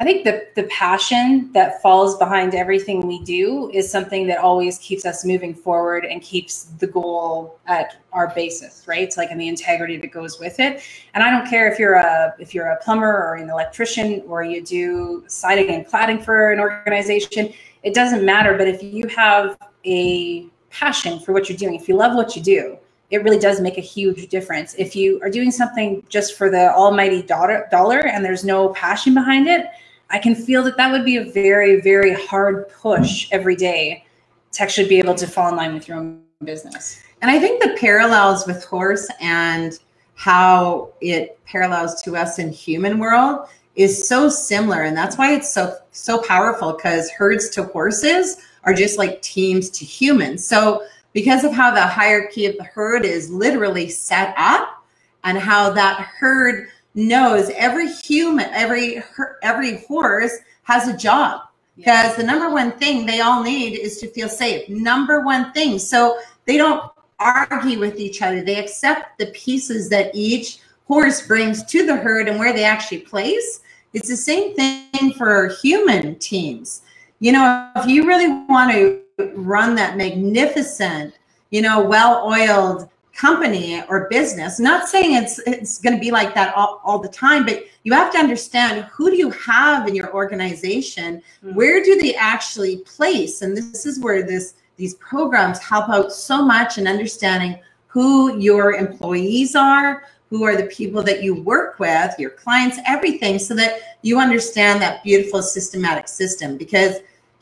I 0.00 0.04
think 0.04 0.24
the 0.24 0.48
the 0.56 0.64
passion 0.64 1.52
that 1.52 1.80
falls 1.80 2.16
behind 2.18 2.54
everything 2.54 3.06
we 3.06 3.22
do 3.22 3.70
is 3.72 3.88
something 3.88 4.26
that 4.26 4.38
always 4.38 4.78
keeps 4.78 5.06
us 5.06 5.24
moving 5.24 5.54
forward 5.54 6.04
and 6.04 6.20
keeps 6.20 6.64
the 6.64 6.88
goal 6.88 7.60
at 7.66 7.96
our 8.12 8.34
basis, 8.34 8.82
right? 8.88 9.02
It's 9.02 9.16
like 9.16 9.30
in 9.30 9.38
the 9.38 9.46
integrity 9.46 9.96
that 9.98 10.10
goes 10.10 10.40
with 10.40 10.58
it. 10.58 10.82
And 11.14 11.22
I 11.22 11.30
don't 11.30 11.48
care 11.48 11.70
if 11.70 11.78
you're 11.78 11.94
a 11.94 12.34
if 12.40 12.54
you're 12.54 12.66
a 12.66 12.76
plumber 12.82 13.06
or 13.06 13.36
an 13.36 13.48
electrician 13.48 14.24
or 14.26 14.42
you 14.42 14.64
do 14.64 15.24
siding 15.28 15.70
and 15.70 15.86
cladding 15.86 16.24
for 16.24 16.50
an 16.50 16.58
organization, 16.58 17.52
it 17.84 17.94
doesn't 17.94 18.24
matter. 18.24 18.58
But 18.58 18.66
if 18.66 18.82
you 18.82 19.06
have 19.14 19.56
a 19.84 20.46
passion 20.70 21.20
for 21.20 21.32
what 21.32 21.48
you're 21.48 21.58
doing, 21.58 21.76
if 21.76 21.88
you 21.88 21.94
love 21.94 22.16
what 22.16 22.34
you 22.34 22.42
do, 22.42 22.76
it 23.10 23.22
really 23.22 23.38
does 23.38 23.60
make 23.60 23.78
a 23.78 23.82
huge 23.82 24.28
difference. 24.28 24.74
If 24.76 24.96
you 24.96 25.20
are 25.22 25.30
doing 25.30 25.52
something 25.52 26.04
just 26.08 26.36
for 26.36 26.50
the 26.50 26.74
almighty 26.74 27.22
dollar, 27.22 27.68
dollar 27.70 28.04
and 28.06 28.24
there's 28.24 28.44
no 28.44 28.70
passion 28.70 29.14
behind 29.14 29.46
it, 29.46 29.66
I 30.14 30.18
can 30.18 30.36
feel 30.36 30.62
that 30.62 30.76
that 30.76 30.92
would 30.92 31.04
be 31.04 31.16
a 31.16 31.24
very, 31.24 31.80
very 31.80 32.14
hard 32.14 32.68
push 32.68 33.26
every 33.32 33.56
day 33.56 34.04
to 34.52 34.62
actually 34.62 34.88
be 34.88 35.00
able 35.00 35.16
to 35.16 35.26
fall 35.26 35.48
in 35.48 35.56
line 35.56 35.74
with 35.74 35.88
your 35.88 35.96
own 35.96 36.22
business. 36.44 37.02
And 37.20 37.32
I 37.32 37.40
think 37.40 37.60
the 37.60 37.76
parallels 37.80 38.46
with 38.46 38.64
horse 38.64 39.10
and 39.20 39.76
how 40.14 40.92
it 41.00 41.36
parallels 41.46 42.00
to 42.02 42.16
us 42.16 42.38
in 42.38 42.52
human 42.52 43.00
world 43.00 43.48
is 43.74 44.06
so 44.06 44.28
similar 44.28 44.84
and 44.84 44.96
that's 44.96 45.18
why 45.18 45.34
it's 45.34 45.52
so 45.52 45.76
so 45.90 46.22
powerful 46.22 46.74
because 46.74 47.10
herds 47.10 47.50
to 47.50 47.64
horses 47.64 48.36
are 48.62 48.72
just 48.72 48.96
like 48.96 49.20
teams 49.20 49.68
to 49.68 49.84
humans 49.84 50.46
so 50.46 50.86
because 51.12 51.42
of 51.42 51.52
how 51.52 51.74
the 51.74 51.80
hierarchy 51.80 52.46
of 52.46 52.56
the 52.56 52.62
herd 52.62 53.04
is 53.04 53.30
literally 53.30 53.88
set 53.88 54.32
up 54.38 54.84
and 55.24 55.36
how 55.36 55.70
that 55.70 55.98
herd 55.98 56.68
knows 56.94 57.50
every 57.50 57.92
human 57.92 58.46
every 58.52 59.02
every 59.42 59.84
horse 59.84 60.32
has 60.62 60.88
a 60.88 60.96
job. 60.96 61.42
Because 61.76 62.04
yes. 62.04 62.16
the 62.16 62.22
number 62.22 62.50
one 62.50 62.72
thing 62.72 63.04
they 63.04 63.20
all 63.20 63.42
need 63.42 63.76
is 63.76 63.98
to 63.98 64.06
feel 64.08 64.28
safe. 64.28 64.68
Number 64.68 65.20
one 65.20 65.52
thing. 65.52 65.78
So 65.78 66.18
they 66.44 66.56
don't 66.56 66.90
argue 67.18 67.80
with 67.80 67.98
each 67.98 68.22
other. 68.22 68.42
They 68.42 68.60
accept 68.60 69.18
the 69.18 69.26
pieces 69.26 69.88
that 69.88 70.14
each 70.14 70.58
horse 70.86 71.26
brings 71.26 71.64
to 71.64 71.84
the 71.84 71.96
herd 71.96 72.28
and 72.28 72.38
where 72.38 72.52
they 72.52 72.64
actually 72.64 73.00
place. 73.00 73.60
It's 73.92 74.08
the 74.08 74.16
same 74.16 74.54
thing 74.54 75.12
for 75.14 75.48
human 75.62 76.16
teams. 76.16 76.82
You 77.18 77.32
know 77.32 77.70
if 77.76 77.86
you 77.86 78.06
really 78.06 78.28
want 78.48 78.72
to 78.72 79.00
run 79.34 79.74
that 79.76 79.96
magnificent, 79.96 81.14
you 81.50 81.62
know, 81.62 81.80
well-oiled 81.80 82.88
company 83.14 83.82
or 83.88 84.08
business. 84.08 84.58
Not 84.58 84.88
saying 84.88 85.14
it's 85.14 85.38
it's 85.40 85.78
going 85.78 85.94
to 85.94 86.00
be 86.00 86.10
like 86.10 86.34
that 86.34 86.54
all, 86.54 86.80
all 86.84 86.98
the 86.98 87.08
time, 87.08 87.44
but 87.44 87.64
you 87.84 87.92
have 87.92 88.12
to 88.12 88.18
understand 88.18 88.84
who 88.84 89.10
do 89.10 89.16
you 89.16 89.30
have 89.30 89.86
in 89.86 89.94
your 89.94 90.12
organization? 90.12 91.22
Mm-hmm. 91.42 91.54
Where 91.54 91.82
do 91.82 92.00
they 92.00 92.14
actually 92.14 92.78
place? 92.78 93.42
And 93.42 93.56
this 93.56 93.86
is 93.86 94.00
where 94.00 94.22
this 94.22 94.54
these 94.76 94.94
programs 94.94 95.60
help 95.60 95.88
out 95.88 96.12
so 96.12 96.44
much 96.44 96.78
in 96.78 96.86
understanding 96.86 97.58
who 97.86 98.38
your 98.38 98.74
employees 98.74 99.54
are, 99.54 100.02
who 100.28 100.42
are 100.42 100.56
the 100.56 100.66
people 100.66 101.00
that 101.04 101.22
you 101.22 101.34
work 101.42 101.78
with, 101.78 102.12
your 102.18 102.30
clients, 102.30 102.78
everything, 102.86 103.38
so 103.38 103.54
that 103.54 103.98
you 104.02 104.18
understand 104.18 104.82
that 104.82 105.04
beautiful 105.04 105.42
systematic 105.42 106.08
system 106.08 106.56
because 106.56 106.96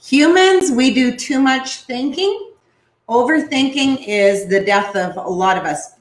Humans, 0.04 0.72
we 0.72 0.92
do 0.92 1.16
too 1.16 1.40
much 1.40 1.82
thinking. 1.82 2.51
Overthinking 3.08 4.04
is 4.06 4.48
the 4.48 4.64
death 4.64 4.94
of 4.96 5.16
a 5.16 5.28
lot 5.28 5.58
of 5.58 5.64
us. 5.64 5.94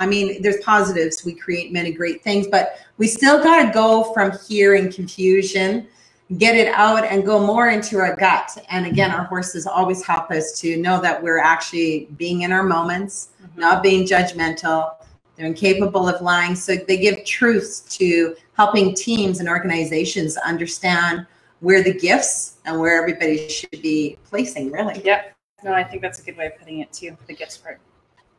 I 0.00 0.06
mean, 0.06 0.42
there's 0.42 0.62
positives. 0.62 1.24
We 1.24 1.34
create 1.34 1.72
many 1.72 1.92
great 1.92 2.22
things, 2.22 2.46
but 2.46 2.78
we 2.98 3.06
still 3.06 3.42
got 3.42 3.64
to 3.64 3.72
go 3.72 4.12
from 4.12 4.32
here 4.48 4.74
in 4.74 4.92
confusion, 4.92 5.88
get 6.36 6.56
it 6.56 6.68
out, 6.68 7.04
and 7.04 7.24
go 7.24 7.44
more 7.44 7.68
into 7.68 7.98
our 7.98 8.14
gut. 8.16 8.56
And 8.70 8.86
again, 8.86 9.10
our 9.10 9.24
horses 9.24 9.66
always 9.66 10.04
help 10.04 10.30
us 10.30 10.60
to 10.60 10.76
know 10.76 11.00
that 11.00 11.20
we're 11.20 11.38
actually 11.38 12.08
being 12.16 12.42
in 12.42 12.52
our 12.52 12.62
moments, 12.62 13.30
mm-hmm. 13.42 13.60
not 13.60 13.82
being 13.82 14.06
judgmental. 14.06 14.94
They're 15.36 15.46
incapable 15.46 16.08
of 16.08 16.20
lying. 16.20 16.54
So 16.54 16.76
they 16.76 16.98
give 16.98 17.24
truths 17.24 17.80
to 17.96 18.36
helping 18.54 18.94
teams 18.94 19.40
and 19.40 19.48
organizations 19.48 20.36
understand 20.36 21.26
where 21.60 21.82
the 21.82 21.94
gifts 21.94 22.58
and 22.64 22.78
where 22.78 23.00
everybody 23.00 23.48
should 23.48 23.82
be 23.82 24.18
placing, 24.28 24.70
really. 24.70 25.00
Yep. 25.04 25.34
No, 25.64 25.72
I 25.72 25.82
think 25.82 26.02
that's 26.02 26.20
a 26.20 26.22
good 26.22 26.36
way 26.36 26.46
of 26.46 26.58
putting 26.58 26.80
it 26.80 26.92
too, 26.92 27.16
the 27.26 27.34
gifts 27.34 27.56
part. 27.56 27.80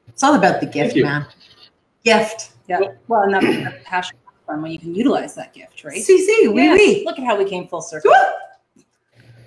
It's 0.08 0.24
all 0.24 0.36
about 0.36 0.62
the 0.62 0.66
gift, 0.66 0.96
man. 0.96 1.26
Gift. 2.04 2.54
Yeah. 2.68 2.80
Well, 3.08 3.24
and 3.24 3.34
that's 3.34 3.46
the 3.46 3.80
passion 3.84 4.18
from 4.46 4.62
when 4.62 4.72
you 4.72 4.80
can 4.80 4.96
utilize 4.96 5.36
that 5.36 5.54
gift, 5.54 5.84
right? 5.84 6.02
See, 6.02 6.26
see, 6.26 6.48
we, 6.48 6.64
yes. 6.64 6.78
we. 6.78 7.06
Look 7.06 7.20
at 7.20 7.26
how 7.26 7.38
we 7.38 7.46
came 7.46 7.68
full 7.68 7.82
circle. 7.82 8.12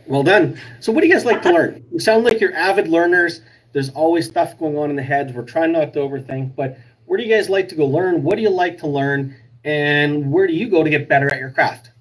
Well 0.06 0.22
done. 0.22 0.58
So, 0.80 0.92
what 0.92 1.00
do 1.00 1.06
you 1.06 1.12
guys 1.12 1.24
like 1.24 1.42
to 1.42 1.52
learn? 1.52 1.84
You 1.90 1.98
sound 1.98 2.24
like 2.24 2.40
you're 2.40 2.54
avid 2.54 2.88
learners. 2.88 3.40
There's 3.72 3.90
always 3.90 4.26
stuff 4.26 4.58
going 4.58 4.76
on 4.76 4.90
in 4.90 4.96
the 4.96 5.02
heads. 5.02 5.32
We're 5.32 5.44
trying 5.44 5.72
not 5.72 5.94
to 5.94 6.00
overthink, 6.00 6.54
but 6.54 6.78
where 7.06 7.16
do 7.16 7.24
you 7.24 7.34
guys 7.34 7.48
like 7.48 7.68
to 7.68 7.74
go 7.74 7.86
learn? 7.86 8.22
What 8.22 8.36
do 8.36 8.42
you 8.42 8.50
like 8.50 8.78
to 8.78 8.86
learn? 8.86 9.34
And 9.64 10.30
where 10.30 10.46
do 10.46 10.52
you 10.52 10.68
go 10.68 10.84
to 10.84 10.90
get 10.90 11.08
better 11.08 11.32
at 11.32 11.38
your 11.38 11.50
craft? 11.50 11.92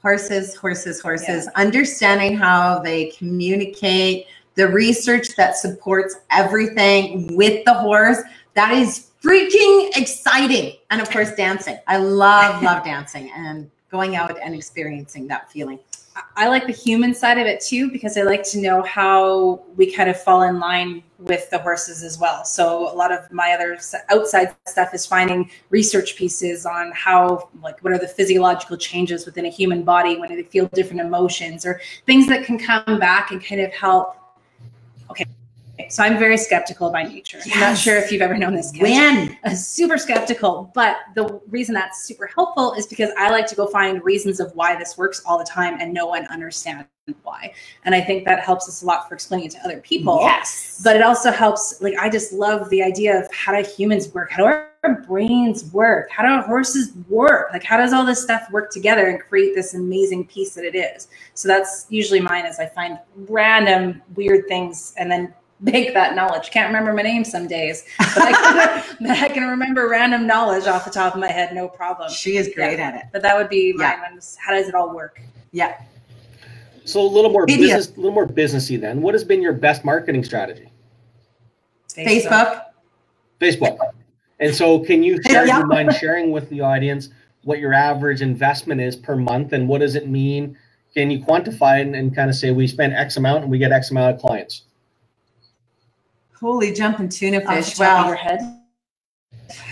horses, 0.00 0.54
horses, 0.54 1.00
horses, 1.00 1.46
yeah. 1.46 1.62
understanding 1.62 2.36
how 2.36 2.78
they 2.78 3.06
communicate, 3.06 4.26
the 4.60 4.68
research 4.68 5.34
that 5.36 5.56
supports 5.56 6.16
everything 6.30 7.34
with 7.34 7.64
the 7.64 7.72
horse. 7.72 8.18
That 8.52 8.72
is 8.72 9.10
freaking 9.24 9.96
exciting. 9.96 10.76
And 10.90 11.00
of 11.00 11.08
course, 11.08 11.34
dancing. 11.34 11.78
I 11.86 11.96
love, 11.96 12.62
love 12.62 12.84
dancing 12.92 13.30
and 13.34 13.70
going 13.90 14.16
out 14.16 14.38
and 14.38 14.54
experiencing 14.54 15.26
that 15.28 15.50
feeling. 15.50 15.78
I 16.36 16.48
like 16.48 16.66
the 16.66 16.74
human 16.74 17.14
side 17.14 17.38
of 17.38 17.46
it 17.46 17.62
too 17.62 17.90
because 17.90 18.18
I 18.18 18.22
like 18.22 18.42
to 18.50 18.58
know 18.58 18.82
how 18.82 19.62
we 19.76 19.90
kind 19.90 20.10
of 20.10 20.20
fall 20.20 20.42
in 20.42 20.58
line 20.58 21.02
with 21.18 21.48
the 21.48 21.58
horses 21.58 22.02
as 22.02 22.18
well. 22.18 22.44
So 22.44 22.92
a 22.92 22.94
lot 22.94 23.12
of 23.12 23.32
my 23.32 23.52
other 23.52 23.78
outside 24.10 24.54
stuff 24.66 24.92
is 24.92 25.06
finding 25.06 25.50
research 25.70 26.16
pieces 26.16 26.66
on 26.66 26.92
how 26.94 27.48
like 27.62 27.82
what 27.82 27.94
are 27.94 27.98
the 27.98 28.08
physiological 28.08 28.76
changes 28.76 29.24
within 29.24 29.46
a 29.46 29.48
human 29.48 29.84
body 29.84 30.18
when 30.18 30.34
they 30.34 30.42
feel 30.42 30.66
different 30.74 31.00
emotions 31.00 31.64
or 31.64 31.80
things 32.04 32.26
that 32.26 32.44
can 32.44 32.58
come 32.58 32.98
back 32.98 33.30
and 33.30 33.42
kind 33.42 33.62
of 33.62 33.72
help 33.72 34.16
so 35.88 36.02
I'm 36.02 36.18
very 36.18 36.36
skeptical 36.36 36.90
by 36.90 37.02
nature. 37.02 37.38
Yes. 37.44 37.54
I'm 37.54 37.60
not 37.60 37.78
sure 37.78 37.96
if 37.96 38.10
you've 38.12 38.22
ever 38.22 38.36
known 38.36 38.54
this. 38.54 38.72
When 38.78 39.36
I'm 39.44 39.54
super 39.56 39.98
skeptical, 39.98 40.70
but 40.74 40.98
the 41.14 41.40
reason 41.48 41.74
that's 41.74 42.04
super 42.04 42.26
helpful 42.26 42.74
is 42.74 42.86
because 42.86 43.10
I 43.16 43.30
like 43.30 43.46
to 43.48 43.54
go 43.54 43.66
find 43.66 44.02
reasons 44.04 44.40
of 44.40 44.54
why 44.54 44.76
this 44.76 44.98
works 44.98 45.22
all 45.26 45.38
the 45.38 45.44
time, 45.44 45.80
and 45.80 45.92
no 45.92 46.06
one 46.06 46.26
understands 46.26 46.86
why. 47.22 47.52
And 47.84 47.94
I 47.94 48.00
think 48.00 48.24
that 48.24 48.40
helps 48.40 48.68
us 48.68 48.82
a 48.82 48.86
lot 48.86 49.08
for 49.08 49.14
explaining 49.14 49.46
it 49.46 49.52
to 49.52 49.64
other 49.64 49.80
people. 49.80 50.18
Yes. 50.20 50.80
But 50.84 50.96
it 50.96 51.02
also 51.02 51.30
helps. 51.30 51.80
Like 51.80 51.94
I 51.98 52.08
just 52.08 52.32
love 52.32 52.68
the 52.70 52.82
idea 52.82 53.18
of 53.18 53.32
how 53.32 53.60
do 53.60 53.68
humans 53.68 54.12
work? 54.14 54.30
How 54.30 54.38
do 54.38 54.44
our 54.44 55.02
brains 55.06 55.72
work? 55.72 56.10
How 56.10 56.22
do 56.22 56.28
our 56.28 56.42
horses 56.42 56.92
work? 57.08 57.52
Like 57.52 57.64
how 57.64 57.76
does 57.76 57.92
all 57.92 58.04
this 58.04 58.22
stuff 58.22 58.50
work 58.50 58.70
together 58.70 59.08
and 59.08 59.20
create 59.20 59.54
this 59.54 59.74
amazing 59.74 60.26
piece 60.26 60.54
that 60.54 60.64
it 60.64 60.76
is? 60.76 61.08
So 61.34 61.48
that's 61.48 61.86
usually 61.88 62.20
mine. 62.20 62.46
Is 62.46 62.58
I 62.58 62.66
find 62.66 62.98
random 63.28 64.02
weird 64.14 64.46
things 64.46 64.94
and 64.96 65.10
then 65.10 65.34
bank 65.62 65.94
that 65.94 66.14
knowledge. 66.14 66.50
Can't 66.50 66.66
remember 66.68 66.92
my 66.92 67.02
name 67.02 67.24
some 67.24 67.46
days, 67.46 67.84
but 67.98 68.18
I 68.18 68.32
can, 68.32 68.96
but 69.00 69.10
I 69.18 69.28
can 69.28 69.44
remember 69.48 69.88
random 69.88 70.26
knowledge 70.26 70.66
off 70.66 70.84
the 70.84 70.90
top 70.90 71.14
of 71.14 71.20
my 71.20 71.28
head, 71.28 71.54
no 71.54 71.68
problem. 71.68 72.10
She 72.12 72.36
is 72.36 72.50
great 72.54 72.78
at 72.78 72.94
it. 72.94 73.02
But 73.12 73.22
that 73.22 73.36
would 73.36 73.48
be 73.48 73.74
Yeah. 73.78 74.00
mine. 74.10 74.20
How 74.38 74.52
does 74.52 74.68
it 74.68 74.74
all 74.74 74.94
work? 74.94 75.20
Yeah. 75.52 75.80
So 76.84 77.00
a 77.00 77.06
little 77.06 77.30
more 77.30 77.46
Video. 77.46 77.76
business, 77.76 77.96
a 77.96 78.00
little 78.00 78.12
more 78.14 78.26
businessy. 78.26 78.80
Then, 78.80 79.02
what 79.02 79.14
has 79.14 79.22
been 79.22 79.42
your 79.42 79.52
best 79.52 79.84
marketing 79.84 80.24
strategy? 80.24 80.68
Facebook. 81.88 82.62
Facebook. 83.40 83.78
And 84.40 84.54
so, 84.54 84.78
can 84.80 85.02
you 85.02 85.22
share, 85.26 85.46
Yeah. 85.46 85.56
do 85.56 85.60
you 85.60 85.66
mind 85.66 85.94
sharing 85.94 86.30
with 86.30 86.48
the 86.48 86.60
audience 86.62 87.10
what 87.44 87.58
your 87.58 87.72
average 87.72 88.22
investment 88.22 88.80
is 88.80 88.96
per 88.96 89.16
month, 89.16 89.52
and 89.52 89.68
what 89.68 89.80
does 89.80 89.94
it 89.94 90.08
mean? 90.08 90.56
Can 90.94 91.10
you 91.10 91.20
quantify 91.20 91.80
and, 91.80 91.94
and 91.94 92.14
kind 92.14 92.28
of 92.28 92.36
say 92.36 92.50
we 92.50 92.66
spend 92.66 92.92
X 92.94 93.16
amount 93.16 93.42
and 93.42 93.50
we 93.50 93.58
get 93.58 93.70
X 93.72 93.90
amount 93.90 94.14
of 94.14 94.20
clients? 94.20 94.62
Holy 96.40 96.72
jumping 96.72 97.10
tuna 97.10 97.40
fish. 97.46 97.78
Wow. 97.78 98.06
your 98.06 98.16
head. 98.16 98.40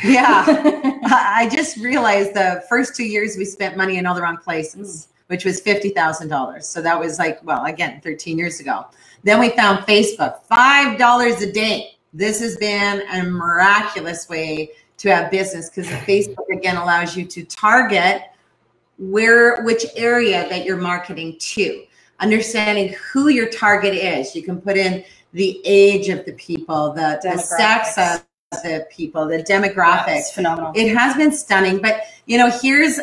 Yeah. 0.04 0.44
I 1.04 1.48
just 1.50 1.78
realized 1.78 2.34
the 2.34 2.62
first 2.68 2.94
two 2.94 3.06
years 3.06 3.36
we 3.38 3.46
spent 3.46 3.76
money 3.76 3.96
in 3.96 4.04
all 4.04 4.14
the 4.14 4.20
wrong 4.20 4.36
places, 4.36 5.06
hmm. 5.06 5.32
which 5.32 5.44
was 5.44 5.60
fifty 5.60 5.90
thousand 5.90 6.28
dollars. 6.28 6.68
So 6.68 6.82
that 6.82 6.98
was 6.98 7.18
like, 7.18 7.42
well, 7.42 7.64
again, 7.64 8.00
thirteen 8.02 8.38
years 8.38 8.60
ago. 8.60 8.86
Then 9.22 9.40
we 9.40 9.48
found 9.50 9.86
Facebook, 9.86 10.42
five 10.44 10.98
dollars 10.98 11.40
a 11.40 11.50
day. 11.50 11.96
This 12.12 12.40
has 12.40 12.56
been 12.56 13.02
a 13.12 13.22
miraculous 13.24 14.28
way 14.28 14.70
to 14.98 15.14
have 15.14 15.30
business 15.30 15.70
because 15.70 15.86
Facebook 16.04 16.48
again 16.52 16.76
allows 16.76 17.16
you 17.16 17.24
to 17.24 17.44
target 17.44 18.22
where 18.98 19.62
which 19.62 19.86
area 19.96 20.48
that 20.48 20.64
you're 20.64 20.76
marketing 20.76 21.36
to. 21.38 21.84
Understanding 22.20 22.94
who 23.12 23.28
your 23.28 23.48
target 23.48 23.94
is. 23.94 24.34
You 24.34 24.42
can 24.42 24.60
put 24.60 24.76
in 24.76 25.04
the 25.32 25.60
age 25.64 26.08
of 26.08 26.24
the 26.24 26.32
people, 26.32 26.92
the, 26.92 27.20
the 27.22 27.38
sex 27.38 27.98
of 27.98 28.24
the 28.62 28.86
people, 28.90 29.26
the 29.26 29.38
Yeah, 29.38 29.60
demographics. 29.60 30.18
it's 30.18 30.32
phenomenal. 30.32 30.72
It 30.74 30.94
has 30.96 31.16
been 31.16 31.32
stunning, 31.32 31.78
but 31.78 32.02
you 32.26 32.38
know, 32.38 32.50
here's 32.62 32.98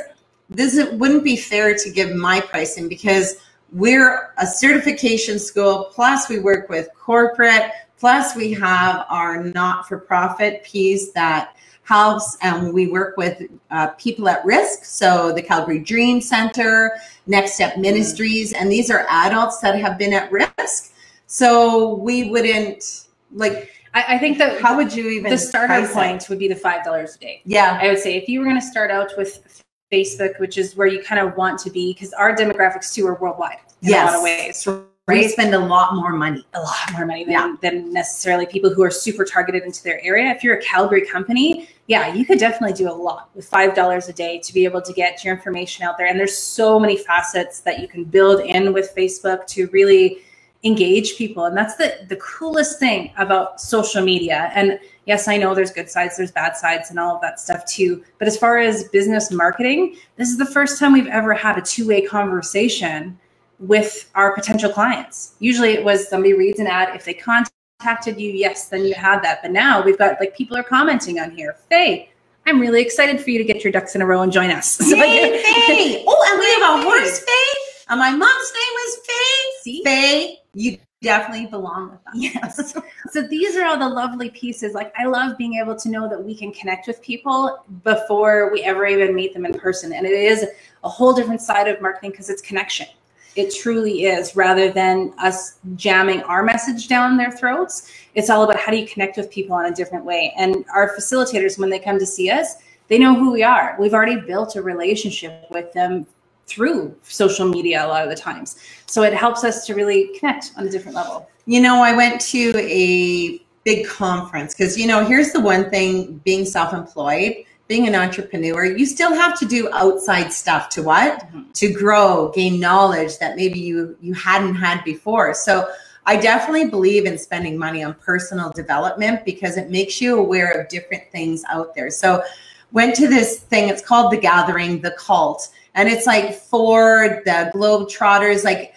this 0.50 0.78
it 0.78 0.94
wouldn't 0.94 1.24
be 1.24 1.36
fair 1.36 1.76
to 1.76 1.90
give 1.90 2.16
my 2.16 2.40
pricing 2.40 2.88
because 2.88 3.38
we're 3.72 4.34
a 4.38 4.46
certification 4.48 5.40
school, 5.40 5.92
plus 5.94 6.30
we 6.30 6.40
work 6.40 6.70
with 6.70 6.90
corporate, 7.00 7.72
plus 7.98 8.36
we 8.36 8.54
have 8.54 9.06
our 9.10 9.44
not-for-profit 9.44 10.64
piece 10.64 11.12
that 11.12 11.56
helps 11.84 12.38
and 12.42 12.74
we 12.74 12.88
work 12.88 13.16
with 13.16 13.44
uh, 13.70 13.88
people 13.90 14.28
at 14.28 14.44
risk 14.44 14.84
so 14.84 15.32
the 15.32 15.42
calgary 15.42 15.78
dream 15.78 16.20
center 16.20 16.98
next 17.28 17.54
step 17.54 17.78
ministries 17.78 18.54
and 18.54 18.72
these 18.72 18.90
are 18.90 19.06
adults 19.08 19.60
that 19.60 19.80
have 19.80 19.96
been 19.96 20.12
at 20.12 20.32
risk 20.32 20.94
so 21.28 21.96
we 21.96 22.30
wouldn't 22.30 23.08
like 23.32 23.72
I, 23.94 24.16
I 24.16 24.18
think 24.18 24.38
that 24.38 24.62
how 24.62 24.76
would 24.76 24.94
you 24.94 25.10
even 25.10 25.32
the 25.32 25.38
starter 25.38 25.74
it? 25.86 25.92
point 25.92 26.28
would 26.30 26.40
be 26.40 26.48
the 26.48 26.56
five 26.56 26.84
dollars 26.84 27.16
a 27.16 27.20
day. 27.20 27.42
yeah 27.46 27.80
I 27.82 27.88
would 27.88 28.00
say 28.00 28.16
if 28.16 28.28
you 28.30 28.40
were 28.40 28.46
going 28.46 28.60
to 28.60 28.66
start 28.66 28.92
out 28.92 29.12
with 29.18 29.64
Facebook, 29.94 30.40
which 30.40 30.58
is 30.58 30.76
where 30.76 30.88
you 30.88 31.02
kind 31.04 31.22
of 31.22 31.38
want 31.38 31.60
to 31.60 31.70
be, 31.70 31.94
because 31.94 32.12
our 32.14 32.36
demographics 32.36 32.94
too 32.94 33.06
are 33.08 33.16
worldwide 33.16 33.58
in 33.82 33.90
Yes. 33.90 34.10
a 34.10 34.12
lot 34.12 34.16
of 34.18 34.24
ways. 34.24 34.68
we 35.08 35.28
spend 35.28 35.54
a 35.54 35.60
lot 35.60 35.94
more 35.96 36.12
money 36.12 36.44
a 36.56 36.60
lot 36.60 36.92
more 36.94 37.06
money 37.06 37.24
than, 37.24 37.32
Yeah. 37.34 37.56
than 37.62 37.94
necessarily 37.94 38.46
people 38.48 38.74
who 38.74 38.84
are 38.84 38.90
super 38.92 39.24
targeted 39.24 39.62
into 39.64 39.84
their 39.84 40.04
area. 40.04 40.32
If 40.32 40.44
you're 40.44 40.58
a 40.58 40.62
Calgary 40.62 41.06
company, 41.06 41.70
yeah, 41.88 42.12
you 42.14 42.26
could 42.26 42.40
definitely 42.40 42.74
do 42.76 42.90
a 42.90 42.94
lot 42.94 43.30
with 43.36 43.48
five 43.48 43.76
dollars 43.76 44.10
a 44.10 44.14
day 44.14 44.40
to 44.40 44.54
be 44.54 44.66
able 44.66 44.82
to 44.82 44.92
get 44.94 45.24
your 45.24 45.34
information 45.36 45.86
out 45.86 45.98
there. 45.98 46.08
And 46.08 46.20
there's 46.20 46.36
so 46.38 46.80
many 46.80 46.98
facets 46.98 47.60
that 47.62 47.80
you 47.80 47.88
can 47.88 48.04
build 48.04 48.40
in 48.42 48.74
with 48.74 48.94
Facebook 48.96 49.46
to 49.48 49.68
really 49.68 50.18
engage 50.66 51.16
people. 51.16 51.46
And 51.46 51.56
that's 51.56 51.76
the 51.76 52.06
the 52.10 52.18
coolest 52.18 52.80
thing 52.80 53.14
about 53.18 53.62
social 53.62 54.04
media. 54.04 54.52
And 54.56 54.80
yes, 55.06 55.28
I 55.28 55.38
know 55.38 55.54
there's 55.56 55.72
good 55.72 55.90
sides, 55.90 56.18
there's 56.18 56.32
bad 56.32 56.58
sides, 56.58 56.90
and 56.90 57.00
all 57.00 57.16
of 57.16 57.22
that 57.22 57.40
stuff 57.40 57.66
too. 57.66 58.04
But 58.18 58.28
as 58.28 58.38
far 58.38 58.58
as 58.58 58.90
business 58.90 59.32
marketing, 59.32 59.96
this 60.18 60.30
is 60.30 60.38
the 60.38 60.46
first 60.46 60.80
time 60.80 60.92
we've 60.94 61.08
ever 61.08 61.34
had 61.34 61.58
a 61.58 61.62
two-way 61.62 62.02
conversation 62.02 63.18
with 63.60 64.10
our 64.16 64.34
potential 64.34 64.72
clients. 64.72 65.36
Usually 65.40 65.72
it 65.74 65.84
was 65.84 66.10
somebody 66.10 66.34
reads 66.34 66.60
an 66.60 66.68
ad. 66.68 66.96
If 66.96 67.06
they 67.06 67.14
contacted 67.14 68.20
you, 68.20 68.32
yes, 68.32 68.68
then 68.68 68.84
you 68.86 68.96
had 68.96 69.22
that. 69.24 69.42
But 69.44 69.52
now 69.52 69.84
we've 69.84 69.98
got 69.98 70.20
like 70.20 70.36
people 70.36 70.58
are 70.58 70.64
commenting 70.64 71.20
on 71.20 71.32
here. 71.32 71.56
Faye, 71.70 72.10
I'm 72.48 72.60
really 72.60 72.82
excited 72.82 73.22
for 73.22 73.30
you 73.30 73.38
to 73.38 73.44
get 73.46 73.64
your 73.64 73.72
ducks 73.72 73.96
in 73.96 74.02
a 74.02 74.06
row 74.06 74.22
and 74.22 74.32
join 74.32 74.50
us. 74.50 74.80
Yay, 74.92 75.42
Faye! 75.44 76.04
Oh, 76.08 76.30
and 76.32 76.40
we 76.40 76.50
have 76.52 76.80
a 76.80 76.84
horse, 76.84 77.20
Faye. 77.20 77.62
And 77.90 78.00
my 78.00 78.10
mom's 78.10 78.24
name 78.54 78.74
was 78.74 78.98
Faye. 79.06 79.52
See? 79.62 79.84
Faye, 79.84 80.38
you 80.56 80.78
definitely 81.02 81.46
belong 81.46 81.92
with 81.92 82.00
us. 82.08 82.16
Yes. 82.16 82.78
So 83.12 83.22
these 83.22 83.56
are 83.56 83.66
all 83.66 83.78
the 83.78 83.88
lovely 83.88 84.32
pieces. 84.32 84.74
Like 84.74 84.92
I 84.98 85.06
love 85.06 85.38
being 85.38 85.56
able 85.56 85.76
to 85.76 85.90
know 85.90 86.10
that 86.10 86.22
we 86.22 86.36
can 86.36 86.52
connect 86.52 86.88
with 86.88 87.02
people 87.02 87.64
before 87.84 88.52
we 88.52 88.64
ever 88.64 88.86
even 88.86 89.16
meet 89.16 89.34
them 89.34 89.46
in 89.46 89.54
person. 89.54 89.94
And 89.94 90.06
it 90.06 90.12
is 90.12 90.46
a 90.84 90.90
whole 90.90 91.14
different 91.14 91.40
side 91.40 91.68
of 91.68 91.80
marketing 91.82 92.12
because 92.12 92.30
it's 92.30 92.42
connection. 92.42 92.88
It 93.36 93.54
truly 93.54 94.06
is 94.06 94.36
rather 94.36 94.72
than 94.72 95.14
us 95.20 95.60
jamming 95.76 96.24
our 96.24 96.44
message 96.44 96.88
down 96.88 97.16
their 97.16 97.32
throats. 97.32 97.92
It's 98.16 98.30
all 98.30 98.44
about 98.44 98.60
how 98.60 98.72
do 98.72 98.78
you 98.78 98.88
connect 98.88 99.18
with 99.18 99.30
people 99.30 99.58
in 99.60 99.72
a 99.72 99.76
different 99.76 100.04
way. 100.04 100.34
And 100.38 100.66
our 100.74 100.96
facilitators, 100.96 101.60
when 101.60 101.70
they 101.70 101.80
come 101.80 102.00
to 102.00 102.06
see 102.06 102.30
us, 102.32 102.56
they 102.88 102.98
know 102.98 103.16
who 103.16 103.32
we 103.32 103.44
are. 103.44 103.76
We've 103.80 103.94
already 103.94 104.20
built 104.20 104.56
a 104.56 104.62
relationship 104.62 105.46
with 105.52 105.72
them 105.74 106.08
through 106.48 106.96
social 107.04 107.48
media 107.48 107.86
a 107.86 107.88
lot 107.88 108.04
of 108.04 108.10
the 108.10 108.16
times. 108.16 108.58
So 108.86 109.04
it 109.04 109.14
helps 109.14 109.44
us 109.44 109.66
to 109.68 109.76
really 109.76 110.18
connect 110.20 110.52
on 110.58 110.68
a 110.68 110.70
different 110.70 110.96
level. 110.96 111.30
You 111.46 111.62
know, 111.62 111.82
I 111.82 111.96
went 111.96 112.22
to 112.22 112.54
a 112.58 113.42
big 113.64 113.88
conference 113.88 114.54
because, 114.54 114.78
you 114.78 114.88
know, 114.88 115.04
here's 115.06 115.32
the 115.32 115.40
one 115.40 115.70
thing 115.70 116.22
being 116.24 116.46
self 116.46 116.74
employed, 116.74 117.36
being 117.68 117.88
an 117.88 117.96
entrepreneur, 117.96 118.66
you 118.66 118.86
still 118.86 119.14
have 119.14 119.38
to 119.40 119.46
do 119.46 119.70
outside 119.74 120.32
stuff 120.32 120.70
to 120.70 120.84
what? 120.84 121.28
Mhm. 121.34 121.52
To 121.54 121.74
grow, 121.74 122.32
gain 122.36 122.60
knowledge 122.60 123.18
that 123.18 123.36
maybe 123.36 123.60
you 123.60 123.98
you 124.02 124.14
hadn't 124.14 124.56
had 124.56 124.84
before. 124.84 125.34
So 125.34 125.68
I 126.06 126.16
definitely 126.18 126.70
believe 126.70 127.06
in 127.08 127.18
spending 127.18 127.58
money 127.58 127.84
on 127.84 127.96
personal 127.96 128.52
development 128.52 129.26
because 129.26 129.58
it 129.58 129.72
makes 129.72 130.00
you 130.00 130.20
aware 130.20 130.52
of 130.52 130.70
different 130.70 131.04
things 131.12 131.44
out 131.50 131.74
there. 131.74 131.90
So 131.90 132.24
went 132.72 132.96
to 132.98 133.08
this 133.08 133.40
thing, 133.40 133.70
it's 133.70 133.82
called 133.82 134.12
The 134.12 134.18
Gathering, 134.18 134.82
The 134.82 134.92
Cult. 134.92 135.48
And 135.76 135.90
it's 135.90 136.08
like 136.08 136.34
Ford, 136.34 137.22
the 137.26 137.52
Globetrotters, 137.54 138.44
like 138.44 138.74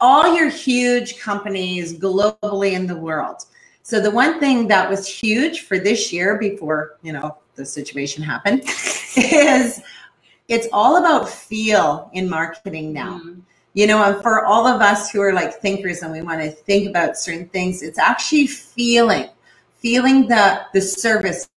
all 0.00 0.34
your 0.34 0.48
huge 0.48 1.18
companies 1.18 1.98
globally 1.98 2.72
in 2.72 2.86
the 2.86 2.96
world. 2.96 3.44
So 3.82 4.00
the 4.00 4.10
one 4.10 4.40
thing 4.40 4.68
that 4.68 4.88
was 4.88 5.06
huge 5.06 5.62
for 5.62 5.78
this 5.78 6.12
year 6.12 6.38
before, 6.38 6.98
you 7.02 7.12
know, 7.12 7.36
the 7.54 7.64
situation 7.64 8.22
happened 8.22 8.62
is 9.16 9.82
it's 10.48 10.68
all 10.72 10.98
about 10.98 11.28
feel 11.28 12.10
in 12.12 12.28
marketing 12.28 12.92
now. 12.92 13.20
Mm. 13.24 13.40
You 13.72 13.86
know, 13.88 14.02
and 14.04 14.22
for 14.22 14.44
all 14.44 14.66
of 14.66 14.80
us 14.80 15.10
who 15.10 15.20
are 15.20 15.32
like 15.32 15.54
thinkers 15.54 16.02
and 16.02 16.12
we 16.12 16.22
want 16.22 16.40
to 16.40 16.50
think 16.50 16.88
about 16.88 17.16
certain 17.16 17.48
things, 17.48 17.82
it's 17.82 17.98
actually 17.98 18.46
feeling, 18.46 19.28
feeling 19.78 20.28
the 20.28 20.62
the 20.72 20.80
service, 20.80 21.48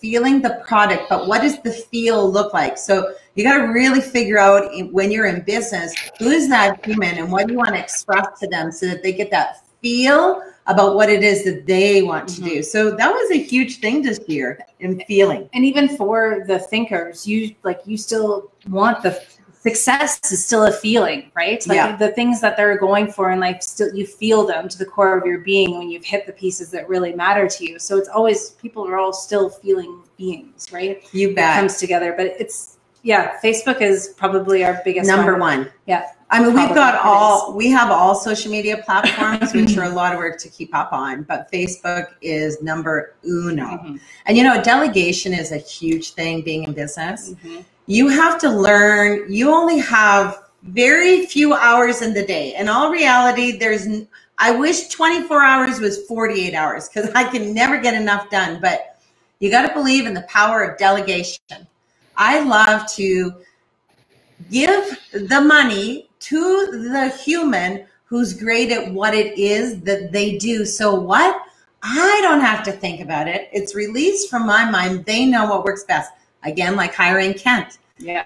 feeling 0.00 0.40
the 0.40 0.62
product, 0.66 1.04
but 1.08 1.26
what 1.26 1.42
does 1.42 1.60
the 1.62 1.72
feel 1.72 2.30
look 2.30 2.52
like? 2.52 2.78
So 2.78 3.14
you 3.34 3.44
got 3.44 3.58
to 3.58 3.64
really 3.64 4.00
figure 4.00 4.38
out 4.38 4.70
when 4.92 5.10
you're 5.10 5.26
in 5.26 5.42
business, 5.42 5.94
who 6.18 6.28
is 6.28 6.48
that 6.48 6.84
human 6.84 7.18
and 7.18 7.30
what 7.30 7.46
do 7.46 7.52
you 7.54 7.58
want 7.58 7.74
to 7.74 7.80
express 7.80 8.38
to 8.40 8.46
them 8.46 8.70
so 8.72 8.86
that 8.86 9.02
they 9.02 9.12
get 9.12 9.30
that 9.30 9.64
feel 9.80 10.42
about 10.66 10.94
what 10.94 11.08
it 11.08 11.22
is 11.22 11.44
that 11.44 11.66
they 11.66 12.02
want 12.02 12.28
to 12.28 12.42
do. 12.42 12.50
Mm-hmm. 12.50 12.62
So 12.62 12.90
that 12.90 13.10
was 13.10 13.30
a 13.30 13.42
huge 13.42 13.80
thing 13.80 14.02
this 14.02 14.20
year 14.26 14.58
in 14.80 15.00
feeling. 15.06 15.48
and 15.54 15.64
even 15.64 15.96
for 15.96 16.44
the 16.46 16.58
thinkers 16.58 17.26
you 17.26 17.54
like 17.62 17.80
you 17.84 17.96
still 17.96 18.52
want 18.68 19.02
the 19.02 19.22
success 19.68 20.10
is 20.32 20.44
still 20.48 20.64
a 20.64 20.72
feeling 20.72 21.20
right 21.34 21.60
like 21.66 21.76
Yeah. 21.76 21.96
the 21.96 22.10
things 22.18 22.40
that 22.40 22.56
they're 22.56 22.78
going 22.78 23.06
for 23.16 23.30
in 23.34 23.38
life 23.40 23.60
still 23.62 23.90
you 23.94 24.06
feel 24.06 24.40
them 24.46 24.68
to 24.68 24.76
the 24.78 24.84
core 24.94 25.16
of 25.18 25.24
your 25.30 25.38
being 25.38 25.70
when 25.78 25.90
you've 25.90 26.04
hit 26.14 26.22
the 26.26 26.32
pieces 26.32 26.70
that 26.74 26.88
really 26.88 27.12
matter 27.14 27.46
to 27.56 27.60
you 27.68 27.78
so 27.78 27.92
it's 28.00 28.08
always 28.08 28.50
people 28.64 28.82
are 28.90 28.96
all 29.02 29.12
still 29.12 29.48
feeling 29.50 29.92
beings 30.16 30.60
right 30.72 30.96
You 31.12 31.30
it 31.30 31.36
bet. 31.36 31.58
comes 31.58 31.76
together 31.84 32.10
but 32.16 32.26
it's 32.42 32.58
yeah 33.02 33.38
facebook 33.44 33.80
is 33.80 33.98
probably 34.22 34.64
our 34.64 34.76
biggest 34.84 35.06
Number 35.08 35.32
one. 35.38 35.58
one. 35.60 35.72
Yeah. 35.86 36.04
I 36.30 36.40
mean, 36.42 36.52
we've 36.52 36.74
got 36.74 36.94
all, 37.02 37.54
we 37.54 37.70
have 37.70 37.90
all 37.90 38.14
social 38.14 38.50
media 38.52 38.76
platforms, 38.84 39.54
which 39.54 39.78
are 39.78 39.84
a 39.84 39.88
lot 40.02 40.12
of 40.12 40.18
work 40.18 40.36
to 40.40 40.48
keep 40.50 40.74
up 40.74 40.92
on, 40.92 41.22
but 41.22 41.50
Facebook 41.50 42.08
is 42.20 42.60
number 42.60 43.14
uno. 43.24 43.64
Mhm. 43.64 43.98
And 44.26 44.36
you 44.36 44.44
know, 44.44 44.62
delegation 44.62 45.32
is 45.32 45.52
a 45.52 45.56
huge 45.56 46.06
thing 46.12 46.42
being 46.42 46.64
in 46.64 46.74
business. 46.74 47.30
Mhm. 47.30 47.64
You 47.88 48.08
have 48.08 48.38
to 48.40 48.50
learn, 48.50 49.32
you 49.32 49.50
only 49.50 49.78
have 49.78 50.42
very 50.62 51.24
few 51.24 51.54
hours 51.54 52.02
in 52.02 52.12
the 52.12 52.22
day. 52.22 52.54
In 52.54 52.68
all 52.68 52.90
reality, 52.90 53.56
there's, 53.56 53.86
I 54.36 54.50
wish 54.50 54.88
24 54.88 55.42
hours 55.42 55.80
was 55.80 56.04
48 56.04 56.52
hours 56.52 56.86
because 56.86 57.10
I 57.14 57.24
can 57.24 57.54
never 57.54 57.80
get 57.80 57.94
enough 57.94 58.28
done, 58.28 58.60
but 58.60 59.00
you 59.40 59.50
got 59.50 59.66
to 59.66 59.72
believe 59.72 60.04
in 60.04 60.12
the 60.12 60.26
power 60.28 60.62
of 60.62 60.76
delegation. 60.76 61.66
I 62.14 62.40
love 62.40 62.86
to 62.96 63.32
give 64.50 64.98
the 65.12 65.40
money 65.40 66.10
to 66.20 66.90
the 66.90 67.08
human 67.08 67.86
who's 68.04 68.34
great 68.34 68.70
at 68.70 68.92
what 68.92 69.14
it 69.14 69.38
is 69.38 69.80
that 69.84 70.12
they 70.12 70.36
do. 70.36 70.66
So 70.66 70.94
what? 70.94 71.40
I 71.82 72.18
don't 72.22 72.40
have 72.40 72.62
to 72.64 72.72
think 72.72 73.00
about 73.00 73.28
it. 73.28 73.48
It's 73.50 73.74
released 73.74 74.28
from 74.28 74.44
my 74.44 74.70
mind. 74.70 75.06
They 75.06 75.24
know 75.24 75.46
what 75.46 75.64
works 75.64 75.84
best. 75.84 76.10
Again, 76.48 76.76
like 76.76 76.94
hiring 76.94 77.34
Kent. 77.34 77.78
Yeah. 77.98 78.24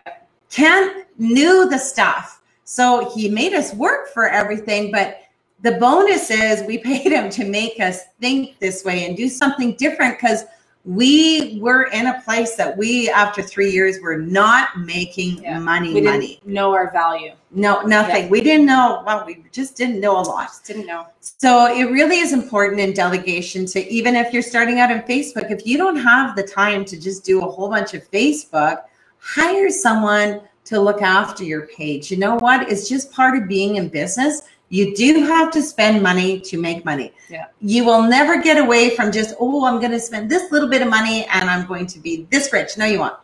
Kent 0.51 1.07
knew 1.19 1.69
the 1.69 1.79
stuff. 1.79 2.43
So 2.65 3.11
he 3.15 3.29
made 3.29 3.53
us 3.53 3.75
work 3.75 4.09
for 4.09 4.29
everything, 4.29 4.91
but 4.91 5.19
the 5.63 5.73
bonus 5.73 6.31
is 6.31 6.67
we 6.67 6.79
paid 6.91 7.13
him 7.13 7.31
to 7.31 7.45
make 7.45 7.81
us 7.81 8.01
think 8.21 8.59
this 8.59 8.85
way 8.85 9.07
and 9.07 9.17
do 9.17 9.29
something 9.29 9.75
different 9.77 10.19
because 10.19 10.45
we 10.85 11.59
were 11.61 11.85
in 11.85 12.09
a 12.09 12.21
place 12.23 12.57
that 12.57 12.77
we 12.77 13.09
after 13.11 13.41
three 13.41 13.71
years 13.71 14.01
were 14.03 14.17
not 14.17 14.77
making 14.81 15.41
Yeah. 15.43 15.61
money 15.61 15.89
We 15.95 16.01
didn't 16.01 16.11
money 16.13 16.41
know 16.45 16.73
our 16.75 16.91
value. 16.91 17.33
no 17.53 17.83
nothing 17.83 18.29
we 18.29 18.41
didn't 18.41 18.67
know 18.67 19.03
well 19.07 19.25
we 19.25 19.45
just 19.53 19.77
didn't 19.77 20.01
know 20.01 20.19
a 20.19 20.23
lot 20.23 20.49
Just 20.49 20.65
didn't 20.65 20.87
know. 20.87 21.07
so 21.21 21.67
it 21.73 21.85
really 21.85 22.17
is 22.19 22.33
important 22.33 22.81
in 22.81 22.93
delegation 22.95 23.65
to 23.67 23.87
even 23.89 24.17
if 24.17 24.33
you're 24.33 24.43
starting 24.43 24.81
out 24.81 24.91
in 24.91 25.03
Facebook, 25.03 25.53
if 25.53 25.65
you 25.65 25.79
don't 25.79 25.97
have 25.97 26.35
the 26.35 26.43
time 26.43 26.85
to 26.87 26.99
just 27.01 27.25
do 27.25 27.45
a 27.45 27.49
whole 27.51 27.69
bunch 27.69 27.95
of 27.95 28.03
Facebook, 28.11 28.83
hire 29.21 29.71
someone 29.71 30.41
to 30.65 30.81
look 30.81 31.01
after 31.03 31.45
your 31.45 31.67
page. 31.69 32.11
You 32.11 32.17
know 32.19 32.37
what? 32.37 32.71
It's 32.71 32.89
just 32.89 33.13
part 33.13 33.37
of 33.37 33.47
being 33.49 33.77
in 33.77 33.89
business. 33.89 34.43
You 34.73 34.97
do 34.97 35.21
have 35.27 35.51
to 35.51 35.61
spend 35.61 36.03
money 36.03 36.41
to 36.41 36.57
make 36.59 36.83
money. 36.83 37.13
Yeah. 37.29 37.49
You 37.61 37.85
will 37.85 38.05
never 38.05 38.41
get 38.41 38.57
away 38.57 38.97
from 38.97 39.13
just, 39.13 39.35
oh, 39.39 39.67
I'm 39.67 39.79
going 39.81 39.93
to 39.93 40.01
spend 40.01 40.31
this 40.31 40.51
little 40.51 40.71
bit 40.71 40.81
of 40.81 40.89
money 40.89 41.27
and 41.27 41.51
I'm 41.51 41.67
going 41.67 41.87
to 41.89 41.99
be 41.99 42.27
this 42.31 42.51
rich. 42.55 42.79
No, 42.79 42.87
you 42.87 43.01
won't. 43.01 43.17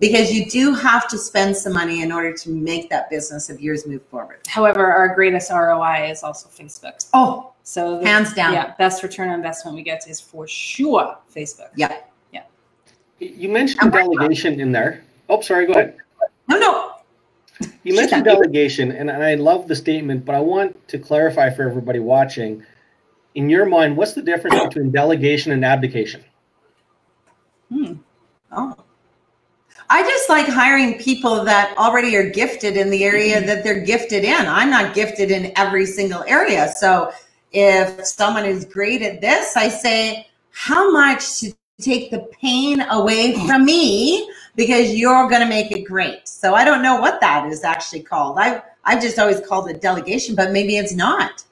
Because 0.00 0.32
you 0.32 0.50
do 0.50 0.74
have 0.74 1.06
to 1.06 1.16
spend 1.16 1.56
some 1.56 1.74
money 1.74 2.02
in 2.02 2.10
order 2.10 2.32
to 2.32 2.50
make 2.50 2.90
that 2.90 3.08
business 3.08 3.48
of 3.48 3.60
yours 3.60 3.86
move 3.86 4.04
forward. 4.08 4.40
However, 4.48 4.84
our 4.92 5.14
greatest 5.14 5.48
ROI 5.52 6.10
is 6.10 6.24
also 6.24 6.48
Facebook. 6.48 7.08
Oh, 7.14 7.52
So 7.62 8.00
the, 8.00 8.04
hands 8.08 8.34
down. 8.34 8.52
yeah, 8.52 8.74
best 8.74 9.04
return 9.04 9.28
on 9.28 9.36
investment 9.36 9.76
we 9.76 9.84
get 9.84 10.08
is 10.08 10.20
for 10.20 10.48
sure 10.48 11.16
Facebook. 11.32 11.70
Yeah. 11.76 12.00
Yeah. 12.32 12.42
You 13.20 13.48
mentioned 13.48 13.92
delegation 13.92 14.58
in 14.58 14.72
there. 14.72 15.04
Oh, 15.28 15.40
sorry, 15.40 15.66
go 15.66 15.74
ahead. 15.74 15.98
You 17.86 17.94
mentioned 17.94 18.24
delegation, 18.24 18.90
and 18.90 19.08
I 19.12 19.36
love 19.36 19.68
the 19.68 19.76
statement, 19.76 20.24
but 20.24 20.34
I 20.34 20.40
want 20.40 20.88
to 20.88 20.98
clarify 20.98 21.50
for 21.50 21.62
everybody 21.62 22.00
watching. 22.00 22.64
In 23.36 23.48
your 23.48 23.64
mind, 23.64 23.96
what's 23.96 24.12
the 24.12 24.22
difference 24.22 24.60
between 24.60 24.90
delegation 24.90 25.52
and 25.52 25.64
abdication? 25.64 26.24
Hmm. 27.70 27.92
Oh. 28.50 28.74
I 29.88 30.02
just 30.02 30.28
like 30.28 30.48
hiring 30.48 30.98
people 30.98 31.44
that 31.44 31.78
already 31.78 32.16
are 32.16 32.28
gifted 32.28 32.76
in 32.76 32.90
the 32.90 33.04
area 33.04 33.36
mm-hmm. 33.36 33.46
that 33.46 33.62
they're 33.62 33.84
gifted 33.84 34.24
in. 34.24 34.46
I'm 34.46 34.68
not 34.68 34.92
gifted 34.92 35.30
in 35.30 35.52
every 35.54 35.86
single 35.86 36.24
area. 36.24 36.72
So 36.76 37.12
if 37.52 38.04
someone 38.04 38.44
is 38.44 38.64
great 38.64 39.02
at 39.02 39.20
this, 39.20 39.56
I 39.56 39.68
say, 39.68 40.26
how 40.50 40.90
much 40.90 41.38
to 41.38 41.54
take 41.80 42.10
the 42.10 42.28
pain 42.40 42.80
away 42.90 43.36
from 43.46 43.64
me 43.64 44.28
because 44.56 44.94
you're 44.94 45.28
going 45.28 45.42
to 45.42 45.48
make 45.48 45.70
it 45.70 45.82
great. 45.82 46.26
So 46.26 46.54
I 46.54 46.64
don't 46.64 46.82
know 46.82 47.00
what 47.00 47.20
that 47.20 47.50
is 47.52 47.62
actually 47.62 48.00
called. 48.02 48.38
I've, 48.38 48.62
I've 48.84 49.02
just 49.02 49.18
always 49.18 49.40
called 49.40 49.68
it 49.70 49.80
delegation, 49.80 50.34
but 50.34 50.50
maybe 50.50 50.76
it's 50.78 50.94
not. 50.94 51.44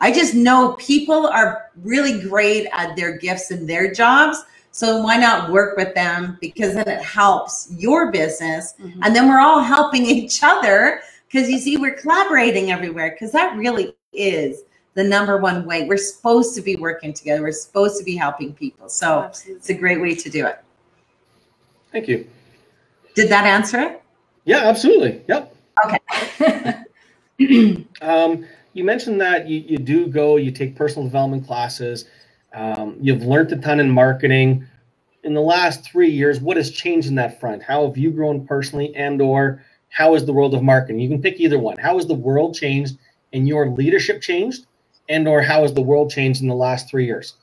I 0.00 0.12
just 0.12 0.34
know 0.34 0.72
people 0.78 1.26
are 1.26 1.70
really 1.82 2.20
great 2.20 2.68
at 2.72 2.96
their 2.96 3.16
gifts 3.16 3.50
and 3.50 3.68
their 3.68 3.92
jobs. 3.92 4.44
So 4.70 5.02
why 5.02 5.16
not 5.16 5.50
work 5.50 5.76
with 5.76 5.94
them? 5.94 6.36
Because 6.40 6.74
then 6.74 6.88
it 6.88 7.02
helps 7.02 7.68
your 7.76 8.12
business. 8.12 8.74
Mhm. 8.80 8.98
And 9.02 9.14
then 9.14 9.28
we're 9.28 9.40
all 9.40 9.60
helping 9.60 10.04
each 10.06 10.42
other 10.42 11.00
because 11.30 11.48
you 11.48 11.58
see, 11.58 11.76
we're 11.76 11.94
collaborating 11.94 12.70
everywhere 12.70 13.10
because 13.10 13.32
that 13.32 13.56
really 13.56 13.94
is 14.12 14.62
the 14.94 15.04
number 15.04 15.36
one 15.36 15.64
way. 15.64 15.84
We're 15.84 15.96
supposed 15.96 16.54
to 16.56 16.62
be 16.62 16.76
working 16.76 17.12
together. 17.12 17.42
We're 17.42 17.52
supposed 17.52 17.98
to 17.98 18.04
be 18.04 18.16
helping 18.16 18.52
people. 18.52 18.88
So 18.88 19.30
it's 19.46 19.68
a 19.70 19.74
great 19.74 20.00
way 20.00 20.14
to 20.14 20.30
do 20.30 20.46
it. 20.46 20.58
Thank 21.92 22.08
you. 22.08 22.26
Did 23.18 23.30
that 23.30 23.46
answer 23.46 23.80
it? 23.80 24.02
Yeah, 24.44 24.58
absolutely. 24.58 25.22
Yep. 25.26 25.56
Okay. 25.84 26.74
Um, 28.00 28.46
you 28.74 28.84
mentioned 28.84 29.20
that 29.20 29.48
you, 29.48 29.58
you 29.66 29.78
do 29.78 30.06
go, 30.06 30.36
you 30.36 30.52
take 30.52 30.76
personal 30.76 31.04
development 31.04 31.44
classes. 31.46 32.04
Um, 32.52 32.96
you've 33.00 33.22
learned 33.22 33.50
a 33.52 33.56
ton 33.56 33.80
in 33.80 33.90
marketing. 33.90 34.66
In 35.24 35.34
the 35.34 35.40
last 35.40 35.84
three 35.84 36.10
years, 36.10 36.40
what 36.40 36.56
has 36.56 36.70
changed 36.70 37.08
in 37.08 37.16
that 37.16 37.40
front? 37.40 37.60
How 37.60 37.86
have 37.86 37.98
you 37.98 38.12
grown 38.12 38.46
personally, 38.46 38.94
and 38.94 39.20
or 39.20 39.64
how 39.88 40.14
has 40.14 40.24
the 40.24 40.32
world 40.32 40.54
of 40.54 40.62
marketing? 40.62 41.00
You 41.00 41.08
can 41.08 41.20
pick 41.20 41.40
either 41.40 41.58
one. 41.58 41.76
How 41.78 41.96
has 41.96 42.06
the 42.06 42.14
world 42.14 42.54
changed, 42.54 42.98
and 43.32 43.48
your 43.48 43.70
leadership 43.70 44.20
changed, 44.22 44.66
and 45.08 45.26
or 45.26 45.42
how 45.42 45.62
has 45.62 45.74
the 45.74 45.82
world 45.82 46.10
changed 46.10 46.42
in 46.42 46.48
the 46.48 46.54
last 46.54 46.88
three 46.88 47.06
years? 47.06 47.34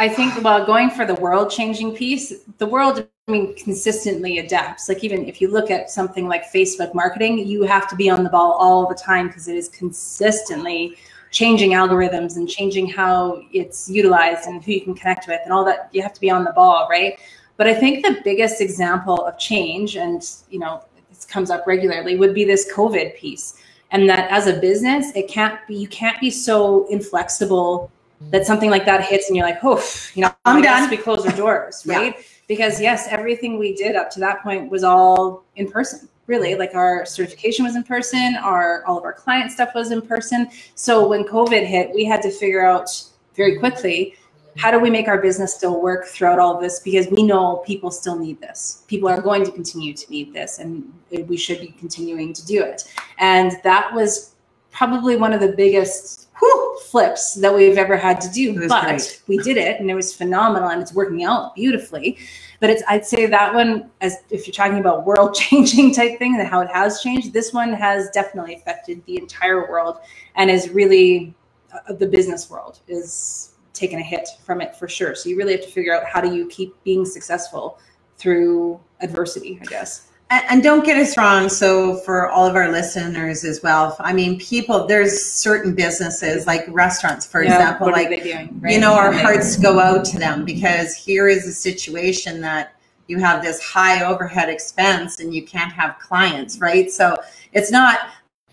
I 0.00 0.08
think 0.08 0.32
while 0.44 0.64
going 0.64 0.90
for 0.90 1.04
the 1.04 1.16
world 1.16 1.50
changing 1.50 1.96
piece, 1.96 2.32
the 2.58 2.66
world 2.66 3.08
I 3.26 3.30
mean 3.30 3.56
consistently 3.56 4.38
adapts. 4.38 4.88
Like 4.88 5.02
even 5.02 5.26
if 5.26 5.40
you 5.40 5.50
look 5.50 5.72
at 5.72 5.90
something 5.90 6.28
like 6.28 6.44
Facebook 6.52 6.94
marketing, 6.94 7.38
you 7.38 7.64
have 7.64 7.88
to 7.88 7.96
be 7.96 8.08
on 8.08 8.22
the 8.22 8.30
ball 8.30 8.52
all 8.52 8.86
the 8.86 8.94
time 8.94 9.26
because 9.26 9.48
it 9.48 9.56
is 9.56 9.68
consistently 9.68 10.96
changing 11.32 11.72
algorithms 11.72 12.36
and 12.36 12.48
changing 12.48 12.88
how 12.88 13.42
it's 13.52 13.90
utilized 13.90 14.46
and 14.46 14.64
who 14.64 14.70
you 14.70 14.80
can 14.80 14.94
connect 14.94 15.26
with 15.26 15.40
and 15.42 15.52
all 15.52 15.64
that. 15.64 15.88
You 15.92 16.00
have 16.02 16.14
to 16.14 16.20
be 16.20 16.30
on 16.30 16.44
the 16.44 16.52
ball, 16.52 16.86
right? 16.88 17.18
But 17.56 17.66
I 17.66 17.74
think 17.74 18.06
the 18.06 18.20
biggest 18.22 18.60
example 18.60 19.26
of 19.26 19.36
change, 19.36 19.96
and 19.96 20.22
you 20.48 20.60
know, 20.60 20.84
this 21.10 21.24
comes 21.24 21.50
up 21.50 21.66
regularly, 21.66 22.16
would 22.16 22.34
be 22.34 22.44
this 22.44 22.72
COVID 22.72 23.16
piece. 23.16 23.54
And 23.90 24.08
that 24.08 24.30
as 24.30 24.46
a 24.46 24.60
business, 24.60 25.10
it 25.16 25.28
can't 25.28 25.58
be 25.66 25.74
you 25.74 25.88
can't 25.88 26.20
be 26.20 26.30
so 26.30 26.86
inflexible 26.86 27.90
that 28.30 28.46
something 28.46 28.70
like 28.70 28.84
that 28.84 29.04
hits 29.04 29.28
and 29.28 29.36
you're 29.36 29.46
like, 29.46 29.58
oh, 29.62 29.82
you 30.14 30.22
know, 30.22 30.30
I'm 30.44 30.62
done. 30.62 30.90
we 30.90 30.96
close 30.96 31.24
our 31.26 31.32
doors, 31.36 31.82
Yeah. 31.86 31.96
right? 31.98 32.16
Because 32.48 32.80
yes, 32.80 33.06
everything 33.10 33.58
we 33.58 33.74
did 33.74 33.94
up 33.96 34.10
to 34.12 34.20
that 34.20 34.42
point 34.42 34.70
was 34.70 34.84
all 34.84 35.44
in 35.56 35.70
person. 35.70 36.08
Really, 36.26 36.56
like 36.56 36.74
our 36.74 37.06
certification 37.06 37.64
was 37.64 37.74
in 37.74 37.84
person, 37.84 38.36
our 38.42 38.84
all 38.84 38.98
of 38.98 39.04
our 39.04 39.14
client 39.14 39.50
stuff 39.50 39.70
was 39.74 39.90
in 39.92 40.02
person. 40.02 40.48
So 40.74 41.08
when 41.08 41.24
COVID 41.24 41.64
hit, 41.64 41.90
we 41.94 42.04
had 42.04 42.20
to 42.22 42.30
figure 42.30 42.66
out 42.66 42.90
very 43.34 43.58
quickly 43.58 44.14
how 44.58 44.70
do 44.72 44.78
we 44.80 44.90
make 44.90 45.06
our 45.08 45.20
business 45.22 45.54
still 45.54 45.80
work 45.80 46.06
throughout 46.06 46.38
all 46.38 46.60
this 46.60 46.80
because 46.80 47.06
we 47.12 47.22
know 47.22 47.58
people 47.64 47.90
still 47.92 48.18
need 48.18 48.40
this 48.40 48.82
people 48.88 49.08
are 49.08 49.20
going 49.20 49.44
to 49.44 49.52
continue 49.52 49.94
to 49.94 50.10
need 50.10 50.34
this 50.34 50.58
and 50.58 50.92
we 51.28 51.36
should 51.36 51.60
be 51.60 51.68
continuing 51.78 52.32
to 52.32 52.44
do 52.44 52.62
it 52.62 52.92
and 53.18 53.52
that 53.62 53.94
was 53.94 54.34
probably 54.72 55.14
one 55.16 55.32
of 55.32 55.40
the 55.40 55.52
biggest 55.52 56.27
whew, 56.38 56.78
flips 56.90 57.34
that 57.34 57.54
we've 57.54 57.78
ever 57.78 57.96
had 57.96 58.20
to 58.20 58.30
do 58.30 58.68
but 58.68 58.84
great. 58.84 59.22
we 59.26 59.38
did 59.38 59.56
it 59.56 59.80
and 59.80 59.90
it 59.90 59.94
was 59.94 60.14
phenomenal 60.14 60.68
and 60.68 60.80
it's 60.80 60.94
working 60.94 61.24
out 61.24 61.54
beautifully. 61.54 62.18
But 62.60 62.70
it's 62.70 62.82
i'd 62.88 63.06
say 63.06 63.26
that 63.26 63.54
one 63.54 63.90
as 64.00 64.16
if 64.30 64.46
you're 64.46 64.54
talking 64.54 64.78
about 64.78 65.06
world 65.06 65.34
changing 65.46 65.94
type 65.94 66.18
thing 66.18 66.38
and 66.38 66.48
how 66.48 66.60
it 66.60 66.70
has 66.70 67.00
changed 67.00 67.32
this 67.32 67.52
one 67.52 67.72
has 67.72 68.10
definitely 68.10 68.54
affected 68.54 69.04
the 69.06 69.16
entire 69.16 69.70
world 69.70 69.98
and 70.34 70.50
is 70.50 70.68
really 70.70 71.34
uh, 71.72 71.92
the 71.92 72.06
business 72.06 72.50
world 72.50 72.80
is 72.88 73.54
taken 73.74 74.00
a 74.00 74.02
hit 74.02 74.28
from 74.42 74.60
it 74.60 74.74
for 74.74 74.88
sure. 74.88 75.14
So 75.14 75.28
you 75.28 75.36
really 75.36 75.52
have 75.52 75.62
to 75.62 75.70
figure 75.70 75.94
out 75.94 76.04
how 76.04 76.20
do 76.20 76.34
you 76.34 76.48
keep 76.48 76.74
being 76.82 77.04
successful 77.04 77.78
through 78.18 78.80
adversity 79.00 79.58
i 79.62 79.64
guess 79.64 80.07
And, 80.30 80.44
and 80.48 80.62
don't 80.62 80.84
get 80.84 80.98
us 80.98 81.16
wrong. 81.16 81.48
So, 81.48 81.96
for 81.98 82.28
all 82.28 82.46
of 82.46 82.54
our 82.54 82.70
listeners 82.70 83.44
as 83.44 83.62
well, 83.62 83.96
I 83.98 84.12
mean, 84.12 84.38
people, 84.38 84.86
there's 84.86 85.24
certain 85.24 85.74
businesses 85.74 86.46
like 86.46 86.64
restaurants, 86.68 87.26
for 87.26 87.42
Yeah, 87.42 87.54
example, 87.54 87.86
what 87.86 87.94
like 87.94 88.08
are 88.08 88.10
they 88.10 88.20
doing 88.20 88.60
you 88.68 88.78
know, 88.78 88.94
our 88.94 89.12
hearts 89.12 89.56
go 89.56 89.78
out 89.78 90.04
to 90.06 90.18
them 90.18 90.44
because 90.44 90.94
here 90.94 91.28
is 91.28 91.46
a 91.46 91.52
situation 91.52 92.40
that 92.42 92.74
you 93.06 93.18
have 93.18 93.42
this 93.42 93.62
high 93.62 94.04
overhead 94.04 94.50
expense 94.50 95.20
and 95.20 95.34
you 95.34 95.42
can't 95.42 95.72
have 95.72 95.98
clients, 95.98 96.58
right? 96.58 96.90
So 96.90 97.16
it's 97.54 97.70
not, 97.70 98.00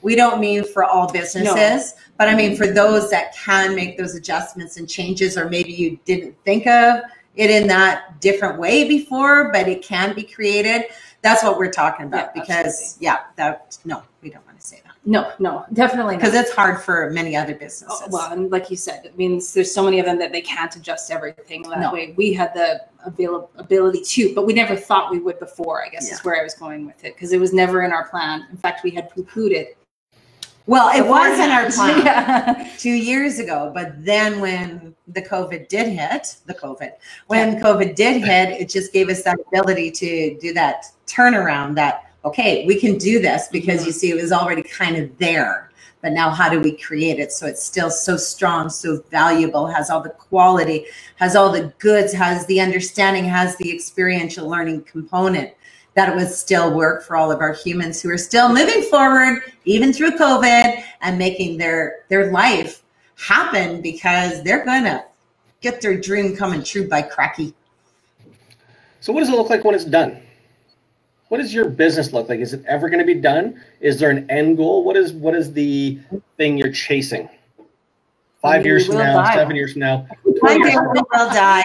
we 0.02 0.16
don't 0.16 0.40
mean 0.40 0.64
for 0.64 0.86
all 0.86 1.12
businesses, 1.12 1.96
but 2.18 2.30
I 2.30 2.36
mean 2.36 2.56
for 2.56 2.68
those 2.68 3.10
that 3.12 3.36
can 3.36 3.76
make 3.76 3.98
those 3.98 4.16
adjustments 4.16 4.78
and 4.78 4.88
changes, 4.88 5.38
or 5.38 5.50
maybe 5.50 5.74
you 5.74 6.00
didn't 6.06 6.38
think 6.46 6.68
of 6.68 7.02
it 7.36 7.50
in 7.50 7.68
that 7.68 8.22
different 8.22 8.58
way 8.58 8.88
before, 8.88 9.52
but 9.52 9.68
it 9.68 9.82
can 9.82 10.16
be 10.16 10.24
created. 10.24 10.86
That's 11.26 11.44
what 11.44 11.58
we're 11.58 11.72
talking 11.72 12.06
about 12.06 12.30
Yeah, 12.36 12.42
because, 12.42 12.98
yeah, 13.00 13.18
that, 13.36 13.80
no, 13.84 14.04
we 14.22 14.30
don't 14.30 14.46
want 14.46 14.60
to 14.60 14.66
say 14.66 14.80
that 14.86 14.94
no 15.08 15.32
no 15.40 15.66
definitely 15.74 16.14
not. 16.16 16.22
because 16.22 16.36
it's 16.36 16.52
hard 16.52 16.82
for 16.82 17.10
many 17.12 17.36
other 17.36 17.54
businesses. 17.56 17.88
Oh, 18.04 18.08
well, 18.12 18.32
and 18.32 18.52
like 18.52 18.70
you 18.70 18.78
said, 18.78 19.06
it 19.06 19.18
means 19.18 19.52
there's 19.54 19.74
so 19.74 19.84
many 19.84 20.00
of 20.00 20.06
them 20.06 20.20
that 20.20 20.32
they 20.32 20.42
can't 20.42 20.76
adjust 20.76 21.10
everything 21.12 21.64
that 21.64 21.80
No. 21.80 21.92
way. 21.94 22.14
We 22.16 22.32
had 22.34 22.54
the 22.54 22.82
avail- 23.06 23.50
ability 23.58 24.02
to, 24.04 24.34
but 24.36 24.46
we 24.46 24.54
never 24.54 24.76
thought 24.76 25.10
we 25.12 25.18
would 25.20 25.40
before. 25.40 25.84
I 25.84 25.90
guess 25.90 26.08
Yeah. 26.08 26.14
is 26.16 26.24
where 26.24 26.40
I 26.40 26.44
was 26.44 26.54
going 26.54 26.86
with 26.86 27.04
it 27.04 27.16
because 27.16 27.34
it 27.34 27.40
was 27.40 27.54
never 27.54 27.82
in 27.82 27.92
our 27.92 28.06
plan. 28.08 28.46
In 28.52 28.58
fact, 28.58 28.84
we 28.84 28.92
had 28.92 29.10
poo-pooed 29.10 29.52
it. 29.52 29.78
Well, 30.68 30.90
it 30.96 31.08
was 31.08 31.40
in 31.40 31.52
our 31.52 31.72
plan. 31.72 32.06
yeah. 32.06 32.72
two 32.78 32.94
years 32.94 33.40
ago. 33.40 33.72
But 33.74 34.04
then 34.04 34.40
when 34.40 34.96
the 35.08 35.22
COVID 35.22 35.68
did 35.68 35.88
hit, 35.88 36.38
the 36.46 36.56
COVID, 36.56 36.92
when 37.28 37.60
COVID 37.62 37.96
did 37.96 38.24
hit, 38.24 38.60
it 38.60 38.70
just 38.70 38.92
gave 38.92 39.10
us 39.10 39.24
that 39.24 39.38
ability 39.48 39.92
to 39.92 40.38
do 40.40 40.54
that 40.54 40.86
turnaround 41.06 41.76
that, 41.76 42.12
okay, 42.24 42.66
we 42.66 42.80
can 42.80 42.98
do 42.98 43.22
this 43.22 43.48
because 43.52 43.80
mm-hmm. 43.80 43.88
you 43.88 43.92
see, 43.92 44.10
it 44.10 44.22
was 44.22 44.32
already 44.32 44.64
kind 44.64 44.98
of 44.98 45.16
there. 45.20 45.70
but 46.02 46.14
now 46.14 46.30
how 46.30 46.48
do 46.48 46.60
we 46.60 46.72
create 46.78 47.20
it 47.20 47.32
so 47.32 47.48
it's 47.48 47.64
still 47.64 47.90
so 47.90 48.16
strong, 48.16 48.70
so 48.70 49.02
valuable, 49.10 49.66
has 49.66 49.90
all 49.90 50.02
the 50.02 50.10
quality, 50.10 50.86
has 51.16 51.36
all 51.36 51.52
the 51.52 51.74
goods, 51.80 52.14
has 52.14 52.46
the 52.46 52.60
understanding, 52.62 53.26
has 53.26 53.56
the 53.58 53.74
experiential 53.74 54.48
learning 54.48 54.84
component 54.84 55.52
that 55.96 56.10
it 56.10 56.16
would 56.16 56.30
still 56.30 56.74
work 56.76 57.04
for 57.04 57.18
all 57.18 57.32
of 57.32 57.42
our 57.42 57.54
humans 57.54 58.02
who 58.02 58.10
are 58.12 58.18
still 58.20 58.50
moving 58.50 58.84
forward 58.84 59.42
even 59.66 59.94
through 59.94 60.12
covid 60.18 60.84
and 61.02 61.18
making 61.20 61.58
their 61.58 61.98
their 62.10 62.32
life 62.32 62.84
happen 63.18 63.82
because 63.82 64.44
they're 64.44 64.66
gonna 64.66 65.06
get 65.62 65.82
their 65.82 66.00
dream 66.00 66.36
coming 66.36 66.64
true 66.64 66.88
by 66.90 67.02
cracky 67.02 67.54
So 69.02 69.14
what 69.14 69.22
does 69.22 69.30
it 69.30 69.34
look 69.36 69.50
like 69.50 69.64
when 69.64 69.76
it's 69.76 69.86
done? 69.86 70.22
What 71.30 71.40
does 71.40 71.54
your 71.54 71.70
business 71.70 72.14
look 72.14 72.30
like? 72.30 72.40
Is 72.40 72.54
it 72.54 72.64
ever 72.68 72.90
going 72.90 73.00
to 73.00 73.06
be 73.06 73.20
done? 73.22 73.62
Is 73.82 74.00
there 74.00 74.12
an 74.12 74.30
end 74.32 74.58
goal? 74.58 74.84
What 74.86 74.98
is 74.98 75.14
what 75.14 75.36
is 75.36 75.54
the 75.54 76.00
thing 76.38 76.58
you're 76.58 76.72
chasing? 76.72 77.30
Five 78.42 78.66
We 78.66 78.66
years 78.66 78.88
from 78.88 78.98
now, 78.98 79.24
die. 79.24 79.24
seven 79.24 79.56
years 79.56 79.74
from 79.74 79.82
now, 79.82 80.08
One 80.40 80.60
20 80.60 80.60
day 80.62 80.76
we 80.94 81.02
will 81.14 81.32
die. 81.32 81.64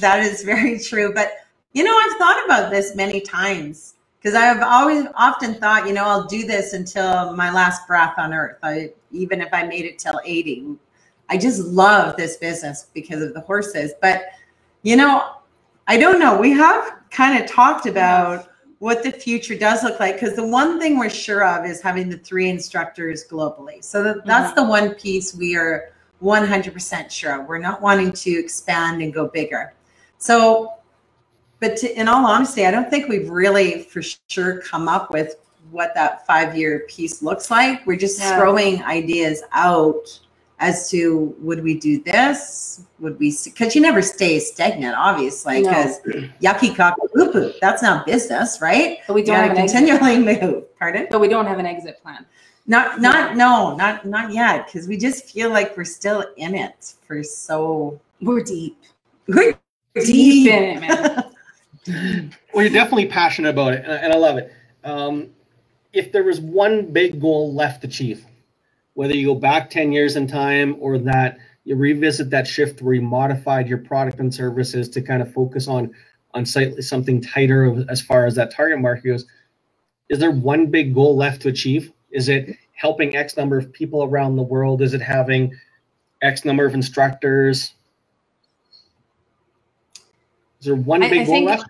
That 0.00 0.20
is 0.24 0.42
very 0.44 0.78
true. 0.80 1.12
But 1.14 1.32
you 1.74 1.84
know, 1.84 1.94
I've 1.94 2.16
thought 2.16 2.44
about 2.46 2.70
this 2.70 2.94
many 2.94 3.20
times 3.20 3.94
because 4.18 4.34
I've 4.34 4.62
always 4.62 5.06
often 5.16 5.54
thought, 5.54 5.86
you 5.86 5.92
know, 5.92 6.04
I'll 6.04 6.26
do 6.26 6.46
this 6.46 6.72
until 6.72 7.34
my 7.34 7.52
last 7.52 7.86
breath 7.86 8.14
on 8.16 8.32
earth. 8.32 8.56
I 8.62 8.92
even 9.12 9.40
if 9.40 9.52
I 9.52 9.64
made 9.64 9.84
it 9.84 9.98
till 9.98 10.18
80. 10.24 10.76
I 11.28 11.38
just 11.38 11.66
love 11.66 12.16
this 12.16 12.36
business 12.36 12.88
because 12.94 13.22
of 13.22 13.34
the 13.34 13.40
horses. 13.40 13.92
But 14.00 14.24
you 14.82 14.96
know, 14.96 15.36
I 15.86 15.98
don't 15.98 16.18
know. 16.18 16.38
We 16.38 16.52
have 16.52 16.96
kind 17.10 17.42
of 17.42 17.50
talked 17.50 17.86
about 17.86 18.48
what 18.78 19.02
the 19.02 19.10
future 19.10 19.56
does 19.56 19.82
look 19.82 19.98
like 19.98 20.16
because 20.16 20.36
the 20.36 20.46
one 20.46 20.78
thing 20.78 20.98
we're 20.98 21.08
sure 21.08 21.44
of 21.44 21.64
is 21.64 21.80
having 21.80 22.08
the 22.08 22.18
three 22.18 22.50
instructors 22.50 23.24
globally. 23.26 23.82
So 23.82 24.02
that, 24.02 24.26
that's 24.26 24.52
mm-hmm. 24.52 24.64
the 24.64 24.68
one 24.68 24.94
piece 24.94 25.34
we 25.34 25.56
are 25.56 25.92
100% 26.22 27.10
sure 27.10 27.40
of. 27.40 27.46
We're 27.46 27.58
not 27.58 27.80
wanting 27.80 28.12
to 28.12 28.30
expand 28.30 29.00
and 29.02 29.12
go 29.12 29.28
bigger. 29.28 29.72
So, 30.18 30.74
but 31.64 31.78
to, 31.78 31.98
in 31.98 32.08
all 32.08 32.26
honesty, 32.26 32.66
I 32.66 32.70
don't 32.70 32.90
think 32.90 33.08
we've 33.08 33.30
really 33.30 33.84
for 33.84 34.02
sure 34.28 34.60
come 34.60 34.86
up 34.86 35.10
with 35.10 35.36
what 35.70 35.94
that 35.94 36.26
five 36.26 36.54
year 36.56 36.80
piece 36.88 37.22
looks 37.22 37.50
like. 37.50 37.86
We're 37.86 37.96
just 37.96 38.18
Yeah. 38.20 38.38
throwing 38.38 38.82
ideas 38.82 39.42
out 39.52 40.20
as 40.60 40.90
to 40.90 41.34
would 41.40 41.64
we 41.64 41.78
do 41.78 42.02
this? 42.02 42.82
Would 43.00 43.18
we? 43.18 43.34
Because 43.44 43.74
you 43.74 43.80
never 43.80 44.02
stay 44.02 44.38
stagnant, 44.40 44.94
obviously. 44.96 45.62
No. 45.62 45.70
Because 45.70 46.00
yucky 46.42 46.76
cock 46.76 46.96
poo. 47.16 47.52
That's 47.62 47.82
not 47.82 48.04
business, 48.04 48.60
right? 48.60 48.98
But 49.06 49.14
we 49.14 49.22
don't 49.22 49.36
have 49.36 49.52
an 49.52 49.58
exit. 49.58 49.78
continually 49.78 50.18
move. 50.40 50.78
Pardon? 50.78 51.06
But 51.10 51.20
we 51.20 51.28
don't 51.28 51.46
have 51.46 51.58
an 51.58 51.66
exit 51.66 52.00
plan. 52.02 52.26
Not, 52.66 53.00
not, 53.00 53.36
no, 53.36 53.74
not, 53.76 54.04
not 54.06 54.32
yet. 54.32 54.66
Because 54.66 54.86
we 54.86 54.96
just 54.98 55.30
feel 55.30 55.48
like 55.50 55.76
we're 55.78 55.84
still 55.84 56.24
in 56.36 56.54
it 56.54 56.92
for 57.06 57.22
so 57.22 57.98
We're 58.20 58.42
deep. 58.42 58.76
we're 59.28 59.54
Deep 59.94 60.06
deep. 60.06 60.52
in 60.52 60.62
it, 60.64 60.80
man. 60.80 61.23
Well, 61.86 62.64
you're 62.64 62.70
definitely 62.72 63.06
passionate 63.06 63.50
about 63.50 63.74
it, 63.74 63.84
and 63.86 64.12
I, 64.12 64.16
love 64.16 64.38
it. 64.38 64.52
Um, 64.84 65.30
if 65.92 66.12
there 66.12 66.24
was 66.24 66.40
one 66.40 66.92
big 66.92 67.20
goal 67.20 67.54
left 67.54 67.82
to 67.82 67.86
achieve, 67.88 68.24
whether 68.94 69.14
you 69.14 69.26
go 69.26 69.34
back 69.34 69.70
10 69.70 69.92
years 69.92 70.16
in 70.16 70.26
time 70.26 70.76
or 70.80 70.98
that 70.98 71.38
you 71.64 71.76
revisit 71.76 72.30
that 72.30 72.46
shift 72.46 72.80
where 72.82 72.94
you 72.94 73.02
modified 73.02 73.68
your 73.68 73.78
product 73.78 74.18
and 74.20 74.32
services 74.34 74.88
to 74.90 75.02
kind 75.02 75.20
of 75.22 75.32
focus 75.32 75.66
on 75.68 75.92
on 76.34 76.44
slightly 76.44 76.82
something 76.82 77.20
tighter 77.20 77.84
as 77.88 78.00
far 78.00 78.26
as 78.26 78.34
that 78.34 78.50
target 78.50 78.80
market 78.80 79.04
goes, 79.06 79.24
is 80.08 80.18
there 80.18 80.32
one 80.32 80.66
big 80.66 80.92
goal 80.92 81.16
left 81.16 81.42
to 81.42 81.48
achieve? 81.48 81.92
Is 82.10 82.28
it 82.28 82.56
helping 82.72 83.14
X 83.16 83.36
number 83.36 83.56
of 83.56 83.72
people 83.72 84.02
around 84.02 84.34
the 84.36 84.42
world? 84.42 84.82
Is 84.82 84.94
it 84.94 85.00
having 85.00 85.54
X 86.22 86.44
number 86.44 86.64
of 86.66 86.74
instructors? 86.74 87.74
Is 90.60 90.66
there 90.66 90.74
one 90.74 91.02
I- 91.04 91.08
big 91.08 91.20
I 91.20 91.24
goal 91.24 91.34
think- 91.34 91.46
left? 91.48 91.64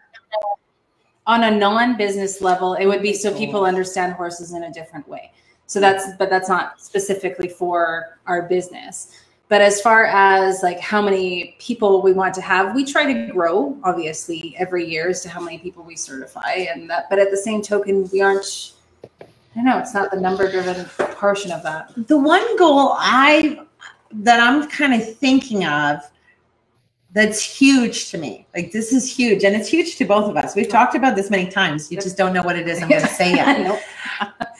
On 1.27 1.45
a 1.45 1.51
non-business 1.51 2.41
level 2.41 2.75
it 2.75 2.87
would 2.87 3.03
be 3.03 3.15
so 3.15 3.37
people 3.37 3.65
understand 3.65 4.13
horses 4.13 4.53
in 4.53 4.65
a 4.65 4.73
different 4.73 5.09
way. 5.09 5.33
So 5.67 5.81
that's 5.81 6.17
but 6.19 6.31
that's 6.31 6.49
not 6.49 6.81
specifically 6.81 7.49
for 7.49 8.19
our 8.27 8.43
business. 8.43 9.21
But 9.49 9.61
as 9.61 9.81
far 9.81 10.07
as 10.07 10.63
like 10.63 10.81
how 10.81 11.01
many 11.03 11.57
people 11.59 12.03
we 12.03 12.13
want 12.13 12.35
to 12.35 12.41
have 12.41 12.75
we 12.75 12.85
try 12.85 13.13
to 13.13 13.33
grow 13.33 13.79
obviously 13.85 14.55
every 14.59 14.89
year 14.89 15.09
as 15.09 15.23
to 15.23 15.29
how 15.29 15.41
many 15.41 15.59
people 15.59 15.83
we 15.85 15.97
certify 15.97 16.67
and 16.73 16.89
that 16.91 17.09
but 17.11 17.19
at 17.19 17.31
the 17.31 17.37
same 17.37 17.63
token 17.63 18.09
we 18.11 18.21
aren't 18.21 18.73
i 19.21 19.27
don't 19.55 19.67
know 19.67 19.79
it's 19.79 19.95
not 19.95 20.11
the 20.11 20.19
number 20.19 20.51
driven 20.51 20.87
portion 21.25 21.51
of 21.53 21.63
that. 21.63 21.91
The 21.97 22.19
one 22.19 22.57
goal 22.59 22.97
I 22.99 23.61
that 24.13 24.41
I'm 24.41 24.69
kind 24.69 25.01
of 25.01 25.17
thinking 25.17 25.65
of 25.65 26.01
that's 27.15 27.41
huge 27.43 28.11
to 28.11 28.19
me. 28.19 28.47
Like 28.55 28.73
this 28.73 28.93
is 28.93 29.11
huge, 29.11 29.45
and 29.45 29.57
it's 29.57 29.69
huge 29.69 29.97
to 29.97 30.05
both 30.05 30.29
of 30.29 30.37
us. 30.37 30.55
We've 30.57 30.69
talked 30.69 30.95
about 30.97 31.17
this 31.17 31.31
many 31.31 31.49
times. 31.51 31.91
You 31.91 31.99
just 32.01 32.17
don't 32.19 32.35
know 32.35 32.43
what 32.43 32.57
it 32.59 32.69
is 32.69 32.83
I'm 32.83 32.89
going 32.91 33.03
to 33.03 33.09
say 33.09 33.35
yet. 33.35 33.83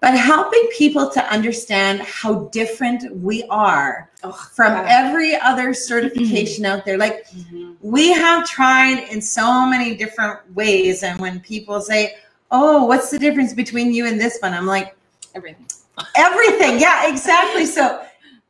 But 0.00 0.16
helping 0.16 0.66
people 0.78 1.10
to 1.10 1.22
understand 1.32 2.00
how 2.02 2.44
different 2.52 3.14
we 3.16 3.44
are 3.50 4.08
Oh, 4.24 4.32
from 4.32 4.72
God. 4.72 4.86
every 4.88 5.36
other 5.36 5.74
certification 5.74 6.64
out 6.64 6.86
there. 6.86 6.96
Like 6.96 7.26
Mhm. 7.30 7.76
we 7.82 8.10
have 8.12 8.48
tried 8.48 9.00
in 9.12 9.20
so 9.20 9.66
many 9.66 9.94
different 9.96 10.38
ways, 10.54 11.02
and 11.02 11.20
when 11.20 11.40
people 11.40 11.82
say, 11.82 12.14
"Oh, 12.50 12.86
what's 12.86 13.10
the 13.10 13.18
difference 13.18 13.52
between 13.52 13.92
you 13.92 14.06
and 14.06 14.18
this 14.18 14.38
one?" 14.40 14.54
I'm 14.54 14.66
like 14.66 14.96
everything 15.34 15.66
everything 16.16 16.80
yeah 16.80 17.08
exactly 17.12 17.66
so 17.66 18.00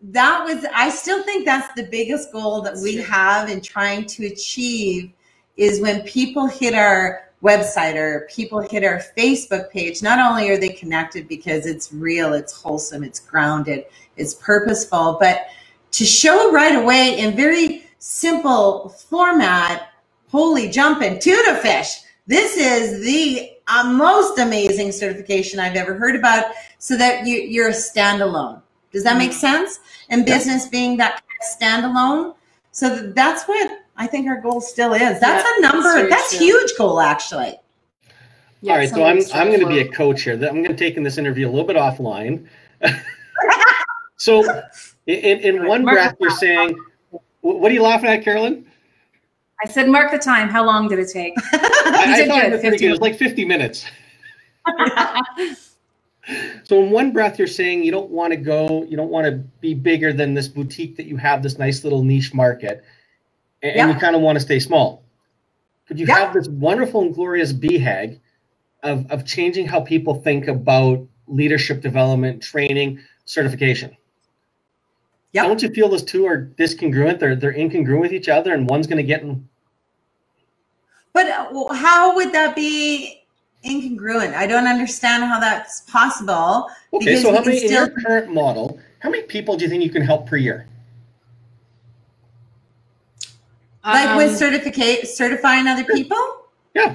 that 0.03 0.45
was 0.45 0.65
i 0.75 0.89
still 0.89 1.23
think 1.25 1.45
that's 1.45 1.73
the 1.75 1.87
biggest 1.91 2.33
goal 2.33 2.63
that 2.63 2.77
we 2.79 2.97
have 2.97 3.51
in 3.51 3.61
trying 3.61 4.07
to 4.07 4.27
achieve 4.27 5.13
is 5.57 5.81
when 5.81 6.01
people 6.03 6.47
hit 6.47 6.75
our 6.75 7.29
website 7.43 7.97
or 7.97 8.27
people 8.31 8.61
hit 8.61 8.83
our 8.83 9.01
facebook 9.17 9.71
page 9.71 10.03
not 10.03 10.19
only 10.19 10.49
are 10.49 10.59
they 10.59 10.71
connected 10.71 11.29
because 11.29 11.67
it's 11.67 11.93
real 11.93 12.33
it's 12.33 12.53
wholesome 12.53 13.05
it's 13.05 13.21
grounded 13.21 13.85
it's 14.17 14.35
purposeful 14.35 15.19
but 15.21 15.47
to 15.91 16.05
show 16.05 16.51
right 16.51 16.77
away 16.77 17.19
in 17.19 17.37
very 17.37 17.85
simple 17.99 18.89
format 18.89 19.89
holy 20.29 20.71
jumping 20.71 21.19
tuna 21.19 21.57
fish 21.57 22.01
this 22.27 22.57
is 22.57 23.05
the 23.05 23.51
uh, 23.69 23.85
most 23.93 24.39
amazing 24.39 24.93
certification 24.93 25.61
i've 25.61 25.77
ever 25.77 25.95
heard 25.95 26.17
about 26.17 26.53
so 26.81 26.97
that 26.97 27.27
you, 27.27 27.37
you're 27.37 27.69
a 27.69 27.73
standalone. 27.73 28.61
Does 28.93 29.05
that 29.05 29.16
make 29.16 29.30
mm-hmm. 29.30 29.38
sense? 29.38 29.80
And 30.09 30.26
Yeah. 30.26 30.36
business 30.36 30.66
being 30.66 30.97
that 30.99 31.22
kind 31.22 31.82
of 31.82 31.93
standalone. 31.93 32.34
So 32.72 33.12
that's 33.14 33.45
what 33.45 33.70
I 33.97 34.07
think 34.07 34.28
our 34.28 34.41
goal 34.41 34.61
still 34.61 34.95
is. 34.95 35.20
That's 35.20 35.45
Yeah, 35.45 35.68
a 35.68 35.72
number. 35.72 36.09
that's 36.09 36.36
true. 36.36 36.47
huge 36.47 36.70
goal 36.76 37.01
actually. 37.01 37.57
Yeah, 38.62 38.72
All 38.72 38.78
right, 38.78 38.91
so 38.91 39.05
I'm 39.05 39.20
I'm 39.32 39.49
going 39.49 39.61
to 39.61 39.66
be 39.66 39.78
a 39.78 39.88
coach 39.88 40.22
here. 40.22 40.34
I'm 40.34 40.62
going 40.62 40.64
to 40.64 40.76
take 40.76 40.97
in 40.99 41.03
this 41.03 41.16
interview 41.16 41.49
a 41.49 41.51
little 41.51 41.66
bit 41.66 41.76
offline. 41.76 42.47
so, 44.18 44.62
in, 45.07 45.38
in 45.41 45.66
one 45.66 45.82
Mark 45.82 45.95
breath, 45.95 46.16
you're 46.20 46.30
saying, 46.30 46.76
"What 47.41 47.70
are 47.70 47.74
you 47.74 47.82
laughing 47.82 48.11
at, 48.11 48.22
Carolyn?" 48.22 48.66
i 49.62 49.68
said 49.68 49.88
mark 49.88 50.11
the 50.11 50.18
time 50.18 50.49
how 50.49 50.64
long 50.64 50.88
did 50.88 50.99
it 50.99 51.09
take 51.09 51.34
I, 51.53 52.22
I 52.22 52.26
thought 52.26 52.41
good, 52.41 52.45
it 52.45 52.53
was 52.53 52.61
pretty 52.61 52.78
good. 52.78 52.86
It 52.86 52.91
was 52.91 53.01
like 53.01 53.16
50 53.16 53.45
minutes. 53.45 53.84
So, 56.64 56.83
in 56.83 56.91
one 56.91 57.12
breath, 57.12 57.39
you're 57.39 57.49
saying 57.49 57.83
you 57.83 57.91
don't 57.91 58.11
want 58.11 58.33
to 58.33 58.37
go, 58.37 58.85
you 58.85 58.97
don't 58.97 59.11
want 59.11 59.27
to 59.27 59.33
be 59.61 59.75
bigger 59.75 60.12
than 60.12 60.35
this 60.35 60.49
boutique 60.49 60.97
that 60.97 61.07
you 61.07 61.16
have, 61.16 61.43
this 61.43 61.59
nice 61.59 61.83
little 61.83 62.05
niche 62.05 62.35
market, 62.35 62.85
and, 63.62 63.77
and 63.77 63.91
you 63.91 63.99
kind 63.99 64.14
of 64.14 64.23
want 64.23 64.37
to 64.37 64.41
stay 64.41 64.61
small. 64.61 65.03
But 65.89 65.99
you 65.99 66.07
Yeah. 66.07 66.18
have 66.18 66.35
this 66.35 66.49
wonderful 66.49 67.01
and 67.03 67.14
glorious 67.14 67.53
BHAG 67.53 68.21
of, 68.83 69.11
of 69.11 69.27
changing 69.27 69.66
how 69.66 69.81
people 69.81 70.14
think 70.14 70.47
about 70.47 71.05
leadership 71.27 71.81
development, 71.81 72.43
training, 72.43 73.01
certification. 73.25 73.97
Yep. 75.33 75.47
Don't 75.47 75.62
you 75.62 75.71
feel 75.71 75.89
those 75.89 76.03
two 76.05 76.27
are 76.27 76.51
discongruent? 76.59 77.18
They're 77.18 77.37
they're 77.37 77.55
incongruent 77.55 78.01
with 78.01 78.12
each 78.12 78.29
other, 78.29 78.53
and 78.53 78.68
one's 78.68 78.87
going 78.87 78.97
to 78.99 79.03
get 79.05 79.23
in. 79.23 79.49
But 81.12 81.29
uh, 81.29 81.73
how 81.75 82.14
would 82.16 82.33
that 82.33 82.55
be 82.57 83.20
incongruent? 83.65 84.35
I 84.35 84.47
don't 84.47 84.67
understand 84.67 85.25
how 85.25 85.39
that's 85.41 85.83
possible. 85.83 86.69
Okay, 86.93 87.05
Because 87.07 87.23
so 87.23 87.33
how 87.33 87.43
can 87.43 87.53
many 87.53 87.65
in 87.67 87.73
your 87.73 87.89
current 87.91 88.33
model? 88.33 88.79
How 89.01 89.11
many 89.11 89.23
people 89.25 89.57
do 89.57 89.65
you 89.65 89.71
think 89.71 89.83
you 89.83 89.91
can 89.91 90.03
help 90.03 90.27
per 90.27 90.37
year? 90.37 90.67
Like 93.85 94.17
with 94.17 94.31
Um, 94.33 94.37
certificate 94.37 95.09
certifying 95.09 95.67
other 95.67 95.85
people? 95.85 96.47
Yeah. 96.75 96.95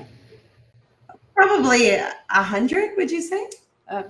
Probably 1.34 1.90
a 1.96 2.14
hundred, 2.30 2.96
would 2.98 3.12
you 3.12 3.22
say? 3.22 3.48
uh, 3.88 4.04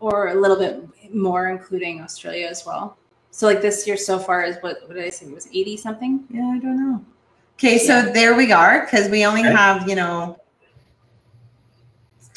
or 0.00 0.28
a 0.28 0.34
little 0.34 0.58
bit 0.58 0.82
more, 1.14 1.48
including 1.50 2.00
Australia 2.02 2.46
as 2.48 2.64
well. 2.66 2.96
So 3.30 3.46
like 3.46 3.62
this 3.62 3.86
year 3.86 3.96
so 3.96 4.18
far 4.18 4.42
is 4.44 4.56
what, 4.60 4.78
what 4.86 4.94
did 4.94 5.04
I 5.04 5.10
say? 5.10 5.26
It 5.26 5.34
was 5.34 5.46
80 5.52 5.76
something? 5.76 6.24
Yeah, 6.28 6.46
I 6.46 6.58
don't 6.58 6.76
know. 6.76 7.04
Okay, 7.54 7.78
so 7.78 8.02
there 8.02 8.34
we 8.34 8.50
are, 8.50 8.80
because 8.84 9.08
we 9.08 9.24
only 9.24 9.42
Okay. 9.42 9.52
have, 9.52 9.88
you 9.88 9.94
know, 9.94 10.36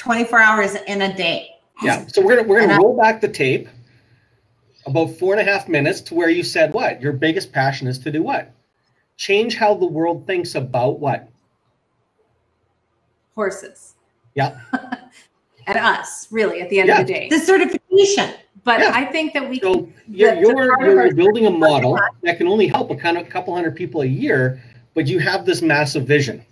24 0.06 0.40
hours 0.40 0.76
in 0.88 1.02
a 1.02 1.18
day. 1.18 1.50
Yeah. 1.82 2.06
So 2.08 2.22
we're 2.24 2.36
gonna 2.38 2.48
we're 2.48 2.62
gonna 2.62 2.74
I- 2.74 2.78
roll 2.78 2.96
back 2.96 3.20
the 3.22 3.28
tape. 3.28 3.68
about 4.86 5.08
four 5.18 5.34
and 5.36 5.42
a 5.42 5.52
half 5.52 5.68
minutes 5.68 6.00
to 6.02 6.14
where 6.14 6.30
you 6.30 6.44
said 6.44 6.72
what? 6.74 7.02
Your 7.02 7.12
biggest 7.12 7.52
passion 7.52 7.88
is 7.88 7.98
to 8.00 8.12
do 8.12 8.22
what? 8.22 8.52
Change 9.18 9.56
how 9.56 9.74
the 9.74 9.86
world 9.88 10.28
thinks 10.28 10.54
about 10.54 11.00
what? 11.00 11.28
Horses. 13.34 13.96
Yeah. 14.36 14.60
and 15.68 15.78
us, 15.78 16.28
really, 16.32 16.62
at 16.62 16.70
the 16.70 16.80
end 16.80 16.90
Yeah. 16.90 17.02
of 17.02 17.08
the 17.08 17.14
day. 17.14 17.28
The 17.30 17.40
certification. 17.40 18.36
But 18.64 18.82
Yeah. 18.82 18.92
I 18.94 19.06
think 19.06 19.34
that 19.34 19.50
we 19.50 19.60
So 19.60 19.90
you're, 20.08 20.36
the 20.36 20.42
you're, 20.42 20.76
part 20.76 20.82
you're 20.88 21.16
building 21.16 21.48
a 21.48 21.50
model 21.68 22.00
that 22.22 22.38
can 22.38 22.48
only 22.48 22.68
help 22.68 22.92
a 22.92 22.96
kind 22.96 23.18
of 23.18 23.28
couple 23.28 23.56
hundred 23.56 23.76
people 23.76 24.02
a 24.02 24.06
year, 24.06 24.62
but 24.94 25.08
you 25.08 25.18
have 25.20 25.46
this 25.48 25.62
massive 25.64 26.06
vision. 26.06 26.46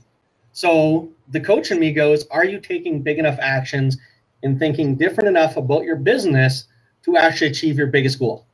So 0.54 1.10
the 1.34 1.42
coach 1.42 1.72
in 1.72 1.80
me 1.80 1.92
goes, 1.92 2.26
Are 2.28 2.46
you 2.46 2.60
taking 2.60 3.02
big 3.02 3.20
enough 3.20 3.38
actions 3.42 3.98
and 4.44 4.58
thinking 4.58 4.96
different 4.96 5.28
enough 5.28 5.58
about 5.58 5.84
your 5.84 5.98
business 5.98 6.66
to 7.04 7.18
actually 7.18 7.48
achieve 7.48 7.78
your 7.78 7.88
biggest 7.88 8.20
goal? 8.20 8.46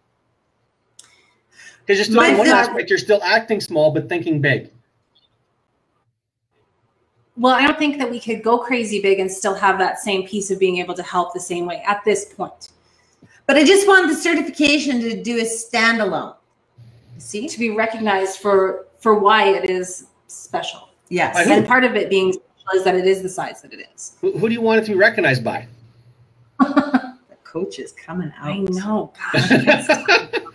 Because 1.86 1.98
you're 1.98 2.06
still 2.06 2.24
in 2.24 2.38
one 2.38 2.48
aspect, 2.48 2.90
you're 2.90 2.98
still 2.98 3.22
acting 3.24 3.60
small 3.60 3.92
but 3.92 4.10
thinking 4.10 4.42
big. 4.42 4.72
Well, 7.36 7.54
I 7.54 7.66
don't 7.66 7.78
think 7.78 7.98
that 8.00 8.10
we 8.10 8.20
could 8.20 8.44
go 8.44 8.58
crazy 8.58 9.02
big 9.02 9.20
and 9.20 9.32
still 9.32 9.56
have 9.56 9.78
that 9.80 10.00
same 10.00 10.28
piece 10.28 10.52
of 10.52 10.60
being 10.60 10.78
able 10.78 10.94
to 10.96 11.04
help 11.04 11.34
the 11.34 11.40
same 11.40 11.66
way 11.66 11.82
at 11.88 12.04
this 12.04 12.26
point. 12.26 12.70
But 13.46 13.56
I 13.56 13.64
just 13.64 13.88
want 13.88 14.10
the 14.10 14.16
certification 14.16 15.00
to 15.02 15.22
do 15.22 15.38
a 15.38 15.44
standalone. 15.44 16.36
See? 17.18 17.48
To 17.48 17.60
be 17.60 17.72
recognized 17.72 18.40
for 18.40 18.86
for 19.00 19.16
why 19.18 19.50
it 19.50 19.70
is 19.70 20.08
special. 20.28 20.90
Yes. 21.10 21.48
And 21.48 21.66
part 21.66 21.84
of 21.84 21.96
it 21.96 22.10
being 22.10 22.34
special 22.34 22.49
is 22.76 22.84
that 22.84 22.96
it 22.96 23.06
is 23.06 23.22
the 23.22 23.30
size 23.30 23.62
that 23.62 23.74
it 23.74 23.88
is. 23.94 24.16
Who, 24.22 24.38
who 24.38 24.48
do 24.48 24.54
you 24.54 24.62
want 24.62 24.82
it 24.82 24.86
to 24.86 24.92
be 24.92 24.98
recognized 24.98 25.44
by? 25.44 25.68
The 26.60 27.16
coach 27.44 27.80
is 27.80 27.92
coming 27.94 28.32
out. 28.38 28.48
I 28.48 28.58
know. 28.60 29.14
God. 29.34 30.30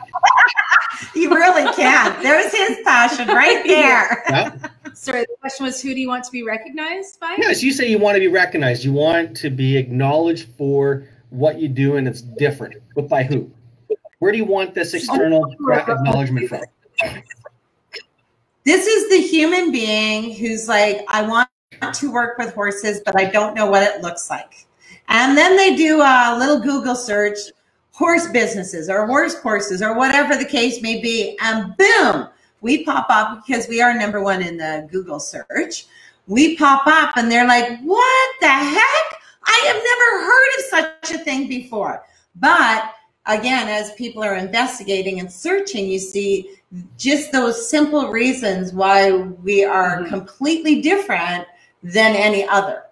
You 1.14 1.30
really 1.30 1.72
can't. 1.74 2.20
There's 2.22 2.52
his 2.52 2.78
passion 2.84 3.28
right 3.28 3.62
there. 3.64 4.22
Yeah. 4.28 4.56
Sorry, 4.94 5.22
the 5.22 5.36
question 5.40 5.66
was 5.66 5.80
who 5.80 5.94
do 5.94 6.00
you 6.00 6.08
want 6.08 6.24
to 6.24 6.30
be 6.30 6.42
recognized 6.42 7.20
by? 7.20 7.36
Yes, 7.38 7.62
you 7.62 7.72
say 7.72 7.88
you 7.88 7.98
want 7.98 8.16
to 8.16 8.20
be 8.20 8.28
recognized. 8.28 8.84
You 8.84 8.92
want 8.92 9.36
to 9.38 9.50
be 9.50 9.76
acknowledged 9.76 10.48
for 10.56 11.06
what 11.30 11.58
you 11.58 11.68
do, 11.68 11.96
and 11.96 12.06
it's 12.06 12.20
different. 12.20 12.76
But 12.94 13.08
by 13.08 13.24
who? 13.24 13.50
Where 14.18 14.32
do 14.32 14.38
you 14.38 14.44
want 14.44 14.74
this 14.74 14.94
oh, 14.94 14.98
external 14.98 15.52
acknowledgement 15.70 16.48
from? 16.48 16.62
This 18.64 18.86
is 18.86 19.10
the 19.10 19.20
human 19.20 19.72
being 19.72 20.32
who's 20.34 20.68
like, 20.68 21.04
I 21.08 21.22
want 21.22 21.48
to 21.94 22.10
work 22.10 22.38
with 22.38 22.54
horses, 22.54 23.02
but 23.04 23.18
I 23.20 23.26
don't 23.26 23.54
know 23.54 23.66
what 23.66 23.82
it 23.82 24.00
looks 24.00 24.30
like. 24.30 24.66
And 25.08 25.36
then 25.36 25.56
they 25.56 25.76
do 25.76 26.00
a 26.00 26.36
little 26.38 26.60
Google 26.60 26.94
search, 26.94 27.36
horse 27.92 28.26
businesses 28.28 28.88
or 28.88 29.06
horse 29.06 29.38
courses 29.38 29.82
or 29.82 29.94
whatever 29.94 30.36
the 30.36 30.44
case 30.44 30.80
may 30.80 31.00
be. 31.00 31.36
And 31.42 31.76
boom, 31.76 32.28
we 32.62 32.84
pop 32.84 33.06
up 33.10 33.44
because 33.46 33.68
we 33.68 33.82
are 33.82 33.94
number 33.94 34.22
one 34.22 34.40
in 34.40 34.56
the 34.56 34.88
Google 34.90 35.20
search. 35.20 35.86
We 36.26 36.56
pop 36.56 36.86
up 36.86 37.16
and 37.16 37.30
they're 37.30 37.46
like, 37.46 37.80
what 37.82 38.30
the 38.40 38.48
heck? 38.48 39.20
I 39.46 39.62
have 39.66 39.76
never 39.76 40.24
heard 40.24 40.58
of 40.58 41.04
such 41.10 41.20
a 41.20 41.22
thing 41.22 41.48
before. 41.48 42.02
But 42.36 42.94
again, 43.26 43.68
as 43.68 43.92
people 43.92 44.24
are 44.24 44.36
investigating 44.36 45.20
and 45.20 45.30
searching, 45.30 45.86
you 45.86 45.98
see 45.98 46.50
just 46.96 47.30
those 47.30 47.68
simple 47.68 48.08
reasons 48.08 48.72
why 48.72 49.12
we 49.12 49.64
are 49.64 49.98
Mhm. 50.00 50.08
completely 50.08 50.80
different 50.80 51.46
than 51.84 52.16
any 52.16 52.46
other. 52.48 52.84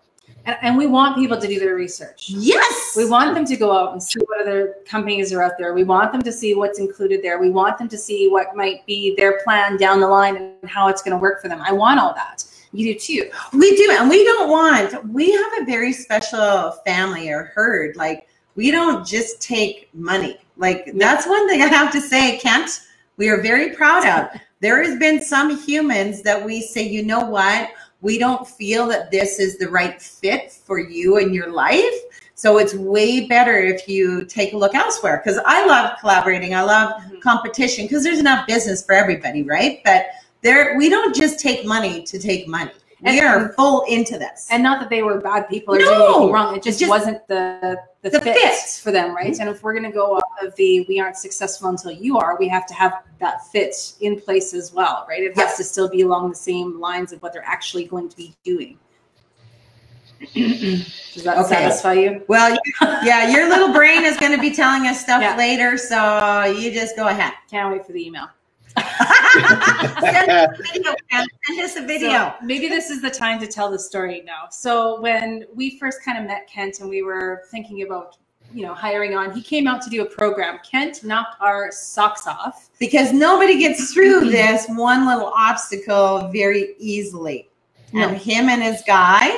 And, 0.45 0.57
and 0.62 0.78
we 0.78 0.86
want 0.86 1.16
people 1.16 1.40
to 1.40 1.47
do 1.47 1.59
their 1.59 1.74
research. 1.74 2.28
Yes. 2.28 2.95
We 2.97 3.09
want 3.09 3.34
them 3.34 3.45
to 3.47 3.57
go 3.57 3.72
out 3.72 3.93
and 3.93 4.03
see 4.03 4.20
what 4.20 4.43
other 4.43 4.76
companies 4.86 5.32
are 5.32 5.43
out 5.43 5.53
there. 5.59 5.72
We 5.72 5.84
want 5.84 6.12
them 6.12 6.22
to 6.22 6.32
see 6.32 6.55
what's 6.55 6.78
included 6.78 7.22
there. 7.22 7.40
We 7.40 7.51
want 7.51 7.78
them 7.78 7.88
to 7.88 7.99
see 7.99 8.28
what 8.28 8.55
might 8.55 8.84
be 8.86 9.14
their 9.16 9.40
plan 9.43 9.76
down 9.76 10.01
the 10.01 10.09
line 10.09 10.36
and 10.36 10.70
how 10.70 10.88
it's 10.88 11.03
going 11.03 11.16
to 11.16 11.20
work 11.20 11.40
for 11.40 11.49
them. 11.49 11.61
I 11.62 11.72
want 11.72 11.99
all 11.99 12.14
that. 12.14 12.45
You 12.72 12.95
do 12.95 12.99
too. 12.99 13.30
We 13.53 13.76
do, 13.76 13.95
and 13.99 14.09
we 14.09 14.24
don't 14.24 14.49
want. 14.49 15.07
We 15.11 15.30
have 15.30 15.53
a 15.61 15.64
very 15.66 15.93
special 15.93 16.72
family 16.86 17.30
or 17.30 17.53
herd. 17.55 17.97
Like 17.97 18.26
we 18.55 18.70
don't 18.70 19.07
just 19.07 19.43
take 19.43 19.90
money. 19.93 20.38
Like 20.57 20.90
that's 20.95 21.26
one 21.26 21.47
thing 21.49 21.61
I 21.61 21.66
have 21.66 21.93
to 21.93 22.01
say, 22.01 22.38
Kent. 22.38 22.80
We 23.18 23.28
are 23.28 23.43
very 23.43 23.74
proud 23.76 24.07
of. 24.07 24.40
There 24.61 24.82
has 24.82 24.99
been 24.99 25.20
some 25.20 25.59
humans 25.59 26.22
that 26.22 26.43
we 26.43 26.62
say, 26.62 26.82
you 26.82 27.05
know 27.05 27.20
what, 27.20 27.70
we 28.03 28.19
don't 28.19 28.47
feel 28.47 28.87
that 28.89 29.11
this 29.11 29.39
is 29.39 29.57
the 29.57 29.69
right 29.69 30.03
fit 30.03 30.53
for 30.53 30.79
you 30.79 31.17
in 31.17 31.33
your 31.33 31.51
life. 31.51 31.95
So 32.35 32.59
it's 32.59 32.75
way 32.75 33.27
better 33.29 33.57
if 33.59 33.89
you 33.89 34.25
take 34.25 34.53
a 34.53 34.57
look 34.57 34.75
elsewhere. 34.75 35.23
Because 35.25 35.41
I 35.47 35.65
love 35.65 35.99
collaborating. 36.01 36.55
I 36.55 36.63
love 36.63 37.01
Mhm. 37.01 37.21
competition 37.21 37.87
because 37.87 38.03
there's 38.03 38.19
enough 38.19 38.47
business 38.47 38.85
for 38.85 38.95
everybody, 38.95 39.45
right? 39.45 39.81
But 39.85 40.07
there, 40.43 40.75
we 40.77 40.89
don't 40.89 41.15
just 41.15 41.39
take 41.39 41.65
money 41.65 42.03
to 42.03 42.19
take 42.19 42.49
money. 42.49 42.73
We 43.03 43.19
And- 43.19 43.27
are 43.27 43.49
full 43.55 43.83
into 43.89 44.17
this. 44.17 44.47
And 44.51 44.63
not 44.63 44.79
that 44.81 44.89
they 44.89 45.03
were 45.03 45.19
bad 45.21 45.49
people 45.49 45.75
or 45.75 45.79
No. 45.79 45.85
doing 45.85 46.03
anything 46.15 46.33
wrong. 46.33 46.57
It 46.57 46.63
just, 46.63 46.79
Just 46.79 46.89
wasn't 46.91 47.27
the 47.27 47.77
the, 48.03 48.11
the 48.11 48.21
fit, 48.21 48.37
fit. 48.37 48.53
Mm-hmm. 48.53 48.83
for 48.83 48.91
them, 48.93 49.15
right? 49.15 49.37
And 49.39 49.49
if 49.49 49.63
we're 49.63 49.73
going 49.75 49.85
to 49.85 49.91
go 49.93 50.17
off 50.17 50.23
of 50.41 50.55
the 50.57 50.85
we 50.89 50.99
aren't 51.01 51.17
successful 51.17 51.69
until 51.69 51.91
you 51.93 52.17
are, 52.19 52.37
we 52.39 52.49
have 52.49 52.67
to 52.67 52.75
have 52.75 53.03
that 53.21 53.47
fit 53.49 53.75
in 54.01 54.21
place 54.21 54.55
as 54.55 54.73
well, 54.73 55.05
right? 55.09 55.23
It 55.23 55.37
has 55.37 55.57
to 55.57 55.65
still 55.65 55.89
be 55.89 56.03
along 56.03 56.29
the 56.31 56.35
same 56.37 56.81
lines 56.81 57.13
of 57.13 57.23
what 57.23 57.33
they're 57.33 57.45
actually 57.47 57.85
going 57.85 58.09
to 58.09 58.17
be 58.17 58.35
doing. 58.45 58.79
Does 60.35 61.25
that 61.25 61.39
Okay. 61.39 61.49
satisfy 61.49 61.95
you? 61.95 62.23
well, 62.29 62.57
yeah, 63.03 63.31
your 63.31 63.49
little 63.49 63.73
brain 63.73 64.05
is 64.05 64.17
going 64.17 64.33
to 64.33 64.41
be 64.41 64.51
telling 64.53 64.87
us 64.87 65.01
stuff 65.01 65.21
Yeah. 65.23 65.37
later, 65.37 65.77
so 65.77 66.45
you 66.45 66.73
just 66.73 66.95
go 66.97 67.09
ahead. 67.09 67.33
Can't 67.51 67.73
wait 67.73 67.85
for 67.87 67.93
the 67.93 68.05
email. 68.07 68.29
Send 69.33 69.47
us 70.30 70.49
a 70.59 70.62
video. 70.72 70.95
Ken. 71.11 71.26
Send 71.47 71.61
us 71.61 71.76
a 71.76 71.87
video. 71.87 72.11
So 72.11 72.35
maybe 72.43 72.68
this 72.68 72.91
is 72.91 73.01
the 73.01 73.11
time 73.11 73.39
to 73.41 73.47
tell 73.47 73.70
the 73.70 73.78
story 73.78 74.22
now. 74.26 74.49
So 74.51 75.01
when 75.01 75.47
we 75.55 75.78
first 75.78 76.03
kind 76.05 76.18
of 76.18 76.24
met 76.24 76.47
Kent 76.49 76.80
and 76.80 76.89
we 76.89 77.03
were 77.03 77.45
thinking 77.51 77.83
about, 77.83 78.16
you 78.53 78.62
know, 78.62 78.74
hiring 78.74 79.14
on, 79.14 79.33
he 79.33 79.43
came 79.43 79.66
out 79.66 79.80
to 79.83 79.91
do 79.91 80.03
a 80.03 80.07
program. 80.07 80.59
Kent 80.68 81.05
knocked 81.05 81.41
our 81.41 81.70
socks 81.72 82.26
off. 82.26 82.68
because 82.83 83.12
nobody 83.12 83.59
gets 83.61 83.95
through 83.95 84.28
this 84.28 84.66
one 84.68 85.07
little 85.07 85.33
obstacle 85.37 86.28
very 86.33 86.74
easily. 86.78 87.49
No. 87.93 88.09
And 88.09 88.16
him 88.18 88.49
and 88.49 88.61
his 88.61 88.83
guy, 88.85 89.30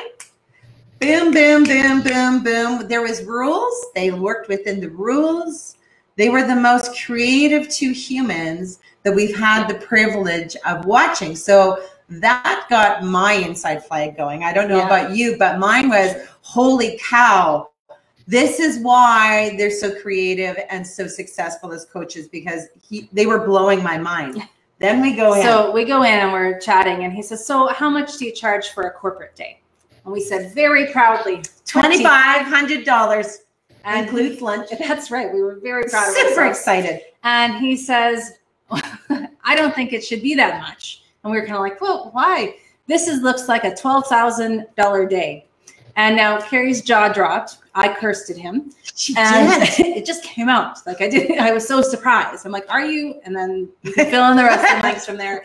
boom, 0.98 1.30
boom, 1.30 1.64
boom, 1.64 2.02
boom, 2.02 2.42
boom. 2.42 2.88
There 2.88 3.02
was 3.02 3.22
rules. 3.24 3.74
They 3.94 4.10
worked 4.12 4.48
within 4.48 4.80
the 4.80 4.88
rules. 4.88 5.76
They 6.16 6.30
were 6.30 6.46
the 6.46 6.56
most 6.56 6.98
creative 7.04 7.68
two 7.68 7.92
humans 7.92 8.78
that 9.04 9.14
we've 9.14 9.36
had 9.36 9.68
the 9.68 9.74
privilege 9.74 10.56
of 10.66 10.84
watching. 10.86 11.36
So 11.36 11.82
that 12.08 12.66
got 12.68 13.04
my 13.04 13.34
inside 13.34 13.84
flag 13.84 14.16
going. 14.16 14.42
I 14.44 14.52
don't 14.52 14.68
know 14.68 14.78
Yeah. 14.78 14.86
about 14.86 15.16
you, 15.16 15.36
but 15.38 15.58
mine 15.58 15.88
was 15.88 16.14
holy 16.42 16.98
cow. 17.02 17.68
This 18.26 18.58
is 18.58 18.78
why 18.78 19.54
they're 19.58 19.70
so 19.70 19.94
creative 20.00 20.58
and 20.70 20.86
so 20.86 21.06
successful 21.06 21.72
as 21.72 21.84
coaches 21.84 22.26
because 22.28 22.68
he, 22.82 23.08
they 23.12 23.26
were 23.26 23.44
blowing 23.46 23.82
my 23.82 23.98
mind. 23.98 24.42
Then 24.78 25.00
we 25.02 25.12
go 25.14 25.34
in. 25.34 25.42
So 25.42 25.70
we 25.70 25.84
go 25.84 26.02
in 26.02 26.12
and 26.14 26.32
we're 26.32 26.58
chatting, 26.58 27.04
and 27.04 27.12
he 27.12 27.22
says, 27.22 27.46
"So 27.46 27.68
how 27.68 27.88
much 27.88 28.16
do 28.18 28.24
you 28.24 28.32
charge 28.32 28.70
for 28.70 28.84
a 28.84 28.90
corporate 28.90 29.36
day?" 29.36 29.60
And 30.04 30.12
we 30.12 30.20
said 30.20 30.52
very 30.54 30.86
proudly, 30.90 31.42
Twenty-five 31.66 32.42
hundred 32.46 32.84
dollars 32.84 33.42
And 33.84 34.04
includes 34.04 34.40
lunch. 34.42 34.70
That's 34.78 35.10
right. 35.10 35.32
We 35.32 35.42
were 35.42 35.56
very 35.62 35.84
proud 35.84 36.08
of 36.08 36.14
Super 36.14 36.28
ourselves. 36.40 36.58
excited. 36.58 37.02
And 37.22 37.54
he 37.54 37.76
says, 37.76 38.32
I 38.70 39.54
don't 39.54 39.74
think 39.74 39.92
it 39.92 40.04
should 40.04 40.22
be 40.22 40.34
that 40.34 40.60
much. 40.60 41.02
And 41.22 41.32
we 41.32 41.38
were 41.38 41.46
kind 41.46 41.56
of 41.56 41.62
like, 41.62 41.80
well, 41.80 42.10
why? 42.12 42.56
This 42.86 43.08
is 43.08 43.22
looks 43.22 43.48
like 43.48 43.64
a 43.64 43.70
$12,000 43.70 45.08
day. 45.08 45.46
And 45.96 46.16
now 46.16 46.40
Carrie's 46.40 46.82
jaw 46.82 47.08
dropped. 47.08 47.58
I 47.74 47.92
cursed 47.92 48.30
at 48.30 48.36
him. 48.36 48.72
She 48.94 49.14
And 49.16 49.62
did. 49.62 49.86
it 49.96 50.06
just 50.06 50.22
came 50.24 50.48
out. 50.48 50.78
Like 50.86 51.00
I 51.00 51.08
did 51.08 51.38
I 51.38 51.52
was 51.52 51.66
so 51.66 51.82
surprised. 51.82 52.44
I'm 52.44 52.52
like, 52.52 52.66
are 52.68 52.84
you? 52.84 53.20
And 53.24 53.34
then 53.34 53.68
you 53.82 53.92
can 53.92 54.10
fill 54.10 54.30
in 54.30 54.36
the 54.36 54.44
rest 54.44 54.64
of 54.64 54.76
the 54.76 54.80
blanks 54.80 55.06
from 55.06 55.16
there. 55.16 55.44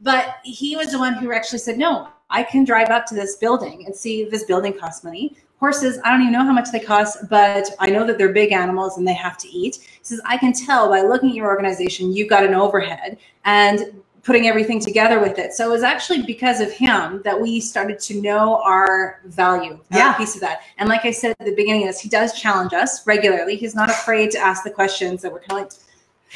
But 0.00 0.36
he 0.44 0.76
was 0.76 0.92
the 0.92 0.98
one 0.98 1.14
who 1.14 1.32
actually 1.32 1.58
said, 1.58 1.78
no, 1.78 2.08
I 2.30 2.42
can 2.42 2.64
drive 2.64 2.90
up 2.90 3.06
to 3.06 3.14
this 3.14 3.36
building 3.36 3.86
and 3.86 3.94
see 3.94 4.24
this 4.24 4.44
building 4.44 4.72
costs 4.72 5.02
money. 5.02 5.36
Horses, 5.58 5.98
I 6.04 6.12
don't 6.12 6.20
even 6.20 6.32
know 6.32 6.44
how 6.44 6.52
much 6.52 6.70
they 6.70 6.78
cost, 6.78 7.28
but 7.28 7.68
I 7.80 7.90
know 7.90 8.06
that 8.06 8.16
they're 8.16 8.32
big 8.32 8.52
animals 8.52 8.96
and 8.96 9.06
they 9.06 9.14
have 9.14 9.36
to 9.38 9.48
eat. 9.48 9.97
Says, 10.08 10.20
I 10.24 10.36
can 10.38 10.52
tell 10.52 10.88
by 10.88 11.02
looking 11.02 11.30
at 11.30 11.34
your 11.34 11.46
organization, 11.48 12.12
you've 12.12 12.28
got 12.28 12.44
an 12.44 12.54
overhead 12.54 13.18
and 13.44 14.02
putting 14.22 14.46
everything 14.46 14.78
together 14.80 15.20
with 15.20 15.38
it. 15.38 15.52
So 15.54 15.66
it 15.66 15.70
was 15.72 15.82
actually 15.82 16.22
because 16.22 16.60
of 16.60 16.70
him 16.72 17.22
that 17.24 17.40
we 17.40 17.60
started 17.60 17.98
to 18.00 18.20
know 18.20 18.60
our 18.62 19.20
value, 19.24 19.78
Yeah. 19.90 20.08
our 20.08 20.14
piece 20.16 20.34
of 20.34 20.40
that. 20.42 20.60
And 20.76 20.88
like 20.88 21.04
I 21.06 21.10
said 21.12 21.34
at 21.40 21.46
the 21.46 21.54
beginning 21.54 21.82
of 21.84 21.88
this, 21.88 22.00
he 22.00 22.08
does 22.10 22.38
challenge 22.38 22.74
us 22.74 23.06
regularly. 23.06 23.56
He's 23.56 23.74
not 23.74 23.88
afraid 23.88 24.30
to 24.32 24.38
ask 24.38 24.64
the 24.64 24.70
questions 24.70 25.22
that 25.22 25.32
we're 25.32 25.40
kind 25.40 25.64
of 25.64 25.72
like, 25.72 25.72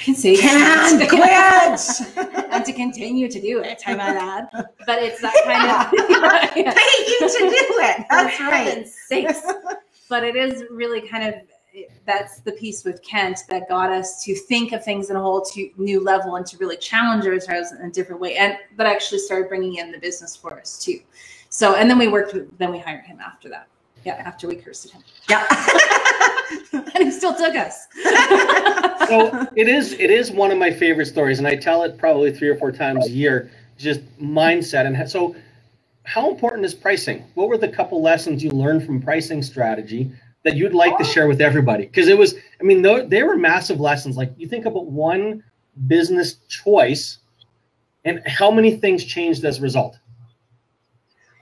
I 0.00 0.04
can 0.04 0.14
say 0.14 0.36
Can 0.36 0.98
quit. 1.06 2.16
and 2.50 2.64
to 2.64 2.72
continue 2.72 3.28
to 3.28 3.40
do 3.40 3.60
it, 3.62 3.82
I 3.86 3.94
might 3.94 4.16
add. 4.16 4.48
But 4.86 5.02
it's 5.02 5.20
that 5.20 5.34
kind 5.44 5.70
of 5.70 5.90
Pay 6.54 6.60
you 7.08 7.28
to 7.28 7.38
do 7.38 7.78
it. 7.80 8.06
That's 8.08 8.40
right. 8.40 8.88
sakes. 8.88 9.40
But 10.08 10.24
it 10.24 10.34
is 10.34 10.64
really 10.70 11.06
kind 11.06 11.28
of 11.28 11.34
that's 12.06 12.40
the 12.40 12.52
piece 12.52 12.84
with 12.84 13.02
Kent 13.02 13.40
that 13.48 13.68
got 13.68 13.90
us 13.90 14.22
to 14.24 14.34
think 14.34 14.72
of 14.72 14.84
things 14.84 15.10
in 15.10 15.16
a 15.16 15.20
whole 15.20 15.46
new 15.76 16.00
level 16.02 16.36
and 16.36 16.46
to 16.46 16.56
really 16.58 16.76
challenge 16.76 17.24
ourselves 17.26 17.72
in 17.72 17.86
a 17.86 17.90
different 17.90 18.20
way. 18.20 18.36
And 18.36 18.56
that 18.76 18.86
actually 18.86 19.18
started 19.18 19.48
bringing 19.48 19.76
in 19.76 19.90
the 19.90 19.98
business 19.98 20.36
for 20.36 20.58
us 20.58 20.82
too. 20.82 21.00
So, 21.48 21.74
and 21.74 21.88
then 21.88 21.98
we 21.98 22.08
worked 22.08 22.34
with, 22.34 22.56
then 22.58 22.72
we 22.72 22.78
hired 22.78 23.04
him 23.04 23.20
after 23.20 23.48
that. 23.50 23.68
Yeah, 24.04 24.14
after 24.14 24.48
we 24.48 24.56
cursed 24.56 24.90
him. 24.90 25.02
Yeah. 25.28 25.46
and 26.72 27.04
he 27.04 27.10
still 27.10 27.34
took 27.34 27.54
us. 27.54 27.86
so 29.08 29.46
it 29.54 29.68
is 29.68 29.92
it 29.92 30.10
is 30.10 30.32
one 30.32 30.50
of 30.50 30.58
my 30.58 30.72
favorite 30.72 31.06
stories, 31.06 31.38
and 31.38 31.46
I 31.46 31.54
tell 31.54 31.84
it 31.84 31.98
probably 31.98 32.32
three 32.32 32.48
or 32.48 32.56
four 32.56 32.72
times 32.72 33.06
a 33.06 33.10
year. 33.10 33.50
Just 33.78 34.00
mindset, 34.18 34.86
and 34.86 35.08
so 35.08 35.36
how 36.04 36.30
important 36.30 36.64
is 36.64 36.74
pricing? 36.74 37.24
What 37.34 37.48
were 37.48 37.58
the 37.58 37.68
couple 37.68 38.02
lessons 38.02 38.42
you 38.42 38.50
learned 38.50 38.84
from 38.84 39.00
pricing 39.00 39.42
strategy 39.42 40.10
that 40.44 40.56
you'd 40.56 40.74
like 40.74 40.96
to 40.98 41.04
share 41.04 41.28
with 41.28 41.40
everybody? 41.40 41.86
Because 41.86 42.08
it 42.08 42.18
was, 42.18 42.34
I 42.60 42.64
mean, 42.64 42.82
they 42.82 43.22
were 43.22 43.36
massive 43.36 43.80
lessons. 43.80 44.16
Like 44.16 44.32
you 44.36 44.48
think 44.48 44.66
about 44.66 44.86
one 44.86 45.42
business 45.86 46.34
choice, 46.48 47.18
and 48.04 48.20
how 48.26 48.50
many 48.50 48.76
things 48.76 49.04
changed 49.04 49.44
as 49.44 49.58
a 49.58 49.62
result. 49.62 49.98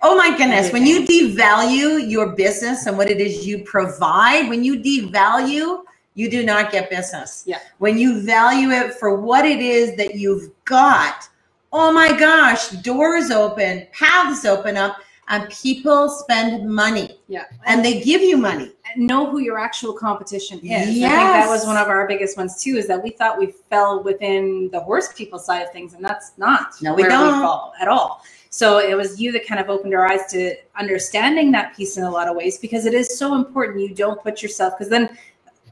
Oh 0.02 0.16
my 0.16 0.36
goodness. 0.36 0.72
When 0.72 0.86
you 0.86 1.06
devalue 1.06 2.08
your 2.08 2.34
business 2.36 2.86
and 2.86 2.96
what 2.96 3.10
it 3.10 3.20
is 3.20 3.46
you 3.46 3.64
provide, 3.64 4.48
when 4.48 4.62
you 4.62 4.78
devalue, 4.78 5.82
you 6.14 6.30
do 6.30 6.44
not 6.44 6.70
get 6.70 6.90
business. 6.90 7.44
Yeah. 7.46 7.60
When 7.78 7.98
you 7.98 8.20
value 8.22 8.70
it 8.70 8.94
for 8.94 9.16
what 9.16 9.44
it 9.46 9.60
is 9.60 9.96
that 9.96 10.14
you've 10.16 10.50
got, 10.64 11.28
oh 11.72 11.92
my 11.92 12.12
gosh, 12.18 12.70
doors 12.70 13.30
open, 13.30 13.86
paths 13.92 14.44
open 14.44 14.76
up, 14.76 14.98
and 15.30 15.48
people 15.48 16.08
spend 16.08 16.68
money. 16.68 17.18
Yeah. 17.28 17.44
And 17.64 17.84
they 17.84 18.00
give 18.02 18.20
you 18.20 18.36
money. 18.36 18.72
Know 18.96 19.30
who 19.30 19.38
your 19.38 19.58
actual 19.58 19.92
competition 19.92 20.58
is. 20.58 20.64
Yes. 20.64 20.82
I 20.82 20.88
think 20.88 21.00
that 21.00 21.48
was 21.48 21.64
one 21.64 21.76
of 21.76 21.86
our 21.86 22.06
biggest 22.08 22.36
ones 22.36 22.60
too, 22.60 22.76
is 22.76 22.88
that 22.88 23.00
we 23.02 23.10
thought 23.10 23.38
we 23.38 23.54
fell 23.70 24.02
within 24.02 24.68
the 24.72 24.80
horse 24.80 25.12
people 25.12 25.38
side 25.38 25.62
of 25.62 25.70
things, 25.70 25.94
and 25.94 26.04
that's 26.04 26.32
not 26.36 26.74
no, 26.82 26.94
we 26.94 27.04
don't. 27.04 27.38
we 27.38 27.44
fall 27.44 27.72
at 27.80 27.86
all. 27.86 28.24
So 28.50 28.80
it 28.80 28.96
was 28.96 29.20
you 29.20 29.30
that 29.30 29.46
kind 29.46 29.60
of 29.60 29.70
opened 29.70 29.94
our 29.94 30.10
eyes 30.10 30.26
to 30.32 30.56
understanding 30.76 31.52
that 31.52 31.76
piece 31.76 31.96
in 31.96 32.02
a 32.02 32.10
lot 32.10 32.26
of 32.26 32.34
ways 32.34 32.58
because 32.58 32.84
it 32.84 32.94
is 32.94 33.16
so 33.16 33.36
important. 33.36 33.80
You 33.80 33.94
don't 33.94 34.20
put 34.20 34.42
yourself 34.42 34.74
because 34.76 34.90
then 34.90 35.16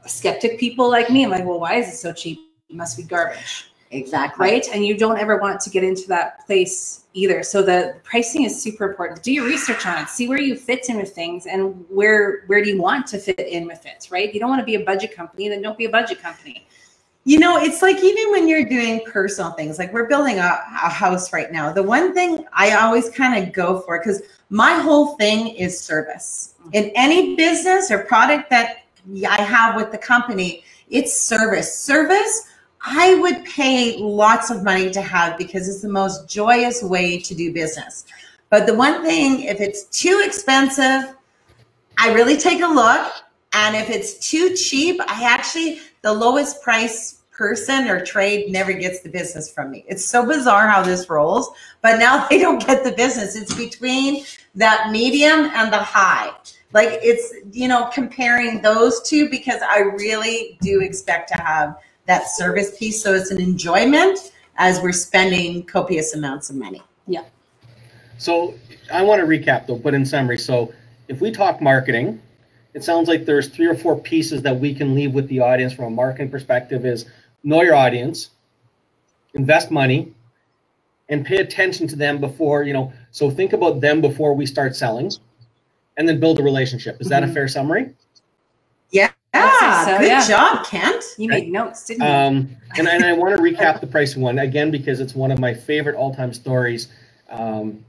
skeptic 0.05 0.57
people 0.57 0.89
like 0.89 1.09
me, 1.09 1.25
I'm 1.25 1.31
like, 1.31 1.45
well, 1.45 1.59
why 1.59 1.75
is 1.75 1.89
it 1.89 1.97
so 1.97 2.13
cheap? 2.13 2.39
It 2.69 2.77
must 2.77 2.95
be 2.95 3.03
garbage. 3.03 3.68
Exactly. 3.91 4.45
Right. 4.45 4.67
And 4.71 4.85
you 4.85 4.95
don't 4.95 5.17
ever 5.17 5.37
want 5.37 5.59
to 5.61 5.69
get 5.69 5.83
into 5.83 6.07
that 6.09 6.45
place 6.45 7.05
either. 7.13 7.41
So 7.41 7.63
the 7.63 7.95
pricing 8.03 8.43
is 8.43 8.61
super 8.61 8.87
important. 8.87 9.23
Do 9.23 9.33
your 9.33 9.45
research 9.45 9.85
on 9.87 10.03
it. 10.03 10.09
See 10.09 10.27
where 10.27 10.39
you 10.39 10.55
fit 10.55 10.89
in 10.89 10.97
with 10.97 11.09
things 11.09 11.47
and 11.47 11.85
where 11.89 12.43
where 12.45 12.63
do 12.63 12.69
you 12.69 12.79
want 12.79 13.07
to 13.07 13.17
fit 13.17 13.39
in 13.39 13.65
with 13.65 13.85
it, 13.87 14.07
right? 14.11 14.31
You 14.31 14.39
don't 14.39 14.49
want 14.49 14.59
to 14.59 14.65
be 14.65 14.75
a 14.75 14.85
budget 14.85 15.15
company, 15.15 15.49
then 15.49 15.63
don't 15.63 15.77
be 15.77 15.85
a 15.85 15.89
budget 15.89 16.21
company. 16.21 16.67
You 17.25 17.39
know, 17.39 17.57
it's 17.57 17.81
like 17.81 18.03
even 18.03 18.31
when 18.31 18.47
you're 18.47 18.65
doing 18.65 19.01
personal 19.05 19.51
things, 19.51 19.77
like 19.77 19.91
we're 19.91 20.07
building 20.07 20.37
a, 20.37 20.41
a 20.41 20.89
house 20.89 21.33
right 21.33 21.51
now. 21.51 21.71
The 21.71 21.83
one 21.83 22.13
thing 22.13 22.45
I 22.53 22.73
always 22.73 23.09
kind 23.09 23.43
of 23.43 23.53
go 23.53 23.81
for, 23.81 23.99
because 23.99 24.21
my 24.49 24.73
whole 24.73 25.15
thing 25.17 25.55
is 25.55 25.79
service. 25.79 26.55
Mm-hmm. 26.61 26.69
In 26.73 26.91
any 26.95 27.35
business 27.35 27.91
or 27.91 27.99
product 27.99 28.49
that 28.51 28.83
I 29.27 29.41
have 29.41 29.75
with 29.75 29.91
the 29.91 29.97
company, 29.97 30.63
it's 30.89 31.19
service. 31.19 31.77
Service, 31.77 32.47
I 32.81 33.15
would 33.15 33.43
pay 33.45 33.97
lots 33.97 34.49
of 34.49 34.63
money 34.63 34.89
to 34.91 35.01
have 35.01 35.37
because 35.37 35.67
it's 35.67 35.81
the 35.81 35.89
most 35.89 36.29
joyous 36.29 36.81
way 36.81 37.19
to 37.19 37.35
do 37.35 37.53
business. 37.53 38.05
But 38.49 38.65
the 38.65 38.73
one 38.73 39.03
thing, 39.03 39.43
if 39.43 39.59
it's 39.59 39.83
too 39.85 40.23
expensive, 40.25 41.15
I 41.97 42.13
really 42.13 42.37
take 42.37 42.61
a 42.61 42.67
look. 42.67 43.11
And 43.53 43.75
if 43.75 43.89
it's 43.89 44.29
too 44.29 44.55
cheap, 44.55 45.01
I 45.01 45.23
actually, 45.23 45.79
the 46.01 46.13
lowest 46.13 46.61
price 46.61 47.19
person 47.31 47.87
or 47.87 48.05
trade 48.05 48.51
never 48.51 48.73
gets 48.73 49.01
the 49.01 49.09
business 49.09 49.51
from 49.51 49.71
me. 49.71 49.85
It's 49.87 50.03
so 50.03 50.25
bizarre 50.25 50.67
how 50.67 50.81
this 50.81 51.09
rolls, 51.09 51.49
but 51.81 51.97
now 51.97 52.27
they 52.29 52.39
don't 52.39 52.65
get 52.65 52.83
the 52.83 52.91
business. 52.91 53.35
It's 53.35 53.53
between 53.53 54.25
that 54.55 54.91
medium 54.91 55.49
and 55.53 55.71
the 55.71 55.77
high. 55.77 56.31
Like 56.73 56.99
it's, 57.01 57.33
you 57.51 57.67
know, 57.67 57.89
comparing 57.93 58.61
those 58.61 59.01
two 59.01 59.29
because 59.29 59.61
I 59.61 59.79
really 59.79 60.57
do 60.61 60.81
expect 60.81 61.29
to 61.29 61.35
have 61.35 61.77
that 62.09 62.27
service 62.27 62.75
piece. 62.77 63.03
So 63.03 63.13
it's 63.13 63.29
an 63.29 63.39
enjoyment 63.39 64.31
as 64.57 64.81
we're 64.81 64.91
spending 64.91 65.63
copious 65.63 66.15
amounts 66.15 66.49
of 66.49 66.55
money. 66.55 66.81
Yeah. 67.05 67.23
So 68.17 68.55
I 68.91 69.03
want 69.03 69.21
to 69.21 69.27
recap 69.27 69.67
though, 69.67 69.77
but 69.77 69.93
in 69.93 70.05
summary, 70.07 70.39
so 70.39 70.73
if 71.07 71.21
we 71.21 71.29
talk 71.29 71.61
marketing, 71.61 72.19
it 72.73 72.83
sounds 72.83 73.07
like 73.07 73.25
there's 73.25 73.47
three 73.47 73.67
or 73.67 73.75
four 73.75 73.95
pieces 73.95 74.41
that 74.41 74.59
we 74.59 74.73
can 74.73 74.95
leave 74.95 75.13
with 75.13 75.27
the 75.27 75.39
audience 75.39 75.71
from 75.71 75.85
a 75.85 75.89
marketing 75.91 76.31
perspective 76.31 76.83
is 76.83 77.05
know 77.43 77.61
your 77.61 77.75
audience, 77.75 78.31
invest 79.35 79.69
money, 79.69 80.11
and 81.09 81.23
pay 81.23 81.37
attention 81.37 81.87
to 81.89 81.95
them 81.95 82.19
before, 82.19 82.63
you 82.63 82.73
know, 82.73 82.91
so 83.11 83.29
think 83.29 83.53
about 83.53 83.81
them 83.81 84.01
before 84.01 84.33
we 84.33 84.47
start 84.47 84.75
selling 84.75 85.11
and 85.97 86.09
then 86.09 86.19
build 86.19 86.39
a 86.39 86.43
relationship. 86.43 86.97
Is 86.99 87.07
that 87.09 87.21
mm-hmm. 87.21 87.31
a 87.31 87.33
fair 87.35 87.47
summary? 87.47 87.91
Yeah. 89.33 89.85
So, 89.85 89.97
Good 89.99 90.07
yeah. 90.07 90.27
job, 90.27 90.65
Kent. 90.65 91.03
You 91.17 91.29
made 91.29 91.51
notes, 91.51 91.85
didn't 91.85 92.03
you? 92.03 92.07
Um, 92.07 92.57
and, 92.77 92.87
and 92.87 93.05
I 93.05 93.13
want 93.13 93.35
to 93.35 93.41
recap 93.43 93.81
the 93.81 93.87
pricing 93.87 94.21
one 94.21 94.39
again 94.39 94.71
because 94.71 94.99
it's 94.99 95.15
one 95.15 95.31
of 95.31 95.39
my 95.39 95.53
favorite 95.53 95.95
all 95.95 96.13
time 96.13 96.33
stories. 96.33 96.89
Um, 97.29 97.85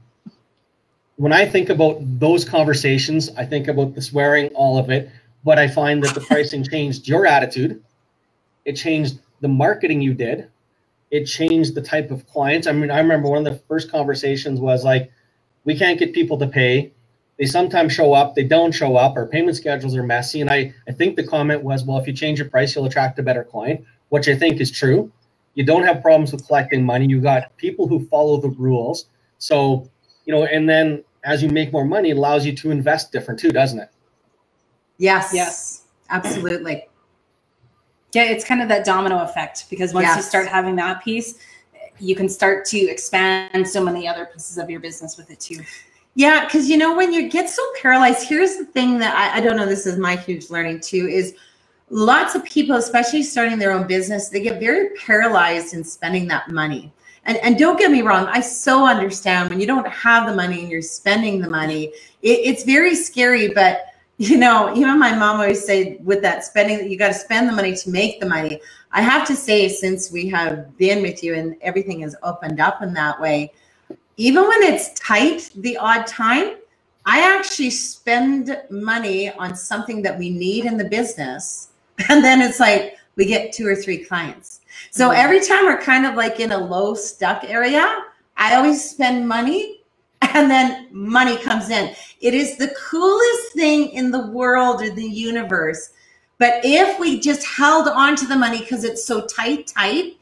when 1.17 1.33
I 1.33 1.45
think 1.47 1.69
about 1.69 1.97
those 2.01 2.45
conversations, 2.45 3.29
I 3.37 3.45
think 3.45 3.67
about 3.67 3.95
the 3.95 4.01
swearing, 4.01 4.49
all 4.49 4.77
of 4.77 4.89
it, 4.89 5.11
but 5.43 5.59
I 5.59 5.67
find 5.67 6.03
that 6.03 6.15
the 6.15 6.21
pricing 6.21 6.63
changed 6.71 7.07
your 7.07 7.25
attitude. 7.27 7.83
It 8.65 8.73
changed 8.73 9.19
the 9.41 9.47
marketing 9.47 10.01
you 10.01 10.13
did. 10.13 10.49
It 11.11 11.25
changed 11.25 11.75
the 11.75 11.81
type 11.81 12.11
of 12.11 12.27
clients. 12.27 12.67
I 12.67 12.71
mean, 12.73 12.91
I 12.91 12.99
remember 12.99 13.29
one 13.29 13.45
of 13.45 13.53
the 13.53 13.59
first 13.67 13.91
conversations 13.91 14.59
was 14.59 14.83
like, 14.85 15.11
we 15.65 15.77
can't 15.77 15.99
get 15.99 16.13
people 16.13 16.37
to 16.39 16.47
pay. 16.47 16.93
They 17.37 17.45
sometimes 17.45 17.93
show 17.93 18.13
up, 18.13 18.35
they 18.35 18.43
don't 18.43 18.71
show 18.71 18.95
up, 18.95 19.15
our 19.15 19.25
payment 19.25 19.57
schedules 19.57 19.95
are 19.95 20.03
messy. 20.03 20.41
And 20.41 20.49
I, 20.49 20.73
I 20.87 20.91
think 20.91 21.15
the 21.15 21.25
comment 21.25 21.63
was, 21.63 21.83
well, 21.83 21.97
if 21.97 22.05
you 22.05 22.13
change 22.13 22.39
your 22.39 22.49
price, 22.49 22.75
you'll 22.75 22.85
attract 22.85 23.17
a 23.19 23.23
better 23.23 23.43
client, 23.43 23.83
which 24.09 24.27
I 24.27 24.35
think 24.35 24.61
is 24.61 24.69
true. 24.69 25.11
You 25.55 25.65
don't 25.65 25.83
have 25.83 26.01
problems 26.01 26.31
with 26.31 26.45
collecting 26.45 26.85
money. 26.85 27.07
You 27.07 27.19
got 27.19 27.55
people 27.57 27.87
who 27.87 28.05
follow 28.07 28.39
the 28.39 28.49
rules. 28.49 29.07
So, 29.39 29.89
you 30.25 30.33
know, 30.33 30.45
and 30.45 30.69
then 30.69 31.03
as 31.23 31.41
you 31.41 31.49
make 31.49 31.73
more 31.73 31.85
money, 31.85 32.11
it 32.11 32.17
allows 32.17 32.45
you 32.45 32.55
to 32.57 32.71
invest 32.71 33.11
different 33.11 33.39
too, 33.39 33.51
doesn't 33.51 33.79
it? 33.79 33.89
Yes. 34.97 35.31
Yes. 35.33 35.83
Absolutely. 36.09 36.87
Yeah, 38.13 38.23
it's 38.23 38.43
kind 38.43 38.61
of 38.61 38.67
that 38.67 38.85
domino 38.85 39.23
effect 39.23 39.69
because 39.69 39.93
once 39.93 40.05
yes. 40.05 40.17
you 40.17 40.23
start 40.23 40.47
having 40.47 40.75
that 40.75 41.01
piece, 41.01 41.39
you 41.99 42.15
can 42.15 42.27
start 42.27 42.65
to 42.65 42.77
expand 42.77 43.67
so 43.67 43.83
many 43.83 44.07
other 44.07 44.25
pieces 44.25 44.57
of 44.57 44.69
your 44.69 44.81
business 44.81 45.17
with 45.17 45.31
it 45.31 45.39
too. 45.39 45.61
Yeah, 46.15 46.45
because 46.45 46.69
you 46.69 46.77
know, 46.77 46.95
when 46.95 47.13
you 47.13 47.29
get 47.29 47.49
so 47.49 47.63
paralyzed, 47.81 48.27
here's 48.27 48.57
the 48.57 48.65
thing 48.65 48.99
that 48.99 49.15
I, 49.15 49.37
I 49.37 49.41
don't 49.41 49.55
know, 49.55 49.65
this 49.65 49.85
is 49.85 49.97
my 49.97 50.15
huge 50.15 50.49
learning 50.49 50.81
too, 50.81 51.07
is 51.07 51.35
lots 51.89 52.35
of 52.35 52.43
people, 52.43 52.75
especially 52.75 53.23
starting 53.23 53.57
their 53.57 53.71
own 53.71 53.87
business, 53.87 54.29
they 54.29 54.41
get 54.41 54.59
very 54.59 54.89
paralyzed 54.91 55.73
in 55.73 55.83
spending 55.83 56.27
that 56.27 56.49
money. 56.49 56.91
And, 57.25 57.37
and 57.37 57.57
don't 57.57 57.79
get 57.79 57.91
me 57.91 58.01
wrong, 58.01 58.25
I 58.25 58.41
so 58.41 58.85
understand 58.85 59.49
when 59.49 59.61
you 59.61 59.67
don't 59.67 59.87
have 59.87 60.27
the 60.27 60.35
money 60.35 60.61
and 60.61 60.71
you're 60.71 60.81
spending 60.81 61.39
the 61.39 61.49
money, 61.49 61.93
it, 62.21 62.39
it's 62.43 62.63
very 62.63 62.95
scary, 62.95 63.49
but 63.53 63.85
you 64.17 64.37
know, 64.37 64.71
even 64.75 64.99
my 64.99 65.15
mom 65.15 65.37
always 65.37 65.65
say 65.65 65.97
with 66.03 66.21
that 66.21 66.43
spending, 66.43 66.91
you 66.91 66.97
got 66.97 67.07
to 67.07 67.13
spend 67.13 67.47
the 67.49 67.53
money 67.53 67.73
to 67.75 67.89
make 67.89 68.19
the 68.19 68.27
money. 68.27 68.61
I 68.91 69.01
have 69.01 69.25
to 69.27 69.35
say, 69.35 69.67
since 69.67 70.11
we 70.11 70.27
have 70.29 70.77
been 70.77 71.01
with 71.01 71.23
you 71.23 71.33
and 71.33 71.55
everything 71.61 72.01
has 72.01 72.15
opened 72.21 72.59
up 72.59 72.83
in 72.83 72.93
that 72.93 73.19
way, 73.19 73.51
even 74.21 74.47
when 74.47 74.61
it's 74.61 74.93
tight, 74.99 75.49
the 75.55 75.77
odd 75.77 76.05
time, 76.05 76.57
I 77.05 77.35
actually 77.35 77.71
spend 77.71 78.55
money 78.69 79.31
on 79.31 79.55
something 79.55 80.03
that 80.03 80.17
we 80.17 80.29
need 80.29 80.65
in 80.65 80.77
the 80.77 80.85
business. 80.85 81.69
And 82.09 82.23
then 82.23 82.41
it's 82.41 82.59
like 82.59 82.97
we 83.15 83.25
get 83.25 83.51
two 83.51 83.67
or 83.67 83.75
three 83.75 84.03
clients. 84.03 84.61
So 84.91 85.09
mm-hmm. 85.09 85.19
every 85.19 85.41
time 85.41 85.65
we're 85.65 85.81
kind 85.81 86.05
of 86.05 86.15
like 86.15 86.39
in 86.39 86.51
a 86.51 86.57
low 86.57 86.93
stuck 86.93 87.43
area, 87.43 87.85
I 88.37 88.55
always 88.55 88.87
spend 88.87 89.27
money 89.27 89.81
and 90.21 90.49
then 90.49 90.87
money 90.91 91.37
comes 91.37 91.69
in. 91.69 91.95
It 92.21 92.35
is 92.35 92.57
the 92.57 92.73
coolest 92.89 93.53
thing 93.53 93.89
in 93.89 94.11
the 94.11 94.27
world 94.27 94.83
or 94.83 94.91
the 94.91 95.09
universe. 95.31 95.91
But 96.37 96.61
if 96.63 96.99
we 96.99 97.19
just 97.19 97.45
held 97.45 97.87
on 97.87 98.15
to 98.17 98.27
the 98.27 98.35
money 98.35 98.59
because 98.59 98.83
it's 98.83 99.03
so 99.03 99.25
tight, 99.25 99.67
tight, 99.67 100.17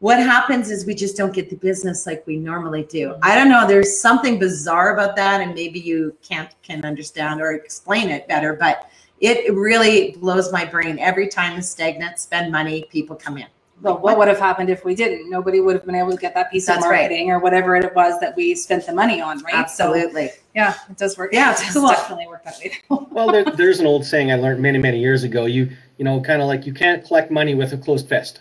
what 0.00 0.18
happens 0.18 0.70
is 0.70 0.84
we 0.84 0.94
just 0.94 1.16
don't 1.16 1.32
get 1.32 1.50
the 1.50 1.56
business 1.56 2.06
like 2.06 2.26
we 2.26 2.36
normally 2.36 2.84
do. 2.84 3.08
Mm-hmm. 3.08 3.20
I 3.22 3.34
don't 3.34 3.48
know. 3.48 3.66
There's 3.66 3.98
something 3.98 4.38
bizarre 4.38 4.94
about 4.94 5.16
that, 5.16 5.40
and 5.40 5.54
maybe 5.54 5.80
you 5.80 6.16
can't 6.22 6.50
can 6.62 6.84
understand 6.84 7.40
or 7.40 7.52
explain 7.52 8.08
it 8.10 8.28
better, 8.28 8.54
but 8.54 8.90
it 9.20 9.54
really 9.54 10.16
blows 10.20 10.52
my 10.52 10.64
brain 10.64 10.98
every 10.98 11.28
time 11.28 11.56
the 11.56 11.62
stagnant 11.62 12.18
spend 12.18 12.52
money, 12.52 12.84
people 12.90 13.16
come 13.16 13.38
in 13.38 13.46
well, 13.84 13.98
what 13.98 14.18
would 14.18 14.28
have 14.28 14.38
happened 14.38 14.70
if 14.70 14.84
we 14.84 14.94
didn't? 14.94 15.28
Nobody 15.28 15.60
would 15.60 15.74
have 15.74 15.84
been 15.84 15.94
able 15.94 16.12
to 16.12 16.16
get 16.16 16.34
that 16.34 16.50
piece 16.50 16.66
That's 16.66 16.84
of 16.84 16.90
marketing 16.90 17.28
right. 17.28 17.34
or 17.34 17.38
whatever 17.38 17.76
it 17.76 17.94
was 17.94 18.18
that 18.20 18.34
we 18.36 18.54
spent 18.54 18.86
the 18.86 18.94
money 18.94 19.20
on, 19.20 19.42
right? 19.42 19.54
Absolutely. 19.54 20.28
So, 20.28 20.34
yeah, 20.54 20.74
it 20.88 20.96
does 20.96 21.18
work. 21.18 21.32
Yeah, 21.32 21.52
it 21.52 21.60
cool. 21.72 21.88
definitely 21.88 22.26
work 22.26 22.44
that 22.44 22.58
way. 22.58 22.72
well, 23.10 23.30
there, 23.30 23.44
there's 23.44 23.80
an 23.80 23.86
old 23.86 24.06
saying 24.06 24.32
I 24.32 24.36
learned 24.36 24.60
many, 24.60 24.78
many 24.78 25.00
years 25.00 25.24
ago. 25.24 25.46
You 25.46 25.70
you 25.98 26.04
know, 26.04 26.20
kind 26.20 26.40
of 26.40 26.48
like 26.48 26.66
you 26.66 26.72
can't 26.72 27.04
collect 27.04 27.30
money 27.30 27.54
with 27.54 27.72
a 27.72 27.78
closed 27.78 28.08
fist, 28.08 28.40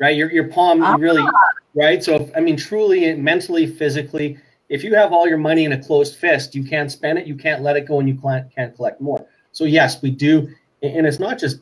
right? 0.00 0.16
Your 0.16 0.32
your 0.32 0.48
palm 0.48 0.80
you 0.82 0.98
really, 0.98 1.24
right? 1.74 2.04
So 2.04 2.16
if, 2.16 2.30
I 2.36 2.40
mean, 2.40 2.56
truly, 2.56 3.14
mentally, 3.16 3.66
physically, 3.66 4.38
if 4.70 4.84
you 4.84 4.94
have 4.96 5.12
all 5.12 5.28
your 5.28 5.38
money 5.38 5.64
in 5.66 5.72
a 5.72 5.82
closed 5.82 6.16
fist, 6.18 6.54
you 6.56 6.64
can't 6.64 6.92
spend 6.92 7.18
it, 7.18 7.26
you 7.26 7.36
can't 7.36 7.62
let 7.62 7.76
it 7.76 7.86
go, 7.88 8.00
and 8.00 8.08
you 8.08 8.16
can't 8.16 8.54
can't 8.54 8.74
collect 8.76 9.00
more. 9.00 9.26
So 9.52 9.64
yes, 9.64 10.02
we 10.02 10.10
do, 10.10 10.48
and 10.82 11.06
it's 11.06 11.20
not 11.20 11.38
just 11.38 11.60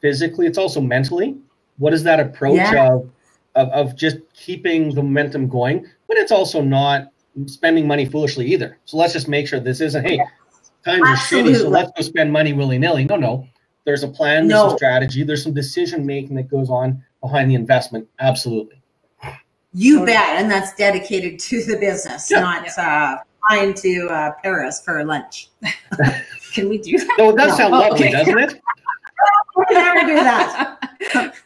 physically; 0.00 0.46
it's 0.46 0.58
also 0.58 0.80
mentally. 0.80 1.36
What 1.78 1.94
is 1.94 2.04
that 2.04 2.20
approach 2.20 2.56
Yeah. 2.56 2.94
of, 2.94 3.10
of 3.56 3.68
of 3.70 3.96
just 3.96 4.18
keeping 4.34 4.94
the 4.94 5.02
momentum 5.02 5.48
going? 5.48 5.86
But 6.08 6.18
it's 6.18 6.32
also 6.32 6.62
not 6.62 7.08
spending 7.46 7.86
money 7.86 8.06
foolishly 8.06 8.46
either. 8.52 8.78
So 8.86 8.96
let's 8.98 9.12
just 9.14 9.28
make 9.28 9.48
sure 9.48 9.60
this 9.60 9.80
isn't 9.82 10.04
hey, 10.06 10.18
times 10.84 11.02
are 11.02 11.16
shitty, 11.16 11.56
so 11.56 11.68
let's 11.68 11.90
go 11.96 12.02
spend 12.02 12.32
money 12.32 12.52
willy 12.54 12.78
nilly. 12.78 13.04
No, 13.06 13.16
no. 13.16 13.46
There's 13.86 14.02
a 14.04 14.08
plan, 14.08 14.48
there's 14.48 14.60
No. 14.60 14.68
some 14.68 14.78
strategy, 14.78 15.24
there's 15.24 15.42
some 15.42 15.54
decision 15.54 16.06
making 16.06 16.36
that 16.36 16.48
goes 16.50 16.70
on 16.70 17.02
behind 17.20 17.50
the 17.50 17.54
investment. 17.54 18.08
Absolutely. 18.20 18.80
You 19.72 20.04
bet, 20.04 20.36
and 20.40 20.50
that's 20.50 20.74
dedicated 20.74 21.38
to 21.40 21.62
the 21.64 21.76
business, 21.76 22.28
Yeah. 22.30 22.40
not 22.40 22.78
uh, 22.78 23.18
flying 23.46 23.72
to 23.74 24.08
uh, 24.08 24.32
Paris 24.42 24.82
for 24.84 25.04
lunch. 25.04 25.48
Can 26.52 26.68
we 26.68 26.78
do 26.78 26.98
that? 26.98 27.14
No, 27.18 27.30
it 27.30 27.36
does 27.36 27.50
No. 27.50 27.56
sound 27.56 27.74
Oh, 27.74 27.78
lovely, 27.78 28.08
okay. 28.08 28.10
doesn't 28.12 28.38
it? 28.38 28.60
We 29.56 29.64
can 29.66 29.94
never 29.94 30.06
do 30.06 30.14
that. 30.14 30.78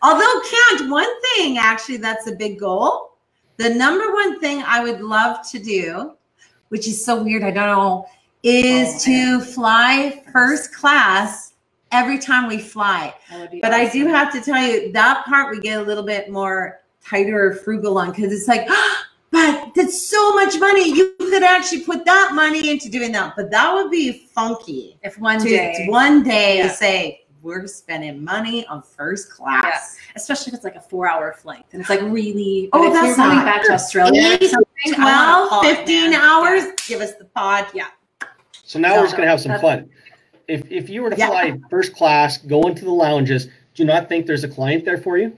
Although, 0.02 0.40
Kent, 0.78 0.90
one 0.90 1.08
thing 1.22 1.58
actually 1.58 1.96
that's 1.96 2.28
a 2.28 2.32
big 2.36 2.60
goal. 2.60 3.16
The 3.56 3.70
number 3.70 4.12
one 4.12 4.38
thing 4.40 4.62
I 4.64 4.84
would 4.84 5.00
love 5.00 5.38
to 5.50 5.58
do, 5.58 6.12
which 6.68 6.86
is 6.86 7.02
so 7.04 7.22
weird, 7.24 7.42
I 7.42 7.50
don't 7.50 7.66
know, 7.66 8.06
is 8.44 8.94
Oh, 8.94 8.98
to 9.06 9.40
fly 9.40 10.22
first 10.32 10.72
class 10.74 11.53
every 11.94 12.18
time 12.18 12.48
we 12.48 12.58
fly. 12.58 13.14
That 13.30 13.40
would 13.40 13.50
be 13.52 13.60
But 13.60 13.72
I 13.72 13.88
do 13.88 14.06
have 14.08 14.32
to 14.32 14.40
tell 14.40 14.60
you 14.62 14.92
that 14.92 15.24
part 15.26 15.54
we 15.54 15.60
get 15.60 15.78
a 15.78 15.82
little 15.82 16.02
bit 16.04 16.28
more 16.30 16.80
tighter 17.04 17.48
or 17.48 17.54
frugal 17.54 17.96
on 17.98 18.10
because 18.10 18.32
it's 18.32 18.48
like, 18.48 18.66
ah, 18.68 19.06
but 19.30 19.72
that's 19.74 20.04
so 20.08 20.34
much 20.34 20.58
money. 20.58 20.92
You 20.92 21.14
could 21.18 21.42
actually 21.44 21.82
put 21.82 22.04
that 22.04 22.32
money 22.34 22.68
into 22.70 22.88
doing 22.88 23.12
that. 23.12 23.34
But 23.36 23.50
that 23.52 23.72
would 23.72 23.90
be 23.90 24.26
funky 24.34 24.98
if 25.02 25.18
one 25.18 25.38
to 25.38 25.48
day, 25.48 25.86
one 25.88 26.22
day 26.22 26.58
Yeah. 26.58 26.68
say 26.68 27.20
we're 27.42 27.66
spending 27.66 28.24
money 28.24 28.66
on 28.66 28.82
first 28.82 29.30
class. 29.30 29.96
especially 30.16 30.50
if 30.50 30.54
it's 30.54 30.64
like 30.64 30.76
a 30.76 30.80
four-hour 30.80 31.32
flight, 31.34 31.64
and 31.72 31.80
it's 31.80 31.90
like 31.90 32.00
really. 32.02 32.68
Oh, 32.72 32.86
if 32.86 32.92
that's 32.92 33.06
you're 33.08 33.16
going 33.16 33.36
not- 33.38 33.44
back 33.44 33.64
to 33.66 33.72
Australia. 33.72 34.22
Eight, 34.40 34.48
something, 34.48 34.94
I 35.02 35.48
wanna 35.50 35.62
12, 35.62 35.76
15 35.76 36.14
hours. 36.14 36.62
Yeah. 36.64 36.70
Give 36.86 37.00
us 37.00 37.14
the 37.16 37.24
pod. 37.24 37.66
Yeah. 37.74 37.86
So 38.62 38.78
now 38.78 38.94
we're 38.96 39.02
just 39.02 39.16
gonna 39.16 39.28
have 39.28 39.40
some 39.40 39.52
That's- 39.52 39.60
fun. 39.80 39.90
If 40.48 40.70
if 40.70 40.88
you 40.88 41.02
were 41.02 41.10
to 41.10 41.16
Yeah. 41.16 41.28
fly 41.28 41.58
first 41.70 41.94
class, 41.94 42.38
go 42.38 42.62
into 42.62 42.84
the 42.84 42.90
lounges, 42.90 43.46
do 43.46 43.52
you 43.82 43.84
not 43.84 44.08
think 44.08 44.26
there's 44.26 44.44
a 44.44 44.48
client 44.48 44.84
there 44.84 44.98
for 44.98 45.18
you? 45.18 45.36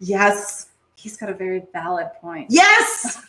Yes. 0.00 0.68
He's 0.96 1.16
got 1.16 1.28
a 1.28 1.34
very 1.34 1.62
valid 1.72 2.08
point. 2.20 2.48
Yes. 2.50 3.22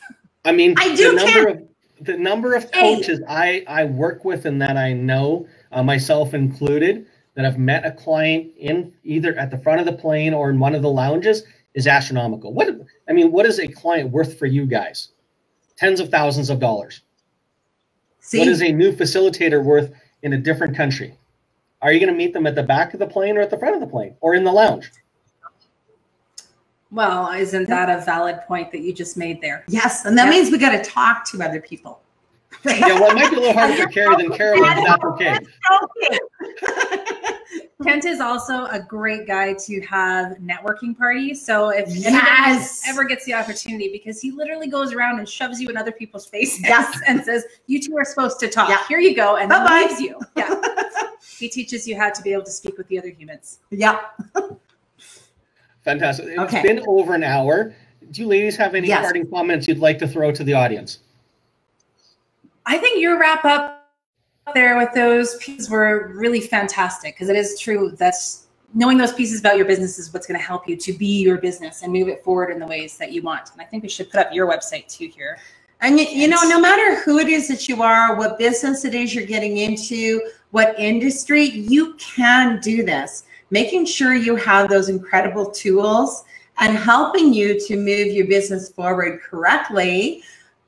I 0.45 0.51
mean, 0.51 0.73
I 0.77 0.95
do 0.95 1.11
the 1.15 1.23
number 1.25 1.47
of 1.49 1.63
the 2.01 2.17
number 2.17 2.53
of 2.55 2.63
Hey. 2.73 2.95
coaches 2.95 3.21
I 3.27 3.63
I 3.67 3.85
work 3.85 4.25
with 4.25 4.45
and 4.45 4.61
that 4.61 4.77
I 4.77 4.93
know, 4.93 5.47
uh, 5.71 5.83
myself 5.83 6.33
included, 6.33 7.05
that 7.35 7.45
have 7.45 7.59
met 7.59 7.85
a 7.85 7.91
client 7.91 8.51
in 8.57 8.91
either 9.03 9.35
at 9.37 9.51
the 9.51 9.57
front 9.57 9.79
of 9.79 9.85
the 9.85 9.93
plane 9.93 10.33
or 10.33 10.49
in 10.49 10.59
one 10.59 10.73
of 10.75 10.81
the 10.81 10.89
lounges 10.89 11.43
is 11.75 11.87
astronomical. 11.87 12.53
What 12.53 12.69
I 13.07 13.13
mean, 13.13 13.31
what 13.31 13.45
is 13.45 13.59
a 13.59 13.67
client 13.67 14.09
worth 14.11 14.39
for 14.39 14.45
you 14.47 14.65
guys? 14.65 15.09
Tens 15.77 15.99
of 15.99 16.09
thousands 16.09 16.49
of 16.49 16.59
dollars. 16.59 17.01
See, 18.19 18.39
What 18.39 18.47
is 18.49 18.61
a 18.61 18.71
new 18.71 18.91
facilitator 18.91 19.63
worth 19.63 19.91
in 20.23 20.33
a 20.33 20.37
different 20.37 20.75
country? 20.75 21.17
Are 21.81 21.91
you 21.93 21.99
going 21.99 22.11
to 22.11 22.17
meet 22.17 22.33
them 22.33 22.45
at 22.45 22.55
the 22.55 22.63
back 22.63 22.93
of 22.93 22.99
the 22.99 23.07
plane 23.07 23.37
or 23.37 23.41
at 23.41 23.49
the 23.49 23.57
front 23.57 23.75
of 23.75 23.81
the 23.81 23.87
plane 23.87 24.15
or 24.21 24.35
in 24.35 24.43
the 24.43 24.51
lounge? 24.51 24.91
Well, 26.91 27.31
isn't 27.31 27.69
that 27.69 27.89
a 27.89 28.03
valid 28.03 28.39
point 28.47 28.71
that 28.71 28.79
you 28.81 28.91
just 28.93 29.15
made 29.15 29.39
there? 29.41 29.63
yes, 29.67 30.05
and 30.05 30.17
that 30.17 30.25
Yeah. 30.25 30.31
means 30.31 30.51
we 30.51 30.57
got 30.57 30.71
to 30.71 30.81
talk 30.89 31.23
to 31.31 31.41
other 31.43 31.61
people. 31.61 32.01
Yeah, 32.65 32.99
well, 32.99 33.11
it 33.11 33.15
might 33.15 33.29
be 33.29 33.37
a 33.37 33.39
little 33.39 33.53
harder 33.53 33.75
for 33.75 33.87
Carrie 33.89 34.15
than 34.17 34.31
Carolyn, 34.35 34.83
but 34.83 34.83
that's 34.83 35.03
okay. 35.03 35.37
Kent 37.83 38.05
is 38.05 38.19
also 38.19 38.65
a 38.65 38.79
great 38.79 39.25
guy 39.25 39.53
to 39.53 39.81
have 39.81 40.33
networking 40.37 40.97
parties. 40.97 41.43
So 41.43 41.69
if 41.69 41.87
Yes. 41.89 42.05
anybody 42.05 42.65
ever 42.89 43.03
gets 43.05 43.25
the 43.25 43.33
opportunity, 43.33 43.89
because 43.91 44.21
he 44.21 44.31
literally 44.31 44.67
goes 44.67 44.93
around 44.93 45.19
and 45.19 45.27
shoves 45.27 45.59
you 45.61 45.69
in 45.69 45.77
other 45.77 45.91
people's 45.91 46.25
faces 46.27 46.61
Yes. 46.61 46.99
and 47.07 47.23
says, 47.23 47.45
"You 47.67 47.81
two 47.81 47.97
are 47.97 48.05
supposed 48.05 48.39
to 48.41 48.49
talk. 48.49 48.69
Yeah. 48.69 48.85
Here 48.87 48.99
you 48.99 49.15
go," 49.15 49.37
and 49.37 49.49
then 49.49 49.63
Bye-bye. 49.63 49.87
leaves 49.87 50.01
you. 50.01 50.19
Yeah, 50.35 50.61
he 51.39 51.47
teaches 51.49 51.87
you 51.87 51.97
how 51.97 52.09
to 52.11 52.21
be 52.21 52.33
able 52.33 52.43
to 52.43 52.51
speak 52.51 52.77
with 52.77 52.87
the 52.89 52.99
other 52.99 53.09
humans. 53.09 53.59
Yeah. 53.71 53.99
Fantastic. 55.83 56.27
It's 56.27 56.39
Okay. 56.39 56.61
been 56.61 56.83
over 56.87 57.13
an 57.15 57.23
hour. 57.23 57.73
Do 58.11 58.21
you 58.21 58.27
ladies 58.27 58.57
have 58.57 58.75
any 58.75 58.87
Yes. 58.89 59.03
parting 59.03 59.27
comments 59.29 59.67
you'd 59.67 59.79
like 59.79 59.97
to 59.99 60.07
throw 60.07 60.31
to 60.31 60.43
the 60.43 60.53
audience? 60.53 60.99
I 62.65 62.77
think 62.77 62.99
your 63.01 63.17
wrap 63.17 63.45
up 63.45 63.78
there 64.53 64.77
with 64.77 64.93
those 64.93 65.35
pieces 65.37 65.69
were 65.69 66.11
really 66.15 66.41
fantastic 66.41 67.15
because 67.15 67.29
it 67.29 67.35
is 67.35 67.59
true 67.59 67.91
that 67.97 68.15
knowing 68.73 68.97
those 68.97 69.13
pieces 69.13 69.39
about 69.39 69.57
your 69.57 69.65
business 69.65 69.97
is 69.97 70.13
what's 70.13 70.27
going 70.27 70.39
to 70.39 70.45
help 70.45 70.67
you 70.67 70.75
to 70.75 70.93
be 70.93 71.21
your 71.21 71.37
business 71.37 71.81
and 71.81 71.91
move 71.91 72.07
it 72.07 72.23
forward 72.23 72.51
in 72.51 72.59
the 72.59 72.67
ways 72.67 72.97
that 72.97 73.11
you 73.11 73.21
want. 73.21 73.51
And 73.51 73.61
I 73.61 73.65
think 73.65 73.83
we 73.83 73.89
should 73.89 74.09
put 74.11 74.19
up 74.19 74.33
your 74.33 74.49
website 74.49 74.87
too 74.87 75.07
here. 75.07 75.39
And 75.81 75.99
you, 75.99 76.05
you 76.05 76.27
know, 76.27 76.41
no 76.43 76.59
matter 76.59 76.99
who 77.01 77.19
it 77.19 77.29
is 77.29 77.47
that 77.47 77.69
you 77.69 77.81
are, 77.81 78.15
what 78.15 78.37
business 78.37 78.83
it 78.85 78.93
is 78.93 79.15
you're 79.15 79.25
getting 79.25 79.57
into, 79.57 80.21
what 80.51 80.77
industry, 80.77 81.43
you 81.43 81.95
can 81.95 82.59
do 82.59 82.83
this. 82.83 83.23
Making 83.49 83.85
sure 83.85 84.13
you 84.13 84.35
have 84.35 84.69
those 84.69 84.89
incredible 84.89 85.49
tools 85.49 86.25
and 86.59 86.77
helping 86.77 87.33
you 87.33 87.59
to 87.61 87.77
move 87.77 88.07
your 88.07 88.27
business 88.27 88.69
forward 88.69 89.21
correctly, 89.21 90.21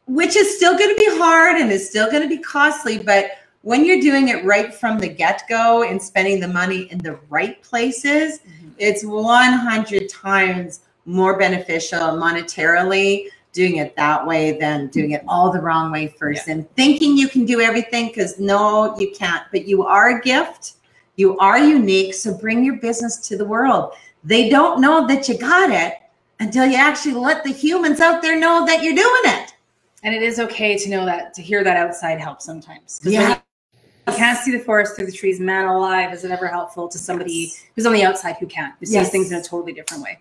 which 0.07 0.35
is 0.35 0.55
still 0.55 0.77
going 0.77 0.89
to 0.89 0.95
be 0.95 1.17
hard 1.17 1.59
and 1.59 1.71
is 1.71 1.89
still 1.89 2.09
going 2.09 2.23
to 2.23 2.29
be 2.29 2.39
costly. 2.39 2.97
But 2.97 3.31
when 3.63 3.85
you're 3.85 4.01
doing 4.01 4.29
it 4.29 4.43
right 4.43 4.73
from 4.73 4.99
the 4.99 5.07
get 5.07 5.43
go 5.47 5.83
and 5.83 6.01
spending 6.01 6.39
the 6.39 6.47
money 6.47 6.91
in 6.91 6.97
the 6.97 7.19
right 7.29 7.61
places, 7.61 8.39
mm-hmm. 8.39 8.69
it's 8.77 9.05
100 9.05 10.09
times 10.09 10.81
more 11.05 11.37
beneficial 11.37 11.99
monetarily 11.99 13.27
doing 13.53 13.77
it 13.77 13.95
that 13.95 14.25
way 14.25 14.57
than 14.59 14.87
doing 14.87 15.11
it 15.11 15.23
all 15.27 15.51
the 15.51 15.59
wrong 15.59 15.91
way 15.91 16.07
first 16.07 16.47
and 16.47 16.69
thinking 16.75 17.17
you 17.17 17.27
can 17.27 17.43
do 17.43 17.59
everything 17.59 18.07
because 18.07 18.39
no 18.39 18.97
you 18.97 19.11
can't 19.11 19.43
but 19.51 19.67
you 19.67 19.83
are 19.83 20.19
a 20.19 20.21
gift 20.21 20.75
you 21.17 21.37
are 21.39 21.59
unique 21.59 22.13
so 22.13 22.37
bring 22.37 22.63
your 22.63 22.77
business 22.77 23.17
to 23.17 23.35
the 23.35 23.43
world 23.43 23.93
they 24.23 24.47
don't 24.47 24.79
know 24.79 25.05
that 25.05 25.27
you 25.27 25.37
got 25.37 25.69
it 25.69 25.95
until 26.39 26.65
you 26.65 26.77
actually 26.77 27.13
let 27.13 27.43
the 27.43 27.51
humans 27.51 27.99
out 27.99 28.21
there 28.21 28.39
know 28.39 28.65
that 28.65 28.83
you're 28.83 28.95
doing 28.95 29.21
it 29.25 29.53
And 30.03 30.15
it 30.15 30.23
is 30.23 30.39
okay 30.39 30.77
to 30.77 30.89
know 30.89 31.05
that, 31.05 31.33
to 31.35 31.41
hear 31.41 31.63
that 31.63 31.77
outside 31.77 32.19
help 32.19 32.41
sometimes. 32.41 32.99
Yeah. 33.03 33.39
You 34.11 34.17
can't 34.17 34.37
see 34.37 34.51
the 34.51 34.59
forest 34.59 34.95
through 34.95 35.05
the 35.05 35.11
trees. 35.11 35.39
Man 35.39 35.65
alive, 35.65 36.13
is 36.13 36.25
it 36.25 36.31
ever 36.31 36.47
helpful 36.47 36.87
to 36.89 36.97
somebody 36.97 37.53
who's 37.75 37.85
on 37.85 37.93
the 37.93 38.03
outside 38.03 38.35
who 38.39 38.45
can't, 38.45 38.73
who 38.79 38.85
sees 38.85 38.95
Yes. 38.95 39.09
things 39.09 39.31
in 39.31 39.37
a 39.37 39.43
totally 39.43 39.71
different 39.71 40.03
way? 40.03 40.19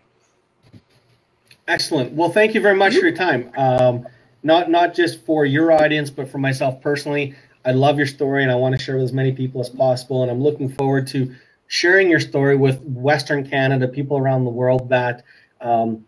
Excellent. 1.66 2.12
Well, 2.12 2.30
thank 2.30 2.54
you 2.54 2.60
very 2.60 2.76
much 2.76 2.94
for 2.94 3.00
your 3.06 3.16
time. 3.16 3.50
Um, 3.56 4.06
not 4.42 4.70
not 4.70 4.94
just 4.94 5.24
for 5.24 5.44
your 5.44 5.72
audience, 5.72 6.08
but 6.10 6.28
for 6.28 6.38
myself 6.38 6.80
personally. 6.80 7.34
I 7.64 7.72
love 7.72 7.98
your 7.98 8.06
story, 8.06 8.42
and 8.42 8.50
I 8.50 8.54
want 8.54 8.76
to 8.76 8.82
share 8.82 8.96
with 8.96 9.04
as 9.04 9.12
many 9.12 9.32
people 9.32 9.60
as 9.60 9.68
possible. 9.68 10.22
And 10.22 10.30
I'm 10.30 10.40
looking 10.40 10.68
forward 10.68 11.06
to 11.08 11.34
sharing 11.66 12.08
your 12.08 12.20
story 12.20 12.56
with 12.56 12.80
Western 12.82 13.48
Canada, 13.48 13.86
people 13.86 14.16
around 14.16 14.44
the 14.44 14.50
world. 14.50 14.88
That 14.88 15.24
um, 15.60 16.04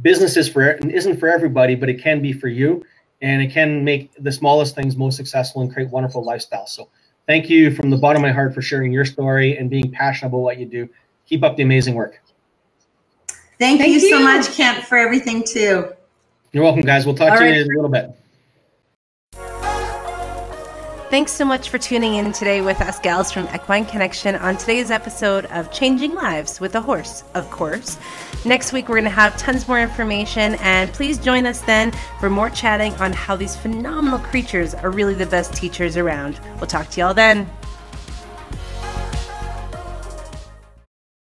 business 0.00 0.36
is 0.36 0.48
for 0.48 0.72
isn't 0.72 1.18
for 1.18 1.28
everybody, 1.28 1.74
but 1.74 1.88
it 1.88 2.02
can 2.02 2.22
be 2.22 2.32
for 2.32 2.48
you, 2.48 2.84
and 3.24 3.40
it 3.40 3.50
can 3.50 3.82
make 3.82 4.12
the 4.22 4.30
smallest 4.30 4.74
things 4.74 4.96
most 4.96 5.16
successful 5.16 5.62
and 5.62 5.72
create 5.72 5.88
wonderful 5.88 6.22
lifestyles. 6.22 6.68
So, 6.68 6.90
thank 7.26 7.48
you 7.48 7.74
from 7.74 7.88
the 7.88 7.96
bottom 7.96 8.22
of 8.22 8.28
my 8.28 8.32
heart 8.32 8.54
for 8.54 8.60
sharing 8.60 8.92
your 8.92 9.06
story 9.06 9.56
and 9.56 9.70
being 9.70 9.90
passionate 9.90 10.28
about 10.28 10.40
what 10.40 10.58
you 10.58 10.66
do. 10.66 10.88
Keep 11.26 11.42
up 11.42 11.56
the 11.56 11.62
amazing 11.62 11.94
work. 11.94 12.20
thank, 13.58 13.80
Thank 13.80 13.94
you, 13.94 14.00
so 14.10 14.20
much 14.20 14.52
kent 14.52 14.84
for 14.84 14.98
everything 14.98 15.42
too 15.42 15.90
You're 16.52 16.62
welcome, 16.62 16.82
guys. 16.82 17.06
We'll 17.06 17.14
talk 17.14 17.32
All 17.32 17.38
to 17.38 17.46
you 17.46 17.62
in 17.62 17.72
a 17.72 17.74
little 17.74 17.88
bit. 17.88 18.14
Thanks 21.14 21.30
so 21.30 21.44
much 21.44 21.68
for 21.68 21.78
tuning 21.78 22.16
in 22.16 22.32
today 22.32 22.60
with 22.60 22.80
us 22.80 22.98
gals 22.98 23.30
from 23.30 23.46
Equine 23.54 23.84
Connection 23.84 24.34
on 24.34 24.56
today's 24.56 24.90
episode 24.90 25.44
of 25.44 25.70
Changing 25.70 26.12
Lives 26.12 26.58
with 26.58 26.74
a 26.74 26.80
Horse, 26.80 27.22
of 27.34 27.48
course. 27.52 28.00
Next 28.44 28.72
week, 28.72 28.88
we're 28.88 28.96
going 28.96 29.04
to 29.04 29.10
have 29.10 29.36
tons 29.36 29.68
more 29.68 29.78
information, 29.78 30.56
and 30.56 30.92
please 30.92 31.18
join 31.18 31.46
us 31.46 31.60
then 31.60 31.92
for 32.18 32.28
more 32.28 32.50
chatting 32.50 32.92
on 32.94 33.12
how 33.12 33.36
these 33.36 33.54
phenomenal 33.54 34.18
creatures 34.18 34.74
are 34.74 34.90
really 34.90 35.14
the 35.14 35.26
best 35.26 35.52
teachers 35.54 35.96
around. 35.96 36.40
We'll 36.56 36.66
talk 36.66 36.90
to 36.90 37.00
y'all 37.00 37.14
then. 37.14 37.48